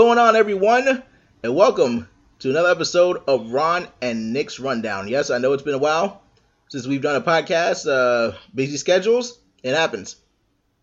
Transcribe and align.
Going 0.00 0.16
on, 0.16 0.34
everyone? 0.34 1.02
And 1.42 1.54
welcome 1.54 2.08
to 2.38 2.48
another 2.48 2.70
episode 2.70 3.18
of 3.28 3.52
Ron 3.52 3.86
and 4.00 4.32
Nick's 4.32 4.58
Rundown. 4.58 5.08
Yes, 5.08 5.28
I 5.28 5.36
know 5.36 5.52
it's 5.52 5.62
been 5.62 5.74
a 5.74 5.78
while 5.78 6.22
since 6.70 6.86
we've 6.86 7.02
done 7.02 7.16
a 7.16 7.20
podcast. 7.20 7.86
Uh, 7.86 8.34
busy 8.54 8.78
schedules, 8.78 9.38
it 9.62 9.74
happens. 9.74 10.16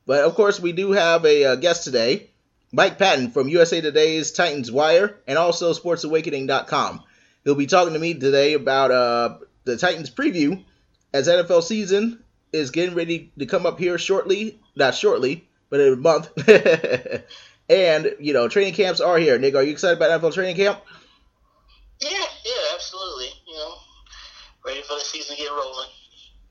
But 0.05 0.23
of 0.23 0.35
course, 0.35 0.59
we 0.59 0.71
do 0.71 0.91
have 0.91 1.25
a 1.25 1.45
uh, 1.45 1.55
guest 1.55 1.83
today, 1.83 2.29
Mike 2.71 2.99
Patton 2.99 3.31
from 3.31 3.49
USA 3.49 3.81
Today's 3.81 4.31
Titans 4.31 4.71
Wire 4.71 5.17
and 5.25 5.39
also 5.39 5.73
SportsAwakening.com. 5.73 7.03
He'll 7.43 7.55
be 7.55 7.65
talking 7.65 7.93
to 7.93 7.99
me 7.99 8.13
today 8.13 8.53
about 8.53 8.91
uh, 8.91 9.39
the 9.63 9.77
Titans 9.77 10.11
preview 10.11 10.63
as 11.11 11.27
NFL 11.27 11.63
season 11.63 12.23
is 12.53 12.69
getting 12.69 12.93
ready 12.93 13.31
to 13.39 13.47
come 13.47 13.65
up 13.65 13.79
here 13.79 13.97
shortly. 13.97 14.59
Not 14.75 14.93
shortly, 14.93 15.49
but 15.71 15.79
in 15.79 15.93
a 15.93 15.95
month. 15.95 16.29
and, 17.69 18.15
you 18.19 18.33
know, 18.33 18.47
training 18.47 18.73
camps 18.73 18.99
are 18.99 19.17
here. 19.17 19.37
Nick, 19.37 19.55
are 19.55 19.63
you 19.63 19.71
excited 19.71 19.97
about 19.97 20.21
NFL 20.21 20.33
training 20.33 20.55
camp? 20.55 20.79
Yeah, 21.99 22.09
yeah, 22.09 22.73
absolutely. 22.75 23.27
You 23.47 23.55
know, 23.55 23.73
ready 24.65 24.81
for 24.81 24.95
the 24.95 25.01
season 25.01 25.35
to 25.35 25.41
get 25.41 25.49
rolling. 25.49 25.89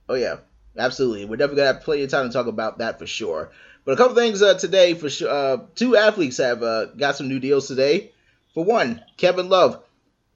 Oh, 0.09 0.15
yeah. 0.15 0.37
Absolutely. 0.79 1.24
We're 1.24 1.37
definitely 1.37 1.62
going 1.62 1.69
to 1.69 1.74
have 1.74 1.84
plenty 1.84 2.02
of 2.02 2.10
time 2.10 2.27
to 2.27 2.33
talk 2.33 2.47
about 2.47 2.79
that 2.79 2.98
for 2.98 3.07
sure. 3.07 3.51
But 3.84 3.93
a 3.93 3.97
couple 3.97 4.15
things 4.15 4.43
uh, 4.43 4.55
today 4.55 4.95
for 4.95 5.09
sure. 5.09 5.29
Uh, 5.29 5.59
two 5.74 5.97
athletes 5.97 6.38
have 6.38 6.62
uh, 6.62 6.87
got 6.87 7.16
some 7.16 7.29
new 7.29 7.41
deals 7.41 7.69
today. 7.69 8.12
For 8.55 8.65
one, 8.65 9.02
Kevin 9.16 9.49
Love, 9.49 9.83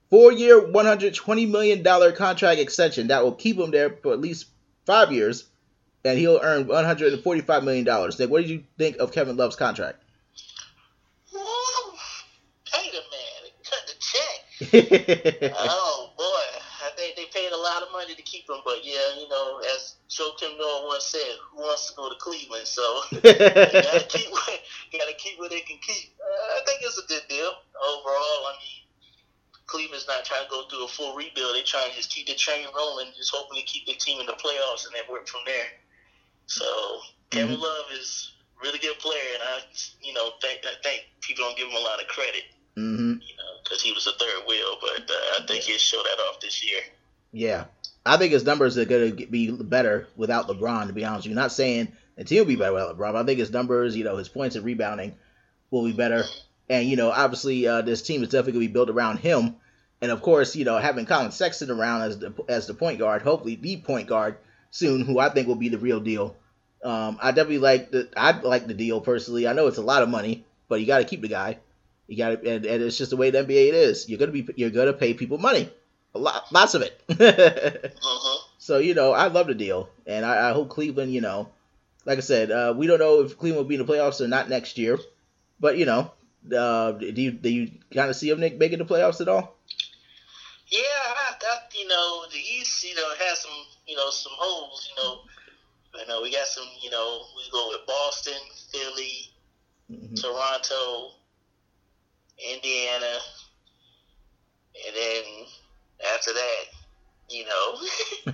four-year, 0.09 0.61
$120 0.61 1.49
million 1.49 1.83
contract 2.15 2.59
extension 2.59 3.07
that 3.07 3.23
will 3.23 3.33
keep 3.33 3.57
him 3.57 3.71
there 3.71 3.89
for 3.89 4.13
at 4.13 4.21
least 4.21 4.47
five 4.85 5.11
years, 5.11 5.45
and 6.05 6.17
he'll 6.17 6.39
earn 6.41 6.65
$145 6.65 7.63
million. 7.63 7.83
Nick, 7.83 8.29
what 8.29 8.41
did 8.41 8.49
you 8.49 8.63
think 8.77 8.97
of 8.97 9.11
Kevin 9.11 9.37
Love's 9.37 9.55
contract? 9.55 10.01
Woo! 11.33 11.41
Pay 12.71 12.89
the 12.89 12.97
man, 12.97 13.51
cut 13.63 13.79
the 13.87 13.93
check. 13.99 14.60
oh 15.53 16.11
boy, 16.17 16.59
I 16.85 16.89
think 16.95 17.15
they 17.15 17.25
paid 17.33 17.51
a 17.51 17.57
lot 17.57 17.83
of 17.83 17.89
money 17.91 18.15
to 18.15 18.21
keep 18.23 18.49
him. 18.49 18.57
But 18.65 18.83
yeah, 18.83 19.19
you 19.19 19.27
know, 19.29 19.59
as 19.75 19.95
Joakim 20.09 20.57
Noah 20.57 20.87
once 20.87 21.05
said, 21.05 21.35
who 21.51 21.61
wants 21.61 21.89
to 21.89 21.95
go 21.95 22.09
to 22.09 22.15
Cleveland? 22.19 22.67
So 22.67 23.01
gotta 23.11 24.05
keep, 24.09 24.27
you 24.29 24.99
gotta 24.99 25.13
keep 25.17 25.37
what 25.39 25.51
they 25.51 25.61
can 25.61 25.77
keep. 25.85 26.13
Uh, 26.19 26.59
I 26.59 26.61
think 26.65 26.81
it's 26.83 26.97
a 26.97 27.07
good 27.07 27.23
deal 27.29 27.51
overall. 27.83 28.47
I 28.47 28.53
mean. 28.59 28.77
Cleveland's 29.67 30.07
not 30.07 30.25
trying 30.25 30.43
to 30.43 30.49
go 30.49 30.63
through 30.69 30.83
a 30.85 30.87
full 30.87 31.15
rebuild. 31.15 31.55
They're 31.55 31.63
trying 31.63 31.91
to 31.91 31.95
just 31.95 32.11
keep 32.13 32.27
the 32.27 32.35
train 32.35 32.67
rolling, 32.75 33.07
just 33.15 33.31
hoping 33.33 33.57
to 33.59 33.65
keep 33.65 33.85
the 33.85 33.93
team 33.93 34.19
in 34.19 34.25
the 34.25 34.33
playoffs 34.33 34.85
and 34.85 34.93
then 34.93 35.03
work 35.09 35.27
from 35.27 35.41
there. 35.45 35.67
So 36.47 37.01
Kevin 37.31 37.57
Mhm. 37.57 37.61
Love 37.61 37.91
is 37.91 38.33
a 38.57 38.63
really 38.63 38.79
good 38.79 38.99
player, 38.99 39.33
and 39.33 39.43
I, 39.43 39.61
you 40.01 40.13
know, 40.13 40.31
think 40.41 40.65
I 40.65 40.75
think 40.83 41.05
people 41.21 41.45
don't 41.45 41.57
give 41.57 41.67
him 41.69 41.75
a 41.75 41.79
lot 41.79 42.01
of 42.01 42.07
credit, 42.07 42.43
hmm 42.75 43.13
you 43.13 43.35
know, 43.37 43.51
because 43.63 43.81
he 43.81 43.91
was 43.91 44.07
a 44.07 44.11
third 44.13 44.47
wheel. 44.47 44.77
But 44.81 45.09
uh, 45.09 45.41
I 45.41 45.45
think 45.47 45.63
he'll 45.63 45.77
show 45.77 46.01
that 46.03 46.21
off 46.23 46.39
this 46.39 46.63
year. 46.65 46.81
Yeah. 47.31 47.65
I 48.05 48.17
think 48.17 48.33
his 48.33 48.45
numbers 48.45 48.77
are 48.77 48.85
going 48.85 49.15
to 49.15 49.25
be 49.27 49.51
better 49.51 50.07
without 50.15 50.47
LeBron, 50.47 50.87
to 50.87 50.93
be 50.93 51.05
honest 51.05 51.25
with 51.25 51.31
you. 51.31 51.35
Not 51.35 51.51
saying 51.51 51.91
the 52.15 52.23
team 52.23 52.39
will 52.39 52.45
be 52.45 52.55
better 52.55 52.73
without 52.73 52.97
LeBron, 52.97 53.13
but 53.13 53.15
I 53.15 53.25
think 53.25 53.39
his 53.39 53.51
numbers, 53.51 53.95
you 53.95 54.03
know, 54.03 54.17
his 54.17 54.29
points 54.29 54.55
and 54.55 54.65
rebounding 54.65 55.15
will 55.69 55.85
be 55.85 55.93
better. 55.93 56.23
And, 56.69 56.87
you 56.87 56.95
know, 56.95 57.11
obviously 57.11 57.67
uh, 57.67 57.81
this 57.81 58.01
team 58.01 58.23
is 58.23 58.29
definitely 58.29 58.53
going 58.53 58.65
to 58.65 58.69
be 58.69 58.73
built 58.73 58.89
around 58.89 59.17
him. 59.17 59.55
And, 60.01 60.11
of 60.11 60.21
course, 60.23 60.55
you 60.55 60.65
know, 60.65 60.77
having 60.77 61.05
Collin 61.05 61.31
Sexton 61.31 61.69
around 61.69 62.01
as 62.01 62.17
the, 62.17 62.33
as 62.49 62.65
the 62.65 62.73
point 62.73 62.97
guard, 62.97 63.21
hopefully 63.21 63.55
the 63.55 63.77
point 63.77 64.07
guard 64.07 64.37
soon, 64.71 65.05
who 65.05 65.19
I 65.19 65.29
think 65.29 65.47
will 65.47 65.55
be 65.55 65.69
the 65.69 65.77
real 65.77 65.99
deal. 65.99 66.35
Um, 66.83 67.19
I 67.21 67.31
definitely 67.31 67.59
like 67.59 67.91
the 67.91 68.09
I 68.17 68.31
like 68.39 68.65
the 68.65 68.73
deal 68.73 69.01
personally. 69.01 69.47
I 69.47 69.53
know 69.53 69.67
it's 69.67 69.77
a 69.77 69.83
lot 69.83 70.01
of 70.01 70.09
money, 70.09 70.45
but 70.67 70.79
you 70.79 70.87
got 70.87 70.97
to 70.97 71.05
keep 71.05 71.21
the 71.21 71.27
guy. 71.27 71.59
You 72.11 72.17
got 72.17 72.29
to, 72.29 72.49
and, 72.49 72.65
and 72.65 72.83
it's 72.83 72.97
just 72.97 73.11
the 73.11 73.17
way 73.17 73.29
the 73.31 73.39
NBA 73.39 73.69
it 73.69 73.75
is. 73.75 74.09
You're 74.09 74.19
gonna 74.19 74.33
be 74.33 74.47
you're 74.57 74.69
gonna 74.69 74.93
pay 74.93 75.13
people 75.13 75.37
money, 75.37 75.69
a 76.13 76.19
lot, 76.19 76.51
lots 76.51 76.73
of 76.75 76.81
it. 76.83 77.01
Uh-huh. 78.03 78.47
So 78.57 78.77
you 78.77 78.93
know, 78.93 79.13
I 79.13 79.27
love 79.27 79.47
the 79.47 79.55
deal, 79.55 79.89
and 80.05 80.25
I, 80.25 80.49
I 80.49 80.53
hope 80.53 80.69
Cleveland. 80.69 81.13
You 81.13 81.21
know, 81.21 81.49
like 82.05 82.17
I 82.17 82.21
said, 82.21 82.51
uh, 82.51 82.73
we 82.77 82.87
don't 82.87 82.99
know 82.99 83.21
if 83.21 83.37
Cleveland 83.37 83.65
will 83.65 83.69
be 83.69 83.75
in 83.75 83.85
the 83.85 83.91
playoffs 83.91 84.21
or 84.21 84.27
not 84.27 84.49
next 84.49 84.77
year, 84.77 84.99
but 85.59 85.77
you 85.77 85.85
know, 85.85 86.11
uh, 86.55 86.91
do 86.93 87.07
you 87.21 87.31
do 87.31 87.49
you 87.49 87.71
kind 87.93 88.09
of 88.09 88.15
see 88.15 88.29
them 88.29 88.39
Nick 88.41 88.57
making 88.57 88.79
the 88.79 88.85
playoffs 88.85 89.21
at 89.21 89.29
all? 89.29 89.55
Yeah, 90.69 90.79
I, 90.81 91.35
I, 91.41 91.57
you 91.77 91.87
know, 91.87 92.25
the 92.31 92.37
East, 92.39 92.83
you 92.87 92.95
know, 92.95 93.09
has 93.19 93.39
some, 93.41 93.51
you 93.87 93.95
know, 93.95 94.09
some 94.09 94.31
holes. 94.35 94.89
You 94.89 95.03
know, 95.03 95.19
you 95.99 96.07
know, 96.07 96.21
we 96.21 96.31
got 96.31 96.47
some. 96.47 96.67
You 96.81 96.91
know, 96.91 97.25
we 97.35 97.43
go 97.51 97.69
with 97.69 97.85
Boston, 97.87 98.39
Philly, 98.71 99.29
Mhm. 99.91 100.21
Toronto, 100.21 101.11
Indiana, 102.53 103.17
and 104.87 104.95
then 104.95 105.23
after 106.13 106.33
that, 106.33 106.63
you 107.29 107.45
know, 107.45 107.77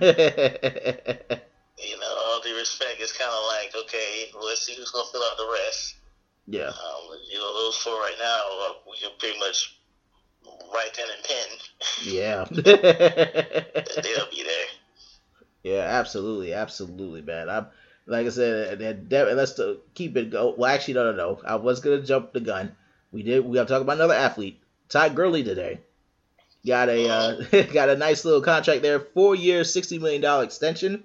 you 1.78 1.98
know, 1.98 2.14
all 2.26 2.40
due 2.42 2.56
respect, 2.56 2.96
it's 3.00 3.12
kind 3.16 3.30
of 3.30 3.44
like, 3.46 3.74
okay, 3.84 4.26
let's 4.44 4.62
see 4.66 4.74
who's 4.74 4.90
gonna 4.90 5.06
fill 5.12 5.22
out 5.22 5.36
the 5.36 5.48
rest. 5.64 5.94
yeah, 6.46 6.68
Um, 6.68 7.18
you 7.30 7.38
know, 7.38 7.52
those 7.54 7.76
four 7.76 7.94
right 7.94 8.16
now, 8.18 8.42
uh, 8.62 8.72
we 8.90 8.98
can 8.98 9.10
pretty 9.18 9.38
much 9.38 9.78
write 10.74 10.94
pen 10.94 11.06
and 11.14 11.24
pen. 11.24 11.58
yeah, 12.06 12.44
They'll 14.02 14.30
be 14.30 14.44
there. 14.44 14.66
yeah, 15.62 15.80
absolutely, 15.80 16.52
absolutely, 16.54 17.22
man. 17.22 17.48
I'm 17.48 17.66
like 18.06 18.26
I 18.26 18.30
said, 18.30 18.80
and 18.80 19.08
de- 19.08 19.34
let's 19.34 19.58
uh, 19.58 19.76
keep 19.94 20.16
it 20.16 20.30
go. 20.30 20.54
Well, 20.56 20.70
actually, 20.72 20.94
no, 20.94 21.12
no, 21.12 21.16
no. 21.16 21.40
I 21.46 21.56
was 21.56 21.80
gonna 21.80 22.02
jump 22.02 22.32
the 22.32 22.40
gun. 22.40 22.74
We 23.12 23.22
did. 23.22 23.44
We 23.44 23.54
got 23.54 23.68
to 23.68 23.72
talk 23.72 23.82
about 23.82 23.96
another 23.96 24.14
athlete, 24.14 24.60
Todd 24.88 25.14
Gurley 25.14 25.42
today. 25.42 25.80
Got 26.66 26.88
a 26.88 27.08
uh, 27.08 27.62
got 27.72 27.88
a 27.88 27.96
nice 27.96 28.24
little 28.24 28.42
contract 28.42 28.82
there, 28.82 29.00
four 29.00 29.34
years, 29.34 29.72
sixty 29.72 29.98
million 29.98 30.20
dollar 30.20 30.44
extension, 30.44 31.04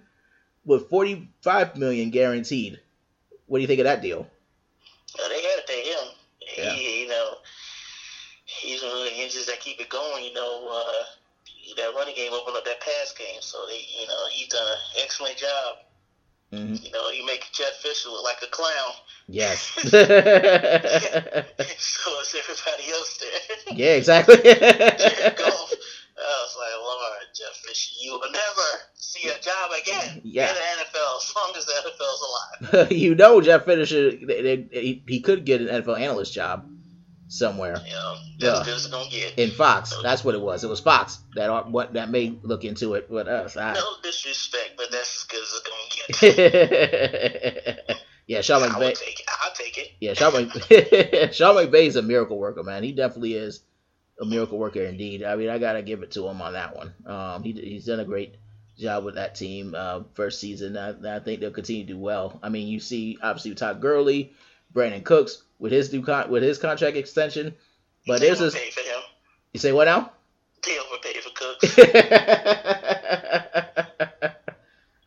with 0.66 0.90
forty 0.90 1.30
five 1.42 1.78
million 1.78 2.10
guaranteed. 2.10 2.80
What 3.48 3.60
do 3.60 3.62
you 3.62 3.68
think 3.68 3.80
of 3.80 3.86
that 3.86 4.02
deal? 4.02 4.28
Uh, 5.18 5.28
they 5.30 5.42
to 5.42 5.64
pay 5.68 5.84
him. 5.84 6.08
Yeah. 6.58 6.72
He, 6.72 7.02
you 7.02 7.08
know, 7.08 7.36
he's 8.46 8.82
one 8.82 8.92
of 8.92 9.04
the 9.04 9.14
engines 9.22 9.46
that 9.46 9.60
keep 9.60 9.80
it 9.80 9.90
going. 9.90 10.24
You 10.26 10.34
know, 10.34 10.70
uh, 10.72 11.04
that 11.78 11.94
running 11.96 12.16
game 12.16 12.34
opened 12.34 12.58
up 12.58 12.66
that 12.66 12.82
pass 12.82 13.14
game, 13.18 13.42
so 13.42 13.66
they, 13.68 13.86
you 14.02 14.08
know, 14.08 14.26
he's 14.32 14.48
done 14.48 14.66
an 14.68 15.04
excellent 15.04 15.38
job. 15.38 15.78
Hmm 16.54 16.76
You 16.82 16.92
know, 16.92 17.10
you 17.10 17.26
make 17.26 17.46
Jeff 17.52 17.74
Fisher 17.82 18.10
look 18.10 18.24
like 18.24 18.42
a 18.44 18.48
clown. 18.48 18.94
Yes. 19.28 19.60
so 19.82 19.90
is 22.22 22.36
everybody 22.38 22.92
else 22.92 23.18
there. 23.20 23.76
yeah, 23.76 23.94
exactly. 23.94 24.36
Jared 24.44 25.38
Goff. 25.38 25.74
I 26.16 26.46
was 26.46 26.56
like, 26.58 26.76
Lord, 26.80 27.24
Jeff 27.36 27.56
Fisher, 27.68 27.92
you 28.02 28.12
will 28.14 28.32
never 28.32 28.68
see 28.94 29.28
a 29.30 29.40
job 29.42 29.72
again 29.82 30.22
Yeah. 30.24 30.50
in 30.50 30.56
the 30.56 30.62
NFL 30.84 31.18
as 31.18 31.34
long 31.36 31.54
as 31.58 31.66
the 31.66 31.74
NFL's 31.84 32.22
alive. 32.78 32.92
you 32.92 33.16
know, 33.16 33.42
Jeff 33.42 33.66
Fisher, 33.66 34.12
he, 34.12 35.04
he 35.08 35.20
could 35.22 35.44
get 35.46 35.62
an 35.62 35.68
NFL 35.68 36.00
analyst 36.00 36.34
job 36.34 36.70
somewhere 37.34 37.76
Yeah. 37.88 38.16
that's 38.40 38.60
good 38.66 38.76
as 38.76 38.86
it's 38.86 38.88
gonna 38.94 39.10
get. 39.10 39.38
in 39.40 39.50
Fox. 39.52 39.94
That's 40.04 40.24
what 40.24 40.36
it 40.36 40.42
was. 40.42 40.64
It 40.64 40.70
was 40.70 40.80
Fox 40.80 41.20
that 41.36 41.50
are- 41.50 41.64
what 41.64 41.94
that 41.94 42.10
may 42.10 42.34
look 42.44 42.64
into 42.64 42.94
it, 42.94 43.10
with 43.10 43.28
us, 43.28 43.58
I, 43.58 43.74
No 43.74 43.82
disrespect, 44.04 44.74
but 44.78 44.92
that's 44.92 45.18
as 45.18 45.24
good 45.24 45.42
as 45.42 45.54
it's 45.56 45.64
gonna 46.22 46.32
get. 47.88 47.98
yeah, 48.28 48.42
Sean 48.42 48.62
McVay. 48.62 48.94
take 48.98 49.20
it. 49.20 49.26
I'll 49.44 49.54
take 49.54 49.78
it. 49.78 49.92
Yeah, 50.00 50.14
Sean, 50.14 50.34
Mc, 50.34 51.34
Sean 51.34 51.56
McVay 51.56 51.88
is 51.88 51.96
a 51.96 52.02
miracle 52.02 52.38
worker, 52.38 52.64
man. 52.64 52.84
He 52.84 52.92
definitely 52.92 53.34
is 53.34 53.62
a 54.22 54.26
miracle 54.26 54.58
worker 54.60 54.82
indeed. 54.84 55.24
I 55.24 55.36
mean, 55.36 55.50
I 55.50 55.58
gotta 55.58 55.82
give 55.82 56.04
it 56.04 56.12
to 56.12 56.28
him 56.28 56.42
on 56.42 56.54
that 56.54 56.76
one. 56.76 56.94
Um, 57.06 57.44
he, 57.44 57.54
he's 57.54 57.86
done 57.86 58.00
a 58.00 58.06
great 58.06 58.36
job 58.78 59.06
with 59.06 59.16
that 59.16 59.36
team 59.36 59.74
uh, 59.76 60.04
first 60.14 60.40
season. 60.40 60.78
I, 60.78 61.16
I 61.18 61.20
think 61.20 61.40
they'll 61.42 61.52
continue 61.52 61.86
to 61.86 61.94
do 61.94 62.00
well. 62.00 62.40
I 62.44 62.50
mean, 62.50 62.68
you 62.68 62.80
see 62.80 63.18
obviously 63.22 63.56
Todd 63.56 63.82
Gurley, 63.82 64.34
Brandin 64.74 65.04
Cooks 65.04 65.44
with 65.64 65.72
his 65.72 65.92
new 65.94 66.04
con- 66.04 66.30
with 66.30 66.44
his 66.44 66.58
contract 66.58 66.98
extension, 66.98 67.56
but 68.06 68.20
they 68.20 68.28
there's 68.28 68.42
will 68.42 68.52
this. 68.52 68.74
for 68.74 68.82
him. 68.82 69.00
You 69.54 69.62
say 69.62 69.72
what 69.72 69.86
now? 69.86 70.12
They 70.66 70.78
pay 71.02 71.22
for 71.22 71.30
Cooks. 71.30 71.76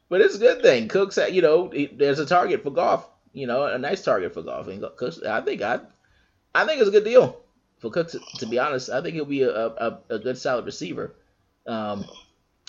but 0.08 0.22
it's 0.22 0.36
a 0.36 0.38
good 0.38 0.62
thing. 0.62 0.88
Cooks, 0.88 1.18
you 1.30 1.42
know, 1.42 1.70
there's 1.92 2.20
a 2.20 2.26
target 2.26 2.62
for 2.62 2.70
Goff. 2.70 3.06
You 3.34 3.46
know, 3.46 3.64
a 3.64 3.78
nice 3.78 4.02
target 4.02 4.32
for 4.32 4.40
Goff. 4.40 4.68
And 4.68 4.82
Cooks, 4.96 5.22
I 5.22 5.42
think 5.42 5.60
I, 5.60 5.80
I 6.54 6.64
think 6.64 6.80
it's 6.80 6.88
a 6.88 6.92
good 6.92 7.04
deal 7.04 7.38
for 7.78 7.90
Cooks. 7.90 8.16
To 8.38 8.46
be 8.46 8.58
honest, 8.58 8.88
I 8.88 9.02
think 9.02 9.14
he'll 9.14 9.26
be 9.26 9.42
a 9.42 9.54
a, 9.54 10.00
a 10.08 10.18
good 10.18 10.38
solid 10.38 10.64
receiver. 10.64 11.14
Um, 11.66 12.06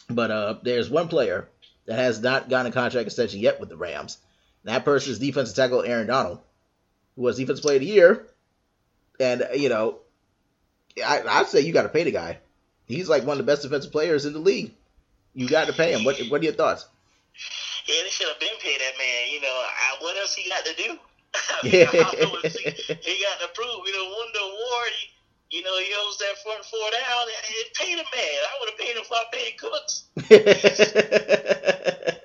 but 0.09 0.29
uh, 0.29 0.55
there's 0.61 0.89
one 0.89 1.07
player 1.07 1.47
that 1.85 1.97
has 1.97 2.19
not 2.19 2.49
gotten 2.49 2.69
a 2.69 2.73
contract 2.73 3.07
extension 3.07 3.39
yet 3.39 3.61
with 3.61 3.69
the 3.69 3.77
Rams. 3.77 4.17
And 4.65 4.75
that 4.75 4.83
person 4.83 5.13
is 5.13 5.19
defensive 5.19 5.55
tackle 5.55 5.83
Aaron 5.83 6.07
Donald, 6.07 6.41
who 7.17 7.23
was 7.23 7.35
defensive 7.37 7.63
player 7.63 7.75
of 7.75 7.81
the 7.81 7.87
year. 7.87 8.25
And 9.19 9.41
uh, 9.41 9.47
you 9.53 9.67
know, 9.67 9.97
I, 11.05 11.21
I'd 11.27 11.47
say 11.47 11.61
you 11.61 11.73
got 11.73 11.83
to 11.83 11.89
pay 11.89 12.03
the 12.03 12.11
guy. 12.11 12.37
He's 12.85 13.09
like 13.09 13.23
one 13.23 13.37
of 13.37 13.45
the 13.45 13.51
best 13.51 13.63
defensive 13.63 13.91
players 13.91 14.25
in 14.25 14.31
the 14.31 14.39
league. 14.39 14.71
You 15.33 15.49
got 15.49 15.67
to 15.67 15.73
pay 15.73 15.91
him. 15.93 16.05
What 16.05 16.17
What 16.29 16.41
are 16.41 16.45
your 16.45 16.53
thoughts? 16.53 16.87
Yeah, 17.87 18.03
they 18.03 18.09
should 18.09 18.27
have 18.27 18.39
been 18.39 18.57
paid 18.61 18.79
that 18.79 18.97
man. 18.97 19.31
You 19.31 19.41
know, 19.41 19.47
I, 19.51 19.97
what 19.99 20.15
else 20.17 20.35
he 20.35 20.49
got 20.49 20.63
to 20.65 20.73
do? 20.75 20.97
I 21.35 21.63
mean, 21.63 21.73
he 21.73 21.83
got 21.83 23.43
approved. 23.43 23.87
You 23.87 23.93
know, 23.93 24.05
won 24.09 24.27
the 24.33 24.39
award. 24.39 24.91
He, 25.49 25.57
you 25.57 25.63
know, 25.63 25.77
he 25.79 25.91
holds 25.95 26.17
that 26.19 26.37
front 26.43 26.63
four 26.65 26.91
down. 26.91 27.27
It 27.49 27.73
paid 27.73 27.93
a 27.93 28.05
man. 28.15 28.39
I 28.43 28.57
would 28.59 28.69
have 28.69 28.79
paid 28.79 28.95
him 28.95 29.03
if 29.03 29.11
I 29.11 29.23
paid 29.31 29.57
Cooks. 29.57 30.03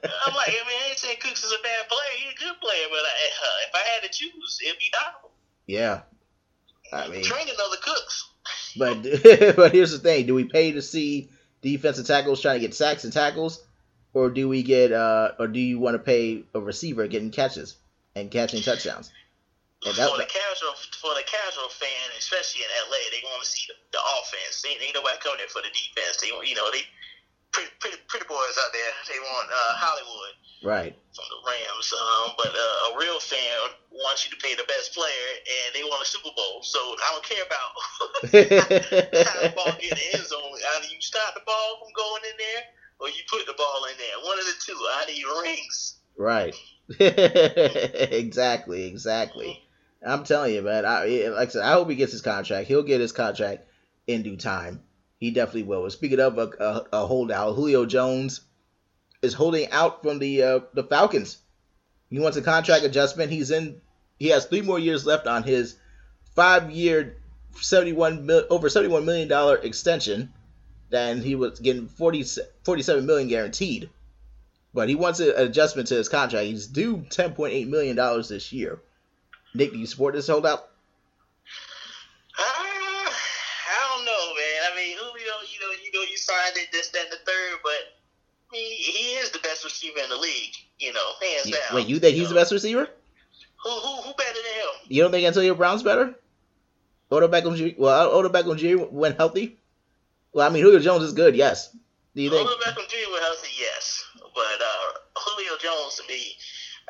I 0.61 0.69
mean, 0.69 0.77
I 0.85 0.89
ain't 0.91 0.99
saying 0.99 1.17
Cooks 1.21 1.45
is 1.45 1.53
a 1.53 1.63
bad 1.63 1.89
player. 1.89 2.13
He's 2.19 2.35
a 2.35 2.39
good 2.39 2.61
player, 2.61 2.87
but 2.91 2.99
I, 2.99 3.15
uh, 3.41 3.69
if 3.69 3.75
I 3.75 3.83
had 3.95 4.03
to 4.03 4.09
choose, 4.09 4.59
it'd 4.65 4.79
be 4.79 4.93
Donald. 4.93 5.33
Yeah. 5.67 6.01
I 6.93 7.09
mean, 7.09 7.25
train 7.25 7.49
another 7.49 7.77
Cooks. 7.81 8.29
But 8.77 9.03
but 9.57 9.73
here's 9.73 9.93
the 9.93 9.99
thing: 9.99 10.27
Do 10.27 10.35
we 10.35 10.45
pay 10.45 10.73
to 10.73 10.83
see 10.83 11.31
defensive 11.63 12.07
tackles 12.07 12.43
trying 12.43 12.61
to 12.61 12.67
get 12.67 12.75
sacks 12.75 13.05
and 13.05 13.13
tackles, 13.13 13.63
or 14.13 14.31
do 14.31 14.49
we 14.49 14.63
get 14.63 14.93
uh, 14.93 15.33
or 15.39 15.49
do 15.49 15.61
you 15.61 15.79
want 15.79 15.95
to 15.95 15.99
pay 15.99 16.45
a 16.55 16.61
receiver 16.61 17.07
getting 17.07 17.31
catches 17.31 17.77
and 18.15 18.31
catching 18.31 18.63
touchdowns? 18.63 19.11
And 19.85 19.97
that, 19.97 20.11
for 20.11 20.19
the 20.19 20.31
casual 20.31 20.75
for 21.01 21.15
the 21.15 21.27
casual 21.27 21.69
fan, 21.69 22.07
especially 22.19 22.63
in 22.63 22.71
LA, 22.87 23.03
they 23.11 23.23
want 23.25 23.43
to 23.43 23.49
see 23.49 23.67
the, 23.67 23.75
the 23.91 24.03
offense. 24.21 24.63
They 24.63 24.79
ain't 24.79 24.95
nobody 24.95 25.19
coming 25.19 25.39
there 25.39 25.49
for 25.49 25.63
the 25.63 25.73
defense. 25.75 26.23
They 26.23 26.29
you 26.29 26.55
know 26.55 26.71
they 26.71 26.87
pretty 27.53 27.71
pretty, 27.81 27.97
pretty 28.09 28.27
boys 28.27 28.57
out 28.59 28.73
there. 28.73 28.91
They 29.09 29.21
want 29.21 29.49
uh, 29.49 29.73
Hollywood. 29.79 30.35
Right. 30.63 30.95
From 30.95 31.27
the 31.27 31.41
Rams, 31.43 31.91
um, 31.91 32.39
but 32.39 32.55
uh, 32.55 32.95
a 32.95 32.99
real 32.99 33.19
fan 33.19 33.75
wants 33.91 34.25
you 34.25 34.31
to 34.31 34.39
pay 34.39 34.55
the 34.55 34.63
best 34.71 34.95
player, 34.95 35.29
and 35.43 35.75
they 35.75 35.83
want 35.83 36.01
a 36.01 36.07
Super 36.07 36.31
Bowl. 36.37 36.63
So 36.63 36.79
I 36.79 37.09
don't 37.11 37.27
care 37.27 37.43
about 37.43 37.71
how 39.27 39.43
the 39.43 39.53
ball 39.59 39.75
get 39.81 39.91
in 39.91 39.99
the 39.99 40.09
end 40.15 40.27
zone. 40.27 40.55
Either 40.77 40.87
you 40.87 41.01
stop 41.03 41.35
the 41.35 41.43
ball 41.45 41.83
from 41.83 41.91
going 41.99 42.23
in 42.31 42.37
there, 42.39 42.63
or 43.01 43.09
you 43.09 43.27
put 43.29 43.45
the 43.47 43.59
ball 43.59 43.87
in 43.91 43.99
there. 43.99 44.17
One 44.23 44.39
of 44.39 44.47
the 44.47 44.55
two. 44.63 44.79
I 44.79 45.05
need 45.11 45.25
rings. 45.43 45.99
Right. 46.17 46.55
exactly. 48.13 48.87
Exactly. 48.87 49.67
I'm 50.07 50.25
telling 50.25 50.55
you, 50.55 50.63
man. 50.63 50.87
I 50.87 51.29
like 51.35 51.49
I 51.49 51.51
said, 51.51 51.63
I 51.63 51.73
hope 51.73 51.91
he 51.91 51.97
gets 51.97 52.13
his 52.13 52.23
contract. 52.23 52.69
He'll 52.69 52.83
get 52.83 53.01
his 53.01 53.13
contract 53.13 53.67
in 54.07 54.23
due 54.23 54.37
time. 54.37 54.83
He 55.23 55.31
definitely 55.31 55.63
will. 55.63 55.89
Speaking 55.89 56.19
of 56.19 56.37
a, 56.37 56.51
a, 56.59 56.87
a 56.93 57.07
holdout, 57.07 57.55
Julio 57.55 57.87
Jones 57.87 58.41
is 59.23 59.35
holding 59.35 59.71
out 59.71 60.03
from 60.03 60.19
the 60.19 60.43
uh, 60.43 60.61
the 60.75 60.83
Falcons. 60.83 61.39
He 62.11 62.19
wants 62.19 62.37
a 62.37 62.43
contract 62.43 62.85
adjustment. 62.85 63.31
He's 63.31 63.53
in. 63.53 63.81
He 64.19 64.31
has 64.31 64.47
three 64.47 64.63
more 64.63 64.81
years 64.81 65.07
left 65.07 65.29
on 65.29 65.45
his 65.45 65.77
five-year, 66.35 67.19
seventy-one 67.53 68.29
over 68.51 68.69
seventy-one 68.69 69.05
million 69.05 69.29
dollar 69.29 69.59
extension. 69.59 70.33
Then 70.91 71.23
he 71.23 71.37
was 71.37 71.61
getting 71.61 71.87
40, 71.87 72.25
47 72.65 73.07
million 73.07 73.29
guaranteed. 73.29 73.91
But 74.75 74.89
he 74.89 74.97
wants 74.97 75.21
an 75.21 75.35
adjustment 75.37 75.87
to 75.91 75.95
his 75.95 76.09
contract. 76.09 76.47
He's 76.47 76.67
due 76.67 77.07
ten 77.11 77.33
point 77.35 77.53
eight 77.53 77.69
million 77.69 77.95
dollars 77.95 78.29
this 78.29 78.53
year. 78.53 78.81
Nick, 79.55 79.71
do 79.71 79.79
you 79.79 79.87
support 79.87 80.15
this 80.15 80.27
holdout? 80.27 80.69
Uh, 82.37 82.43
I 82.43 83.95
don't 83.95 84.05
know, 84.05 84.35
man. 84.35 84.73
I 84.73 84.83
Julio, 85.41 85.49
you 85.53 85.61
know, 85.61 85.73
you 85.85 85.93
know, 85.93 86.11
you 86.11 86.17
signed 86.17 86.57
it, 86.57 86.73
this, 86.73 86.89
that, 86.89 87.05
and 87.05 87.13
the 87.13 87.17
third, 87.17 87.59
but 87.63 87.99
he, 88.53 88.59
he 88.59 89.15
is 89.15 89.31
the 89.31 89.39
best 89.41 89.65
receiver 89.65 89.99
in 90.01 90.09
the 90.09 90.17
league. 90.17 90.55
You 90.79 90.93
know, 90.93 91.13
hands 91.21 91.51
down. 91.51 91.75
Wait, 91.77 91.87
you 91.87 91.99
think 91.99 92.15
he's 92.15 92.25
know. 92.25 92.29
the 92.31 92.35
best 92.35 92.53
receiver? 92.53 92.89
Who, 93.63 93.71
who, 93.71 94.03
who 94.03 94.15
better 94.15 94.35
than 94.35 94.45
him? 94.45 94.89
You 94.89 95.03
don't 95.03 95.13
think 95.13 95.27
Antonio 95.27 95.55
Brown's 95.55 95.83
better? 95.83 96.15
Odell 97.11 97.29
Beckham 97.29 97.57
Jr. 97.57 97.81
Well, 97.81 98.11
Odell 98.11 98.31
Beckham 98.33 98.57
Jr. 98.57 98.85
went 98.91 99.17
healthy. 99.17 99.59
Well, 100.33 100.49
I 100.49 100.53
mean, 100.53 100.63
Julio 100.63 100.81
Jones 100.81 101.05
is 101.05 101.13
good. 101.13 101.37
Yes. 101.37 101.77
Do 102.17 102.23
you 102.23 102.31
think? 102.31 102.49
Odell 102.49 102.59
Beckham 102.59 102.89
Jr. 102.89 103.11
went 103.13 103.23
healthy. 103.23 103.51
Yes, 103.59 104.05
but 104.17 104.61
uh, 104.61 104.99
Julio 105.15 105.57
Jones 105.59 105.97
to 105.97 106.13
me 106.13 106.37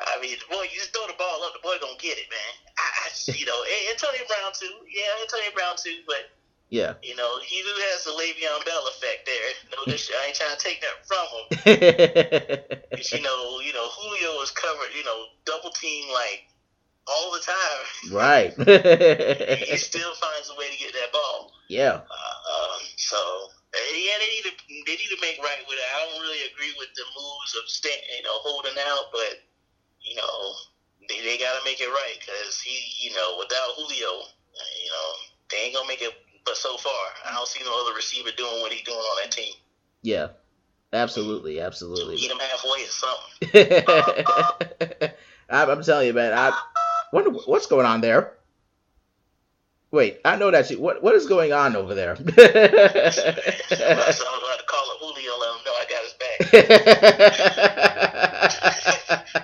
I 0.01 0.19
mean, 0.21 0.35
the 0.35 0.47
boy, 0.49 0.65
you 0.67 0.77
just 0.81 0.91
throw 0.91 1.05
the 1.05 1.17
ball 1.17 1.43
up, 1.45 1.53
the 1.53 1.61
boy 1.61 1.77
gonna 1.77 1.99
get 2.01 2.17
it, 2.17 2.25
man. 2.27 2.53
I, 2.77 2.87
I 3.05 3.37
you 3.37 3.45
know, 3.45 3.59
Antonio 3.93 4.25
Brown 4.25 4.51
too. 4.53 4.73
Yeah, 4.89 5.21
Antonio 5.21 5.51
Brown 5.53 5.75
too, 5.77 6.01
but 6.07 6.33
yeah, 6.73 6.97
you 7.05 7.15
know, 7.15 7.37
he 7.45 7.61
do 7.61 7.69
has 7.93 8.03
the 8.03 8.17
Le'Veon 8.17 8.65
Bell 8.65 8.83
effect 8.89 9.29
there. 9.29 9.49
No, 9.77 9.85
this 9.85 10.09
I 10.09 10.25
ain't 10.25 10.35
trying 10.35 10.57
to 10.57 10.63
take 10.63 10.81
that 10.81 11.05
from 11.05 11.25
him. 11.29 11.45
you 13.13 13.21
know, 13.21 13.61
you 13.61 13.73
know, 13.77 13.87
Julio 13.93 14.41
is 14.41 14.49
covered. 14.49 14.89
You 14.97 15.05
know, 15.05 15.29
double 15.45 15.69
team 15.69 16.09
like 16.09 16.49
all 17.05 17.29
the 17.29 17.43
time. 17.45 17.83
Right. 18.09 18.51
he 19.69 19.77
still 19.91 20.13
finds 20.17 20.49
a 20.49 20.57
way 20.57 20.71
to 20.71 20.77
get 20.81 20.93
that 20.93 21.13
ball. 21.13 21.51
Yeah. 21.69 22.01
Uh, 22.01 22.37
um, 22.49 22.81
so 22.97 23.21
yeah, 23.73 24.17
they 24.17 24.29
need 24.33 24.45
to 24.49 24.53
they 24.89 24.95
need 24.97 25.13
to 25.13 25.21
make 25.21 25.37
right 25.45 25.61
with 25.69 25.77
it. 25.77 25.89
I 25.93 26.09
don't 26.09 26.21
really 26.21 26.41
agree 26.49 26.73
with 26.77 26.89
the 26.97 27.05
moves 27.13 27.53
of 27.61 27.69
staying, 27.69 28.01
you 28.17 28.23
know, 28.23 28.37
holding 28.41 28.77
out, 28.77 29.13
but 29.13 29.45
you 30.01 30.15
know, 30.17 30.57
they, 31.07 31.21
they 31.21 31.37
got 31.37 31.57
to 31.57 31.63
make 31.65 31.79
it 31.79 31.89
right 31.89 32.17
because 32.19 32.59
he, 32.59 32.75
you 32.97 33.15
know, 33.15 33.37
without 33.39 33.77
Julio, 33.77 34.25
you 34.81 34.89
know, 34.89 35.09
they 35.49 35.69
ain't 35.69 35.75
gonna 35.75 35.87
make 35.87 36.01
it. 36.01 36.13
But 36.45 36.57
so 36.57 36.75
far, 36.77 36.91
I 37.25 37.33
don't 37.33 37.47
see 37.47 37.63
no 37.63 37.85
other 37.85 37.95
receiver 37.95 38.29
doing 38.35 38.61
what 38.61 38.71
he's 38.71 38.83
doing 38.83 38.97
on 38.97 39.23
that 39.23 39.31
team. 39.31 39.53
Yeah, 40.01 40.27
absolutely, 40.91 41.61
absolutely. 41.61 42.15
Meet 42.15 42.31
him 42.31 42.39
halfway 42.39 42.83
or 42.83 42.87
something. 45.01 45.09
I'm 45.49 45.83
telling 45.83 46.07
you, 46.07 46.13
man. 46.13 46.33
I 46.33 46.51
wonder 47.13 47.29
what's 47.31 47.67
going 47.67 47.85
on 47.85 48.01
there. 48.01 48.33
Wait, 49.91 50.19
I 50.25 50.35
know 50.37 50.49
that. 50.51 50.69
You, 50.71 50.79
what 50.79 51.03
what 51.03 51.13
is 51.15 51.27
going 51.27 51.53
on 51.53 51.75
over 51.75 51.93
there? 51.93 52.15
so 52.15 52.23
I'm 52.23 52.25
going 52.25 52.41
to 52.41 53.03
call 54.67 54.85
it 54.91 54.97
Julio. 54.99 55.37
Let 55.39 55.53
him 55.53 55.63
know 55.63 55.75
I 55.77 55.85
got 55.87 56.03
his 56.03 56.13
back. 56.13 56.23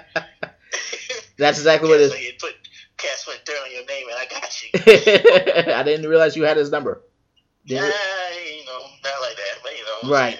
That's 1.37 1.57
exactly 1.59 1.89
what 1.89 1.99
it 2.01 2.11
is. 2.11 2.39
So 2.39 2.47
you 3.01 3.09
Cass 3.09 3.27
went 3.27 3.45
there 3.45 3.61
on 3.63 3.71
your 3.71 3.85
name, 3.85 4.07
and 4.07 4.17
I 4.17 4.25
got 4.25 4.63
you. 4.63 5.73
I 5.73 5.83
didn't 5.83 6.09
realize 6.09 6.35
you 6.35 6.43
had 6.43 6.57
his 6.57 6.71
number. 6.71 7.01
Yeah, 7.65 7.85
you 7.85 8.65
know, 8.65 8.79
not 9.03 9.21
like 9.21 9.37
that, 9.37 9.59
but 9.63 9.71
you 9.77 9.85
know. 9.85 9.99
Right. 10.09 10.39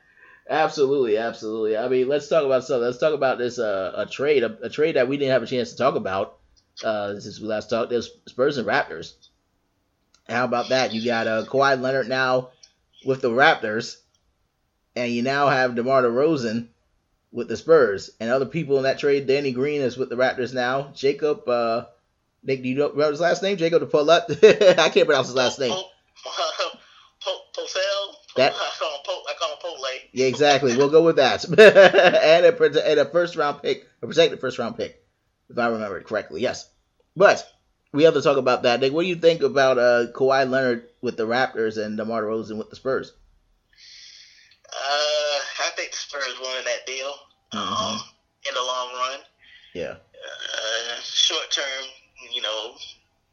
absolutely, 0.50 1.18
absolutely. 1.18 1.76
I 1.76 1.88
mean, 1.88 2.08
let's 2.08 2.28
talk 2.28 2.44
about 2.44 2.64
something. 2.64 2.84
Let's 2.84 2.98
talk 2.98 3.14
about 3.14 3.38
this 3.38 3.58
uh, 3.58 3.92
a 3.96 4.06
trade, 4.06 4.44
a, 4.44 4.58
a, 4.62 4.70
trade 4.70 4.96
that 4.96 5.08
we 5.08 5.16
didn't 5.16 5.32
have 5.32 5.42
a 5.42 5.46
chance 5.46 5.72
to 5.72 5.76
talk 5.76 5.94
about 5.94 6.38
uh, 6.84 7.18
since 7.20 7.40
we 7.40 7.48
last 7.48 7.68
talked. 7.68 7.90
There's 7.90 8.10
Spurs 8.26 8.56
and 8.56 8.66
Raptors. 8.66 9.14
How 10.28 10.44
about 10.44 10.70
that? 10.70 10.92
You 10.92 11.04
got 11.04 11.26
uh, 11.26 11.44
Kawhi 11.44 11.80
Leonard 11.80 12.08
now 12.08 12.50
with 13.04 13.20
the 13.20 13.30
Raptors, 13.30 13.96
and 14.96 15.12
you 15.12 15.22
now 15.22 15.48
have 15.48 15.74
DeMar 15.74 16.02
DeRozan 16.02 16.68
with 17.30 17.48
the 17.48 17.56
Spurs, 17.56 18.10
and 18.20 18.30
other 18.30 18.46
people 18.46 18.76
in 18.78 18.84
that 18.84 18.98
trade. 18.98 19.26
Danny 19.26 19.52
Green 19.52 19.82
is 19.82 19.96
with 19.96 20.08
the 20.08 20.16
Raptors 20.16 20.54
now. 20.54 20.90
Jacob, 20.94 21.48
uh, 21.48 21.86
Nick, 22.42 22.62
do 22.62 22.68
you 22.68 22.74
know 22.76 22.90
remember 22.90 23.10
his 23.10 23.20
last 23.20 23.42
name? 23.42 23.56
Jacob 23.56 23.90
Pull 23.90 24.10
Up. 24.10 24.26
I 24.30 24.90
can't 24.92 25.06
pronounce 25.06 25.28
his 25.28 25.36
last 25.36 25.58
name. 25.58 25.72
That, 28.38 28.52
I 28.56 28.70
call 28.78 28.90
him 28.90 29.00
Po. 29.04 29.22
I 29.28 29.34
call 29.38 29.50
him 29.50 29.56
Pole. 29.60 29.86
Yeah, 30.12 30.26
exactly. 30.26 30.76
We'll 30.76 30.90
go 30.90 31.02
with 31.02 31.16
that. 31.16 31.44
and 31.44 32.46
a 32.46 32.88
and 32.88 33.00
a 33.00 33.04
first 33.04 33.34
round 33.36 33.62
pick, 33.62 33.84
a 34.00 34.06
protected 34.06 34.40
first 34.40 34.58
round 34.58 34.76
pick, 34.76 35.02
if 35.50 35.58
I 35.58 35.66
remember 35.66 35.98
it 35.98 36.06
correctly. 36.06 36.40
Yes, 36.40 36.70
but 37.16 37.44
we 37.92 38.04
have 38.04 38.14
to 38.14 38.22
talk 38.22 38.36
about 38.36 38.62
that. 38.62 38.80
Nick, 38.80 38.92
what 38.92 39.02
do 39.02 39.08
you 39.08 39.16
think 39.16 39.42
about 39.42 39.78
uh, 39.78 40.06
Kawhi 40.12 40.48
Leonard 40.48 40.88
with 41.02 41.16
the 41.16 41.26
Raptors 41.26 41.82
and 41.82 41.96
DeMar 41.96 42.22
DeRozan 42.22 42.58
with 42.58 42.70
the 42.70 42.76
Spurs? 42.76 43.12
I 45.78 45.86
think 45.86 45.94
the 45.94 46.02
Spurs 46.10 46.34
won 46.42 46.58
that 46.66 46.90
deal 46.90 47.14
mm-hmm. 47.54 47.62
um, 47.62 48.02
in 48.42 48.50
the 48.50 48.66
long 48.66 48.90
run. 48.98 49.22
Yeah. 49.78 49.94
Uh, 49.94 50.98
short 51.06 51.54
term, 51.54 51.86
you 52.34 52.42
know, 52.42 52.74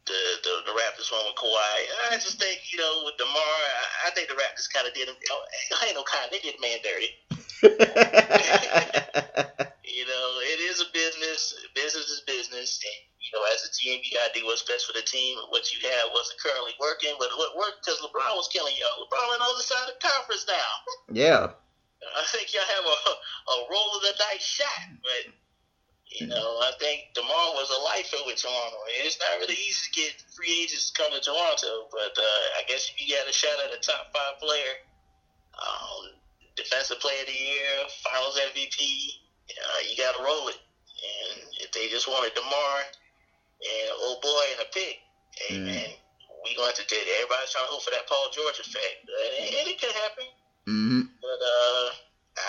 the, 0.06 0.22
the 0.46 0.70
the 0.70 0.74
Raptors 0.78 1.10
won 1.10 1.26
with 1.26 1.42
Kawhi. 1.42 2.14
I 2.14 2.22
just 2.22 2.38
think, 2.38 2.62
you 2.70 2.78
know, 2.78 3.10
with 3.10 3.18
DeMar, 3.18 3.34
I, 3.34 4.06
I 4.06 4.14
think 4.14 4.30
the 4.30 4.38
Raptors 4.38 4.70
kind 4.70 4.86
of 4.86 4.94
did 4.94 5.10
him. 5.10 5.18
I 5.18 5.90
ain't 5.90 5.98
no 5.98 6.06
kind. 6.06 6.30
They 6.30 6.38
did 6.38 6.62
man 6.62 6.86
dirty. 6.86 7.18
you 9.82 10.06
know, 10.06 10.26
it 10.46 10.62
is 10.70 10.86
a 10.86 10.90
business. 10.94 11.58
Business 11.74 12.14
is 12.14 12.22
business. 12.30 12.78
And, 12.78 13.10
you 13.26 13.34
know, 13.34 13.42
as 13.58 13.66
a 13.66 13.74
team, 13.74 14.06
you 14.06 14.22
got 14.22 14.30
to 14.30 14.38
do 14.38 14.46
what's 14.46 14.62
best 14.70 14.86
for 14.86 14.94
the 14.94 15.02
team. 15.02 15.42
What 15.50 15.74
you 15.74 15.82
have 15.82 16.14
wasn't 16.14 16.38
currently 16.46 16.78
working, 16.78 17.18
but 17.18 17.34
what 17.42 17.58
worked 17.58 17.82
because 17.82 17.98
LeBron 18.06 18.38
was 18.38 18.54
killing 18.54 18.78
y'all. 18.78 19.02
LeBron 19.02 19.34
on 19.34 19.42
the 19.42 19.50
other 19.50 19.66
side 19.66 19.90
of 19.90 19.98
the 19.98 20.06
conference 20.06 20.46
now. 20.46 20.70
Yeah. 21.10 21.58
I 22.14 22.24
think 22.30 22.54
y'all 22.54 22.68
have 22.68 22.86
a, 22.86 22.98
a 23.54 23.56
roll 23.72 23.90
of 23.98 24.02
the 24.02 24.14
dice 24.18 24.46
shot, 24.46 24.90
but 25.02 25.34
you 26.14 26.28
know, 26.28 26.62
I 26.62 26.72
think 26.80 27.12
Demar 27.14 27.58
was 27.58 27.68
a 27.74 27.82
lifer 27.82 28.22
with 28.26 28.40
Toronto. 28.40 28.78
It's 29.04 29.20
not 29.20 29.42
really 29.42 29.58
easy 29.58 29.90
to 29.90 29.92
get 29.92 30.14
free 30.38 30.64
agents 30.64 30.92
to 30.92 31.02
come 31.02 31.12
to 31.12 31.20
Toronto, 31.20 31.90
but 31.92 32.14
uh, 32.16 32.44
I 32.56 32.64
guess 32.70 32.88
if 32.88 32.96
you 33.02 33.10
got 33.12 33.28
a 33.28 33.34
shot 33.34 33.58
at 33.66 33.74
a 33.74 33.82
top 33.82 34.14
five 34.14 34.40
player, 34.40 34.86
um, 35.60 36.16
defensive 36.56 37.02
player 37.02 37.20
of 37.20 37.28
the 37.28 37.36
year, 37.36 37.68
Finals 38.06 38.40
MVP, 38.54 38.80
uh, 38.80 39.80
you 39.90 39.98
got 39.98 40.16
to 40.16 40.24
roll 40.24 40.48
it. 40.48 40.62
And 41.04 41.42
if 41.60 41.74
they 41.74 41.90
just 41.90 42.08
wanted 42.08 42.34
Demar 42.34 42.76
and 42.80 43.90
old 44.06 44.22
boy 44.22 44.46
and 44.56 44.62
a 44.64 44.70
pick, 44.72 44.96
hey 45.36 45.58
mm. 45.60 45.66
man, 45.68 45.90
we 46.46 46.56
going 46.56 46.74
to 46.74 46.86
do 46.86 46.96
it. 46.96 47.08
Everybody's 47.20 47.52
trying 47.52 47.66
to 47.68 47.74
hope 47.74 47.84
for 47.84 47.92
that 47.92 48.08
Paul 48.08 48.30
George 48.32 48.62
effect, 48.62 49.04
and 49.04 49.32
it, 49.42 49.68
it 49.68 49.78
could 49.82 49.92
happen. 50.06 50.30
Mm-hmm. 50.68 51.02
But 51.22 51.40
uh, 51.46 51.90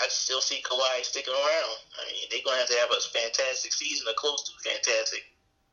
I 0.03 0.07
still 0.09 0.41
see 0.41 0.61
Kawhi 0.63 1.03
sticking 1.03 1.33
around. 1.33 1.77
I 2.01 2.11
mean, 2.11 2.23
they're 2.31 2.39
gonna 2.43 2.57
have 2.57 2.67
to 2.69 2.77
have 2.77 2.89
a 2.91 2.99
fantastic 3.01 3.73
season 3.73 4.07
or 4.09 4.13
close 4.15 4.43
to 4.49 4.69
fantastic. 4.69 5.21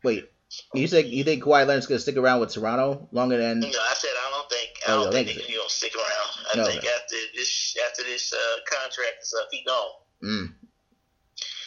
Wait, 0.02 0.28
you 0.74 0.86
think 0.86 1.08
you 1.08 1.24
think 1.24 1.42
Kawhi 1.42 1.66
Leonard's 1.66 1.86
gonna 1.86 2.00
stick 2.00 2.16
around 2.16 2.40
with 2.40 2.50
Toronto 2.52 3.08
longer 3.12 3.38
than? 3.38 3.60
No, 3.60 3.68
I 3.68 3.94
said 3.94 4.10
I 4.12 4.30
don't 4.30 4.50
think 4.50 4.70
I 4.86 4.92
Oh, 4.92 5.04
don't 5.04 5.12
think 5.12 5.28
he's 5.28 5.56
gonna 5.56 5.68
stick 5.68 5.94
around. 5.96 6.46
I 6.52 6.56
No, 6.58 6.66
think 6.66 6.80
okay. 6.84 6.88
after 6.92 7.16
this 7.34 7.76
after 7.88 8.02
this 8.04 8.32
uh, 8.32 8.56
contract 8.68 9.22
is 9.22 9.34
up, 9.40 9.48
he 9.50 9.64
gone. 9.64 9.92
Mm. 10.22 10.54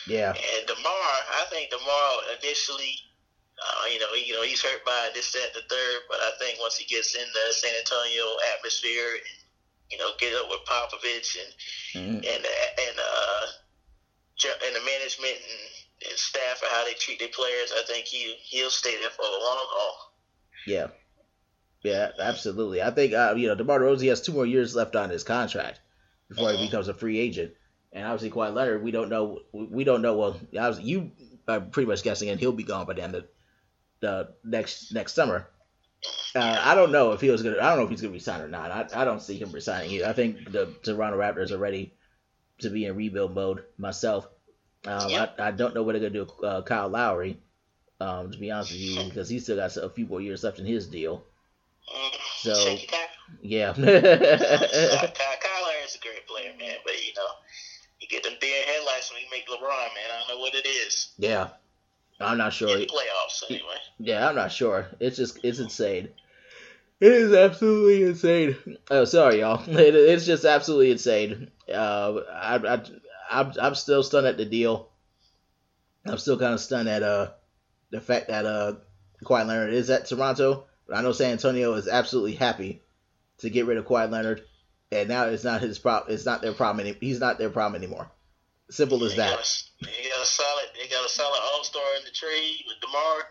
Yeah, 0.07 0.31
And 0.31 0.63
Demar, 0.67 1.12
I 1.36 1.43
think 1.50 1.69
Demar 1.69 2.10
initially, 2.41 2.96
uh, 3.60 3.86
you 3.91 4.00
know, 4.00 4.13
you 4.13 4.31
know, 4.31 4.41
he's 4.41 4.62
hurt 4.63 4.86
by 4.86 5.10
this, 5.13 5.34
that, 5.34 5.53
the 5.53 5.60
third. 5.67 6.00
But 6.10 6.19
I 6.22 6.31
think 6.39 6.62
once 6.62 6.77
he 6.77 6.86
gets 6.86 7.13
in 7.13 7.27
the 7.34 7.51
San 7.51 7.74
Antonio 7.77 8.24
atmosphere, 8.55 9.03
and, 9.19 9.22
you 9.91 9.98
know, 9.98 10.10
get 10.20 10.34
up 10.34 10.50
with 10.50 10.60
Popovich 10.67 11.38
and 11.96 12.03
mm. 12.03 12.15
and 12.17 12.46
and 12.46 12.98
uh, 13.00 13.46
and 14.65 14.75
the 14.75 14.82
management 14.82 15.36
and, 15.36 16.10
and 16.10 16.17
staff 16.17 16.62
and 16.62 16.72
how 16.72 16.86
they 16.86 16.94
treat 16.94 17.20
their 17.20 17.29
players, 17.29 17.72
I 17.75 17.84
think 17.88 18.06
he 18.06 18.36
he'll 18.44 18.70
stay 18.70 18.96
there 19.00 19.10
for 19.10 19.24
a 19.24 19.32
long 19.32 19.39
haul. 19.41 20.13
yeah, 20.67 20.88
yeah, 21.84 22.12
absolutely. 22.20 22.82
I 22.82 22.91
think 22.91 23.13
uh, 23.13 23.34
you 23.38 23.48
know 23.48 23.56
Demar 23.56 23.79
Derozan 23.79 24.10
has 24.10 24.22
two 24.22 24.34
more 24.34 24.46
years 24.46 24.75
left 24.75 24.96
on 24.96 25.10
his 25.10 25.24
contract 25.24 25.79
before 26.29 26.51
he 26.51 26.58
Mhm. 26.58 26.65
becomes 26.70 26.88
a 26.89 26.94
free 26.94 27.17
agent, 27.20 27.53
and 27.94 28.06
obviously 28.06 28.29
Kawhi 28.29 28.53
Leonard, 28.53 28.84
we 28.84 28.91
don't 28.91 29.10
know. 29.10 29.39
We 29.53 29.84
don't 29.84 30.01
know. 30.01 30.15
Well, 30.17 30.39
obviously 30.58 30.84
you 30.84 31.12
are 31.48 31.62
pretty 31.62 31.88
much 31.88 32.03
guessing, 32.03 32.29
and 32.29 32.39
he'll 32.39 32.51
be 32.51 32.63
gone 32.63 32.86
by 32.86 32.94
the 32.94 33.03
end 33.03 33.15
of 33.15 33.25
the 34.01 34.34
next 34.44 34.91
next 34.94 35.13
summer. 35.13 35.50
Uh, 36.35 36.61
I 36.63 36.75
don't 36.75 36.91
know 36.91 37.13
if 37.13 37.21
he 37.21 37.29
was 37.29 37.41
gonna. 37.41 37.57
I 37.57 37.69
don't 37.69 37.77
know 37.79 37.83
if 37.85 37.89
he's 37.89 38.01
gonna 38.01 38.13
resign 38.13 38.41
or 38.41 38.47
not. 38.47 38.71
I, 38.71 39.01
I 39.01 39.05
don't 39.05 39.21
see 39.21 39.37
him 39.37 39.51
resigning 39.51 39.91
either. 39.91 40.05
I 40.07 40.13
think 40.13 40.51
the 40.51 40.67
Toronto 40.83 41.17
Raptors 41.17 41.51
are 41.51 41.57
ready 41.57 41.93
to 42.59 42.69
be 42.69 42.85
in 42.85 42.95
rebuild 42.95 43.33
mode. 43.33 43.63
Myself, 43.77 44.27
um, 44.85 45.09
Yep. 45.09 45.35
I, 45.39 45.47
I 45.47 45.51
don't 45.51 45.73
know 45.73 45.83
what 45.83 45.93
they're 45.93 46.01
gonna 46.09 46.13
do 46.13 46.25
with 46.25 46.43
uh, 46.43 46.61
Kyle 46.63 46.89
Lowry. 46.89 47.39
Um, 47.99 48.31
to 48.31 48.37
be 48.37 48.51
honest 48.51 48.71
with 48.71 48.81
you, 48.81 49.03
because 49.09 49.29
he 49.29 49.39
still 49.39 49.55
got 49.57 49.75
a 49.77 49.89
few 49.89 50.05
more 50.05 50.21
years 50.21 50.43
left 50.43 50.59
in 50.59 50.65
his 50.65 50.87
deal. 50.87 51.23
Mm. 51.91 52.11
So- 52.41 52.77
Yeah. 53.41 53.73
Kyle, 53.73 53.83
Kyle 53.83 55.71
is 55.85 55.95
a 55.95 55.99
great 55.99 56.27
player, 56.27 56.53
man. 56.59 56.75
But 56.85 56.93
you 57.03 57.13
know, 57.15 57.27
you 57.99 58.07
get 58.07 58.23
them 58.23 58.33
in 58.33 58.63
headlights 58.67 59.11
when 59.11 59.21
you 59.21 59.27
make 59.31 59.47
LeBron, 59.47 59.63
man. 59.67 60.09
I 60.13 60.19
don't 60.19 60.35
know 60.37 60.41
what 60.41 60.53
it 60.53 60.67
is. 60.67 61.13
yeah. 61.17 61.49
I'm 62.19 62.38
not 62.38 62.53
sure. 62.53 62.69
Playoffs, 62.69 63.43
anyway. 63.50 63.75
Yeah, 64.00 64.27
I'm 64.27 64.36
not 64.36 64.51
sure. 64.51 64.88
It's 65.00 65.17
just 65.17 65.39
it's 65.43 65.59
insane. 65.59 66.09
It 67.00 67.12
is 67.12 67.33
absolutely 67.33 68.03
insane. 68.03 68.77
Oh, 68.89 69.05
sorry, 69.05 69.41
y'all. 69.41 69.62
It, 69.67 69.95
it's 69.95 70.25
just 70.25 70.45
absolutely 70.45 70.91
insane. 70.91 71.51
Uh, 71.71 72.21
I, 72.33 72.55
I, 72.55 72.81
I'm, 73.29 73.53
I'm 73.62 73.75
still 73.75 74.01
stunned 74.01 74.25
at 74.25 74.38
the 74.38 74.45
deal. 74.45 74.89
I'm 76.05 76.17
still 76.17 76.39
kind 76.39 76.53
of 76.53 76.59
stunned 76.59 76.89
at 76.89 77.03
uh 77.03 77.31
the 77.91 78.00
fact 78.01 78.29
that 78.29 78.45
uh 78.45 78.75
Kawhi 79.24 79.45
Leonard 79.45 79.74
is 79.74 79.89
at 79.89 80.05
Toronto. 80.05 80.65
But 80.88 80.97
I 80.97 81.01
know 81.01 81.12
San 81.12 81.33
Antonio 81.33 81.74
is 81.74 81.88
absolutely 81.88 82.36
happy 82.36 82.81
to 83.39 83.50
get 83.50 83.65
rid 83.65 83.77
of 83.77 83.86
Kawhi 83.86 84.09
Leonard, 84.09 84.43
and 84.91 85.09
now 85.09 85.25
it's 85.25 85.43
not 85.43 85.62
his 85.62 85.77
problem. 85.77 86.13
It's 86.13 86.25
not 86.25 86.41
their 86.41 86.53
problem. 86.53 86.88
Any- 86.88 86.97
he's 87.00 87.19
not 87.19 87.38
their 87.38 87.50
problem 87.50 87.81
anymore. 87.81 88.09
Simple 88.69 89.03
as 89.03 89.15
that. 89.15 89.31
got 89.31 89.39
a, 89.39 90.16
they 90.88 90.96
got 90.96 91.06
a 91.06 91.10
solid. 91.10 91.36
They 91.36 91.44
got 91.44 91.50
a 91.50 91.50
solid 91.50 91.53
All 91.53 91.63
Star 91.63 91.84
in 92.00 92.06
the 92.06 92.12
trade 92.12 92.63
with 92.67 92.79
Demar 92.79 93.27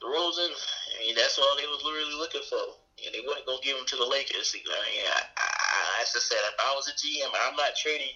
Derozan. 0.00 0.52
I 0.52 1.00
mean, 1.04 1.14
that's 1.14 1.38
all 1.38 1.56
they 1.56 1.66
was 1.66 1.82
really 1.84 2.14
looking 2.16 2.42
for. 2.48 2.56
And 3.04 3.12
they 3.14 3.20
wasn't 3.26 3.46
gonna 3.46 3.58
give 3.62 3.76
him 3.76 3.84
to 3.86 3.96
the 3.96 4.06
Lakers. 4.06 4.54
I 4.54 4.58
mean, 4.58 5.04
I, 5.04 5.20
I, 5.36 5.44
I, 5.44 6.02
as 6.02 6.12
I 6.16 6.20
said, 6.20 6.38
if 6.40 6.54
I 6.64 6.72
was 6.74 6.88
a 6.88 6.92
GM, 6.92 7.30
I'm 7.46 7.56
not 7.56 7.76
trading 7.76 8.14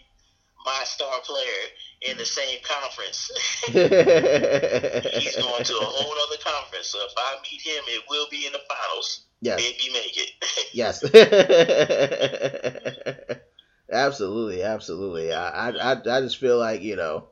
my 0.64 0.82
star 0.84 1.20
player 1.24 1.68
in 2.02 2.16
the 2.16 2.24
same 2.24 2.58
conference. 2.62 3.30
He's 3.66 5.36
going 5.36 5.64
to 5.64 5.76
a 5.76 5.84
whole 5.84 6.14
other 6.26 6.36
conference. 6.42 6.86
So 6.88 6.98
if 7.04 7.12
I 7.16 7.36
meet 7.42 7.60
him, 7.60 7.84
it 7.88 8.04
will 8.08 8.26
be 8.30 8.46
in 8.46 8.52
the 8.52 8.60
finals. 8.68 9.26
yes. 9.40 9.60
You 9.84 9.92
make 9.92 10.16
it. 10.16 10.30
Yes. 10.72 11.02
absolutely, 13.92 14.62
absolutely. 14.62 15.32
I, 15.32 15.70
I 15.70 15.92
I 15.92 16.20
just 16.20 16.36
feel 16.38 16.58
like 16.58 16.82
you 16.82 16.96
know, 16.96 17.28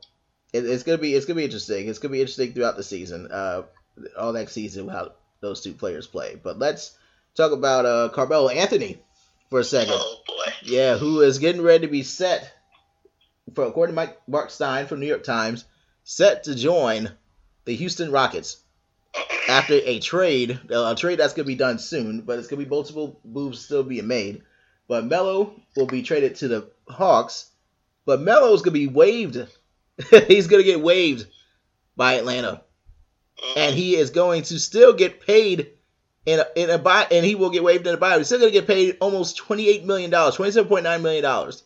it, 0.56 0.66
it's 0.66 0.82
gonna 0.82 0.98
be 0.98 1.14
it's 1.14 1.26
gonna 1.26 1.38
be 1.38 1.44
interesting. 1.44 1.88
It's 1.88 1.98
gonna 1.98 2.12
be 2.12 2.20
interesting 2.20 2.52
throughout 2.52 2.76
the 2.76 2.82
season, 2.82 3.30
uh, 3.30 3.62
all 4.18 4.32
next 4.32 4.52
season 4.52 4.88
how 4.88 5.12
those 5.40 5.60
two 5.60 5.72
players 5.72 6.06
play. 6.06 6.38
But 6.42 6.58
let's 6.58 6.96
talk 7.34 7.52
about 7.52 7.86
uh 7.86 8.08
Carmelo 8.10 8.48
Anthony 8.48 9.00
for 9.50 9.60
a 9.60 9.64
second. 9.64 9.94
oh 9.96 10.22
boy. 10.26 10.52
Yeah, 10.62 10.96
who 10.96 11.20
is 11.20 11.38
getting 11.38 11.62
ready 11.62 11.86
to 11.86 11.90
be 11.90 12.02
set 12.02 12.52
for 13.54 13.64
according 13.64 13.94
to 13.94 13.96
Mike 13.96 14.18
Marc 14.26 14.50
Stein 14.50 14.86
from 14.86 15.00
New 15.00 15.06
York 15.06 15.24
Times, 15.24 15.64
set 16.04 16.44
to 16.44 16.54
join 16.54 17.10
the 17.64 17.74
Houston 17.76 18.10
Rockets 18.10 18.58
after 19.48 19.74
a 19.74 19.98
trade, 19.98 20.58
a 20.70 20.94
trade 20.94 21.18
that's 21.18 21.34
gonna 21.34 21.46
be 21.46 21.54
done 21.54 21.78
soon, 21.78 22.22
but 22.22 22.38
it's 22.38 22.48
gonna 22.48 22.62
be 22.62 22.68
multiple 22.68 23.20
moves 23.24 23.60
still 23.60 23.82
being 23.82 24.06
made. 24.06 24.42
But 24.88 25.06
Melo 25.06 25.60
will 25.76 25.86
be 25.86 26.02
traded 26.02 26.36
to 26.36 26.48
the 26.48 26.70
Hawks, 26.88 27.50
but 28.04 28.20
Melo's 28.20 28.62
gonna 28.62 28.72
be 28.72 28.86
waived. 28.86 29.46
He's 30.28 30.46
gonna 30.46 30.62
get 30.62 30.80
waived 30.80 31.26
by 31.96 32.14
Atlanta, 32.14 32.62
and 33.56 33.74
he 33.74 33.96
is 33.96 34.10
going 34.10 34.42
to 34.44 34.58
still 34.58 34.92
get 34.92 35.20
paid 35.20 35.70
in 36.26 36.40
a, 36.40 36.46
in 36.56 36.70
a 36.70 36.78
buy, 36.78 37.06
and 37.10 37.24
he 37.24 37.34
will 37.34 37.50
get 37.50 37.62
waived 37.64 37.86
in 37.86 37.94
a 37.94 37.98
buyout. 37.98 38.18
He's 38.18 38.26
still 38.26 38.38
gonna 38.40 38.50
get 38.50 38.66
paid 38.66 38.98
almost 39.00 39.36
twenty 39.38 39.68
eight 39.68 39.84
million 39.84 40.10
dollars, 40.10 40.34
twenty 40.34 40.50
seven 40.52 40.68
point 40.68 40.84
nine 40.84 41.02
million 41.02 41.22
dollars, 41.22 41.62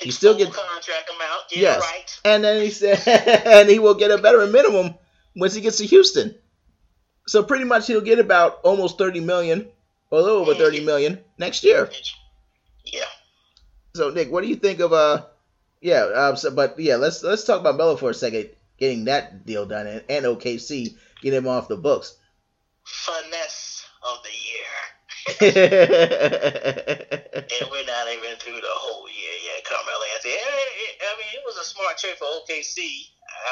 He 0.00 0.10
still 0.10 0.36
get- 0.36 0.52
contract 0.52 1.10
amount. 1.14 1.42
Get 1.50 1.58
Yes. 1.58 1.80
right. 1.82 2.20
and 2.24 2.42
then 2.44 2.62
he 2.62 2.70
said, 2.70 3.02
and 3.46 3.68
he 3.68 3.78
will 3.78 3.94
get 3.94 4.10
a 4.10 4.16
veteran 4.16 4.52
minimum 4.52 4.94
once 5.34 5.52
he 5.54 5.60
gets 5.60 5.78
to 5.78 5.86
Houston. 5.86 6.34
So 7.28 7.42
pretty 7.42 7.64
much 7.64 7.86
he'll 7.88 8.00
get 8.00 8.18
about 8.20 8.60
almost 8.62 8.96
thirty 8.98 9.20
million, 9.20 9.68
or 10.10 10.20
a 10.20 10.22
little 10.22 10.38
over 10.38 10.54
thirty 10.54 10.84
million 10.84 11.18
next 11.38 11.62
year. 11.64 11.90
Yeah. 12.84 13.04
So 13.94 14.10
Nick, 14.10 14.30
what 14.30 14.42
do 14.42 14.48
you 14.48 14.56
think 14.56 14.80
of 14.80 14.92
uh, 14.92 15.24
yeah, 15.80 16.04
um, 16.04 16.36
so, 16.36 16.50
but 16.50 16.78
yeah, 16.78 16.96
let's 16.96 17.22
let's 17.22 17.44
talk 17.44 17.60
about 17.60 17.76
Melo 17.76 17.96
for 17.96 18.10
a 18.10 18.14
second, 18.14 18.50
getting 18.78 19.04
that 19.04 19.46
deal 19.46 19.66
done, 19.66 19.86
and, 19.86 20.02
and 20.08 20.24
OKC 20.24 20.96
getting 21.22 21.38
him 21.38 21.48
off 21.48 21.68
the 21.68 21.76
books. 21.76 22.16
Finesse 22.84 23.84
of 24.02 24.18
the 24.22 24.30
year. 24.30 24.66
and 25.40 25.56
we're 27.70 27.84
not 27.86 28.06
even 28.12 28.36
through 28.38 28.60
the 28.60 28.74
whole 28.78 29.08
year 29.08 29.32
yet. 29.42 29.64
Carmelo 29.64 30.04
Anthony. 30.14 30.34
I 30.34 31.16
mean, 31.18 31.26
it 31.34 31.42
was 31.44 31.56
a 31.56 31.64
smart 31.64 31.98
trade 31.98 32.14
for 32.16 32.26
OKC. 32.26 32.78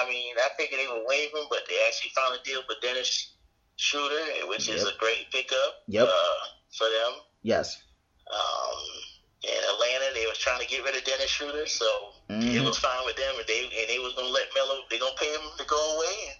I 0.01 0.09
mean, 0.09 0.35
I 0.39 0.49
figured 0.57 0.81
they 0.81 0.87
would 0.87 1.05
waive 1.09 1.31
him, 1.35 1.47
but 1.51 1.61
they 1.69 1.75
actually 1.87 2.11
found 2.15 2.39
a 2.39 2.43
deal 2.45 2.63
for 2.63 2.77
Dennis 2.81 3.33
Schroeder, 3.77 4.47
which 4.47 4.69
is 4.69 4.85
a 4.85 4.93
great 4.99 5.31
pickup 5.33 5.83
Yep. 5.89 6.07
uh, 6.09 6.47
for 6.79 6.85
them. 6.87 7.21
yes. 7.43 7.83
Um, 8.33 8.79
in 9.45 9.61
Atlanta, 9.71 10.13
they 10.15 10.27
was 10.27 10.39
trying 10.39 10.61
to 10.61 10.67
get 10.67 10.83
rid 10.85 10.97
of 10.97 11.05
Dennis 11.05 11.31
Schroeder, 11.31 11.67
so 11.67 12.15
it 12.29 12.33
Mhm. 12.33 12.65
was 12.65 12.79
fine 12.79 13.05
with 13.05 13.17
them. 13.17 13.39
And 13.39 13.47
they 13.47 13.65
and 13.65 13.89
they 13.89 13.99
was 13.99 14.15
gonna 14.15 14.29
let 14.29 14.53
Melo. 14.55 14.83
They 14.89 14.99
gonna 14.99 15.15
pay 15.17 15.33
him 15.33 15.43
to 15.59 15.65
go 15.65 15.97
away, 15.97 16.17
and 16.29 16.39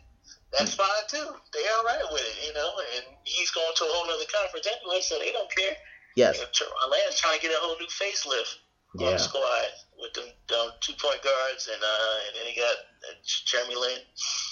that's 0.51 0.75
fine 0.75 1.07
too. 1.09 1.37
They 1.53 1.69
all 1.69 1.85
right 1.85 2.11
with 2.11 2.23
it, 2.23 2.47
you 2.47 2.53
know. 2.53 2.79
And 2.95 3.05
he's 3.25 3.51
going 3.51 3.75
to 3.75 3.85
a 3.85 3.89
whole 3.89 4.11
other 4.11 4.25
conference 4.27 4.67
anyway, 4.67 5.01
so 5.01 5.19
they 5.19 5.33
don't 5.33 5.55
care. 5.55 5.77
Yes. 6.17 6.39
Atlanta's 6.41 7.19
trying 7.19 7.39
to 7.39 7.43
get 7.43 7.53
a 7.53 7.61
whole 7.61 7.77
new 7.77 7.87
facelift 7.87 8.57
on 8.99 9.05
Yeah. 9.05 9.11
the 9.13 9.19
squad 9.19 9.67
with 9.99 10.13
them, 10.15 10.25
them 10.49 10.71
two 10.81 10.93
point 11.01 11.23
guards, 11.23 11.69
and 11.73 11.83
uh, 11.83 12.17
and 12.27 12.37
then 12.37 12.45
they 12.45 12.55
got 12.55 12.77
uh, 12.77 13.15
Jeremy 13.47 13.75
Lin. 13.77 13.99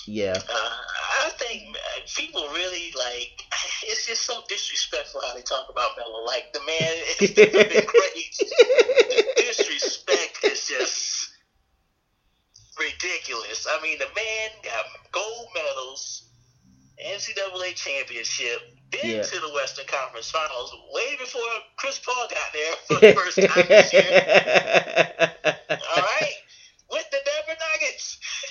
Yeah. 0.07 0.39
Uh, 0.49 0.77
I 1.27 1.31
think 1.39 1.77
uh, 1.77 2.01
people 2.17 2.49
really 2.49 2.93
like. 2.97 3.43
It's 3.85 4.07
just 4.07 4.23
so 4.25 4.41
disrespectful 4.49 5.21
how 5.27 5.35
they 5.35 5.43
talk 5.43 5.67
about 5.69 5.91
Melo. 5.97 6.25
Like 6.25 6.53
the 6.53 6.61
man 6.61 6.95
been 7.19 7.85
great. 7.85 8.35
The 8.39 9.25
disrespect 9.37 10.39
is 10.45 10.67
just 10.69 11.31
ridiculous. 12.79 13.67
I 13.69 13.81
mean, 13.83 13.99
the 13.99 14.07
man 14.17 14.51
got 14.63 14.85
gold 15.11 15.49
medals, 15.55 16.25
NCAA 17.05 17.75
championship, 17.75 18.61
been 18.93 19.17
Yeah. 19.17 19.23
to 19.23 19.41
the 19.41 19.51
Western 19.53 19.87
Conference 19.87 20.31
Finals 20.31 20.73
way 20.93 21.17
before 21.17 21.43
Chris 21.77 21.99
Paul 21.99 22.29
got 22.29 22.53
there 22.53 22.75
for 22.87 22.95
the 23.01 23.13
first 23.15 23.37
time 23.41 23.67
this 23.69 23.93
year. 23.93 24.05
All 25.97 26.03
right, 26.03 26.35
with 26.91 27.07
the 27.11 27.21
Denver 27.25 27.57
Nuggets. 27.59 28.19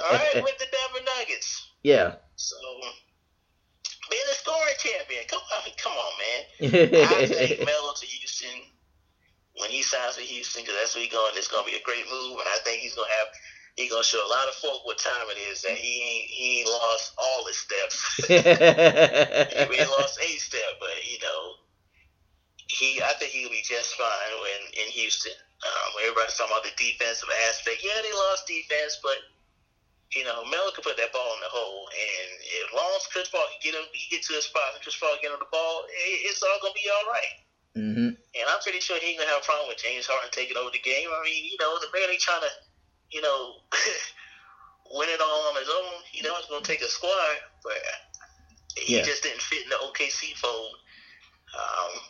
All 0.00 0.12
right, 0.16 0.42
with 0.42 0.58
the 0.58 0.66
Denver 0.72 1.04
Nuggets. 1.16 1.70
yeah. 1.82 2.14
So, 2.36 2.56
being 4.10 4.22
a 4.30 4.34
scoring 4.34 4.74
champion, 4.78 5.24
come 5.28 5.40
on, 5.54 5.70
come 5.76 5.92
on, 5.92 6.12
man. 6.18 6.40
I 7.20 7.26
take 7.26 7.58
Melo 7.64 7.92
to 7.94 8.06
Houston 8.06 8.62
when 9.56 9.70
he 9.70 9.82
signs 9.82 10.16
with 10.16 10.26
Houston 10.26 10.62
because 10.62 10.76
that's 10.80 10.94
where 10.94 11.04
he's 11.04 11.12
going. 11.12 11.32
It's 11.36 11.48
going 11.48 11.64
to 11.64 11.70
be 11.70 11.76
a 11.76 11.82
great 11.82 12.04
move, 12.10 12.38
and 12.38 12.48
I 12.48 12.58
think 12.64 12.80
he's 12.80 12.94
going 12.94 13.08
to 13.08 13.14
have. 13.14 13.28
He's 13.78 13.94
gonna 13.94 14.02
show 14.02 14.18
a 14.18 14.26
lot 14.26 14.50
of 14.50 14.58
folk 14.58 14.82
what 14.82 14.98
time 14.98 15.30
it 15.30 15.38
is 15.38 15.62
that 15.62 15.78
he 15.78 16.02
ain't 16.02 16.26
he 16.26 16.44
ain't 16.58 16.68
lost 16.68 17.14
all 17.14 17.46
his 17.46 17.62
steps. 17.62 17.94
he 18.26 19.84
lost 19.86 20.18
a 20.18 20.28
step, 20.42 20.82
but 20.82 20.98
you 21.06 21.22
know 21.22 21.62
he, 22.66 23.00
I 23.00 23.14
think 23.16 23.30
he'll 23.30 23.54
be 23.54 23.62
just 23.62 23.94
fine 23.94 24.34
when 24.42 24.60
in 24.82 24.90
Houston. 24.98 25.32
Um, 25.62 25.90
everybody's 26.02 26.34
talking 26.34 26.58
about 26.58 26.66
the 26.66 26.74
defensive 26.74 27.30
aspect. 27.50 27.86
Yeah, 27.86 28.02
they 28.02 28.10
lost 28.10 28.50
defense, 28.50 28.98
but 28.98 29.18
you 30.10 30.24
know, 30.24 30.42
Melo 30.48 30.72
can 30.72 30.82
put 30.82 30.96
that 30.96 31.12
ball 31.12 31.36
in 31.36 31.42
the 31.44 31.52
hole, 31.52 31.86
and 31.92 32.28
as 32.66 32.70
long 32.72 32.88
as 32.96 33.06
Chris 33.12 33.28
Paul 33.28 33.44
can 33.46 33.60
get 33.60 33.76
him, 33.76 33.86
he 33.92 34.08
get 34.08 34.24
to 34.24 34.34
his 34.34 34.48
spot, 34.48 34.74
and 34.74 34.80
Chris 34.80 34.96
Paul 34.96 35.20
get 35.20 35.30
him 35.30 35.38
the 35.38 35.52
ball, 35.52 35.84
it's 36.24 36.42
all 36.42 36.58
gonna 36.64 36.74
be 36.74 36.88
all 36.88 37.06
right. 37.12 37.34
Mm-hmm. 37.76 38.10
And 38.16 38.46
I'm 38.48 38.62
pretty 38.64 38.80
sure 38.80 38.96
he 38.98 39.12
ain't 39.12 39.20
gonna 39.20 39.30
have 39.30 39.44
a 39.44 39.48
problem 39.48 39.68
with 39.68 39.78
James 39.78 40.08
Harden 40.08 40.32
taking 40.32 40.56
over 40.56 40.72
the 40.72 40.80
game. 40.80 41.12
I 41.12 41.20
mean, 41.22 41.44
you 41.44 41.60
know, 41.60 41.76
the 41.78 41.92
man 41.92 42.08
ain't 42.08 42.24
trying 42.24 42.40
to, 42.42 42.52
you 43.10 43.20
know, 43.20 43.54
win 44.94 45.08
it 45.08 45.20
all 45.20 45.48
on 45.48 45.56
his 45.56 45.68
own. 45.68 46.02
You 46.12 46.22
know, 46.22 46.34
it's 46.38 46.48
gonna 46.48 46.64
take 46.64 46.82
a 46.82 46.88
squad, 46.88 47.36
but 47.62 47.78
he 48.76 48.96
yeah. 48.96 49.02
just 49.02 49.22
didn't 49.22 49.42
fit 49.42 49.64
in 49.64 49.68
the 49.68 49.76
OKC 49.76 50.36
fold. 50.36 50.74
Um, 51.54 52.00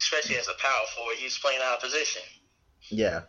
especially 0.00 0.36
as 0.36 0.48
a 0.48 0.58
power 0.58 0.86
forward, 0.96 1.16
he's 1.16 1.38
playing 1.38 1.60
out 1.62 1.76
of 1.76 1.82
position. 1.82 2.22
Yeah. 2.88 3.20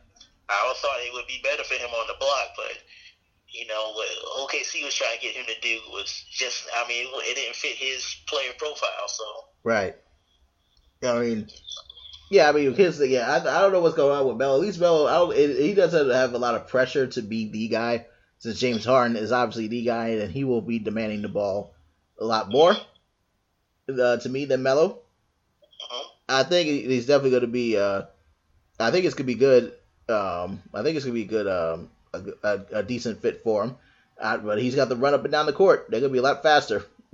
I 0.50 0.62
always 0.64 0.80
thought 0.80 0.98
it 1.00 1.14
would 1.14 1.28
be 1.28 1.40
better 1.44 1.64
for 1.64 1.76
him 1.76 1.90
on 1.90 2.08
the 2.08 2.16
block, 2.20 2.54
but 2.58 2.78
you 3.54 3.68
know, 3.68 3.94
what 3.94 4.50
OKC 4.50 4.84
was 4.84 4.96
trying 4.96 5.16
to 5.16 5.22
get 5.22 5.36
him 5.36 5.46
to 5.46 5.60
do 5.62 5.80
was 5.92 6.26
just, 6.32 6.64
I 6.76 6.88
mean, 6.88 7.08
it 7.14 7.36
didn't 7.36 7.56
fit 7.56 7.76
his 7.76 8.16
player 8.28 8.52
profile. 8.58 9.08
So 9.08 9.24
right. 9.64 9.96
I 11.04 11.20
mean, 11.20 11.48
yeah, 12.34 12.50
I 12.50 12.52
mean, 12.52 12.74
his 12.74 13.00
yeah, 13.00 13.30
I, 13.30 13.38
I 13.38 13.62
don't 13.62 13.72
know 13.72 13.82
what's 13.82 13.96
going 13.96 14.18
on 14.18 14.28
with 14.28 14.38
Melo. 14.38 14.56
At 14.56 14.62
least 14.62 14.80
Melo, 14.80 15.08
I 15.08 15.14
don't, 15.14 15.36
it, 15.36 15.62
he 15.62 15.74
doesn't 15.74 16.10
have 16.12 16.34
a 16.34 16.38
lot 16.38 16.56
of 16.56 16.68
pressure 16.68 17.08
to 17.08 17.22
be 17.22 17.50
the 17.50 17.68
guy, 17.68 18.06
since 18.40 18.60
James 18.60 18.86
Harden 18.86 19.18
is 19.18 19.32
obviously 19.32 19.68
the 19.68 19.84
guy, 19.84 20.10
and 20.10 20.32
he 20.32 20.44
will 20.44 20.62
be 20.62 20.80
demanding 20.80 21.22
the 21.22 21.30
ball 21.30 21.74
a 22.20 22.26
lot 22.26 22.50
more 22.50 22.76
uh, 23.90 24.18
to 24.18 24.30
me 24.30 24.46
than 24.46 24.64
Melo. 24.64 24.86
Uh-huh. 24.86 26.10
I 26.28 26.44
think 26.44 26.68
he's 26.68 27.06
definitely 27.06 27.32
going 27.32 27.42
to 27.42 27.48
be. 27.48 27.78
Uh, 27.78 28.04
I 28.80 28.92
think 28.92 29.06
it's 29.06 29.16
going 29.16 29.28
to 29.28 29.34
be 29.34 29.40
good. 29.40 29.74
Um, 30.10 30.62
I 30.74 30.84
think 30.84 30.96
it's 30.96 31.06
going 31.06 31.16
to 31.16 31.22
be 31.22 31.26
good. 31.26 31.48
Um, 31.48 31.90
a, 32.14 32.24
a, 32.44 32.66
a 32.80 32.84
decent 32.84 33.22
fit 33.22 33.42
for 33.44 33.64
him. 33.64 33.76
Uh, 34.20 34.38
but 34.38 34.62
he's 34.62 34.76
got 34.76 34.90
to 34.90 34.96
run 34.96 35.14
up 35.14 35.24
and 35.24 35.32
down 35.32 35.46
the 35.46 35.54
court. 35.54 35.88
They're 35.90 36.00
gonna 36.00 36.14
be 36.14 36.20
a 36.20 36.24
lot 36.24 36.44
faster. 36.44 36.86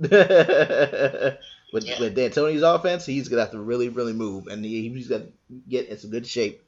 with 1.72 1.84
yeah. 1.84 2.00
with 2.00 2.16
D'Antoni's 2.16 2.62
offense, 2.62 3.06
he's 3.06 3.28
gonna 3.28 3.42
have 3.42 3.52
to 3.52 3.60
really, 3.60 3.88
really 3.88 4.12
move, 4.12 4.46
and 4.46 4.64
he, 4.64 4.88
he's 4.88 5.08
got 5.08 5.18
to 5.18 5.32
get 5.68 5.88
in 5.88 5.98
some 5.98 6.10
good 6.10 6.26
shape, 6.26 6.62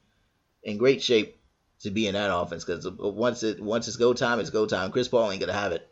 in 0.63 0.77
great 0.77 1.01
shape, 1.01 1.39
to 1.81 1.91
be 1.91 2.07
in 2.07 2.13
that 2.13 2.35
offense. 2.35 2.63
Because 2.63 2.87
once 2.89 3.43
it 3.43 3.61
once 3.61 3.87
it's 3.87 3.97
go 3.97 4.13
time, 4.13 4.39
it's 4.39 4.49
go 4.49 4.65
time. 4.65 4.91
Chris 4.91 5.07
Paul 5.07 5.31
ain't 5.31 5.39
gonna 5.39 5.53
have 5.53 5.71
it, 5.71 5.87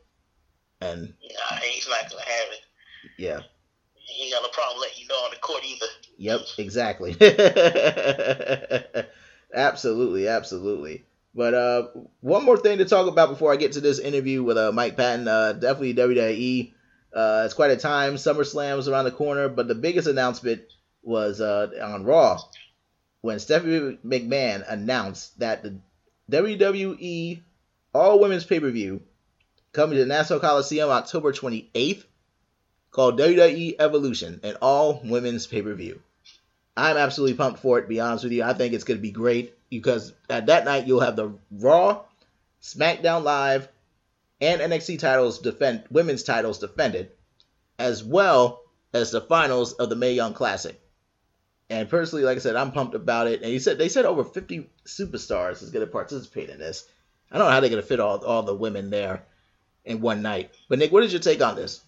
and 0.80 1.02
nah, 1.02 1.58
he's 1.58 1.88
not 1.88 2.10
gonna 2.10 2.24
have 2.24 2.48
it. 2.52 2.62
Yeah. 3.18 3.42
He 3.94 4.26
ain't 4.26 4.34
got 4.34 4.44
no 4.44 4.50
problem 4.50 4.82
letting 4.82 5.02
you 5.02 5.08
know 5.08 5.16
on 5.16 5.32
the 5.32 5.38
court 5.38 5.64
either. 5.66 5.86
Yep, 6.18 6.42
exactly. 6.58 7.16
absolutely, 9.54 10.28
absolutely. 10.28 11.06
But 11.34 11.54
uh, 11.54 11.88
one 12.20 12.44
more 12.44 12.58
thing 12.58 12.80
to 12.80 12.86
talk 12.86 13.08
about 13.08 13.30
before 13.30 13.54
I 13.54 13.56
get 13.56 13.74
to 13.74 13.82
this 13.82 14.00
interview 14.00 14.44
with 14.44 14.58
uh, 14.58 14.72
Mike 14.74 14.98
Patton. 14.98 15.28
Uh, 15.28 15.54
definitely 15.54 15.94
WWE. 15.94 16.74
Uh, 17.14 17.44
it's 17.46 17.54
quite 17.54 17.72
a 17.72 17.78
time. 17.78 18.16
SummerSlam's 18.16 18.88
around 18.88 19.06
the 19.06 19.12
corner, 19.12 19.50
but 19.50 19.68
the 19.68 19.76
biggest 19.76 20.08
announcement 20.08 20.62
was 21.04 21.42
uh, 21.42 21.68
on 21.84 22.06
Raw 22.06 22.40
when 23.22 23.40
Stephanie 23.40 23.98
McMahon 24.06 24.64
announced 24.68 25.40
that 25.40 25.64
the 25.64 25.76
WWE 26.32 27.42
All 27.94 28.20
Women's 28.20 28.46
Pay 28.46 28.60
Per 28.60 28.70
View 28.72 29.02
coming 29.74 29.98
to 29.98 30.04
the 30.04 30.08
Nassau 30.08 30.40
Coliseum 30.40 30.90
October 30.90 31.32
28th, 31.32 32.04
called 32.90 33.20
WWE 33.20 33.76
Evolution, 33.80 34.40
an 34.44 34.58
All 34.62 35.02
Women's 35.04 35.48
Pay 35.48 35.62
Per 35.62 35.74
View. 35.74 36.02
I'm 36.76 36.98
absolutely 36.98 37.38
pumped 37.38 37.60
for 37.60 37.80
it. 37.80 37.84
To 37.84 37.88
be 37.88 38.00
honest 38.00 38.24
with 38.24 38.34
you, 38.34 38.44
I 38.44 38.54
think 38.54 38.74
it's 38.74 38.84
going 38.84 38.98
to 38.98 39.02
be 39.02 39.12
great 39.12 39.54
because 39.70 40.14
at 40.30 40.48
that 40.48 40.66
night 40.66 40.88
you'll 40.88 41.02
have 41.02 41.16
the 41.16 41.34
Raw, 41.52 42.02
SmackDown 42.62 43.24
Live, 43.24 43.68
and 44.42 44.60
NXT 44.60 45.00
titles 45.00 45.40
defend 45.40 45.84
women's 45.92 46.24
titles 46.24 46.58
defended, 46.58 47.12
as 47.78 48.04
well 48.04 48.64
as 48.94 49.12
the 49.12 49.22
finals 49.22 49.74
of 49.74 49.90
the 49.90 49.96
Mae 49.96 50.14
Young 50.14 50.34
Classic. 50.34 50.80
And 51.70 51.88
personally, 51.88 52.26
like 52.26 52.38
I 52.38 52.42
said, 52.42 52.58
I'm 52.58 52.74
pumped 52.74 52.96
about 52.96 53.28
it. 53.28 53.42
And 53.42 53.52
he 53.52 53.60
said 53.60 53.78
they 53.78 53.88
said 53.88 54.06
over 54.06 54.26
50 54.26 54.70
superstars 54.86 55.62
is 55.64 55.70
going 55.70 55.86
to 55.86 55.92
participate 55.92 56.50
in 56.50 56.60
this. 56.60 56.86
I 57.32 57.38
don't 57.38 57.48
know 57.48 57.52
how 57.54 57.62
they're 57.62 57.70
going 57.70 57.82
to 57.82 57.88
fit 57.88 58.02
all 58.02 58.26
all 58.26 58.44
the 58.44 58.56
women 58.56 58.90
there 58.90 59.24
in 59.86 60.02
one 60.02 60.22
night. 60.22 60.52
But 60.68 60.80
Nick, 60.80 60.92
what 60.92 61.04
is 61.04 61.14
your 61.14 61.22
take 61.22 61.42
on 61.42 61.56
this? 61.56 61.82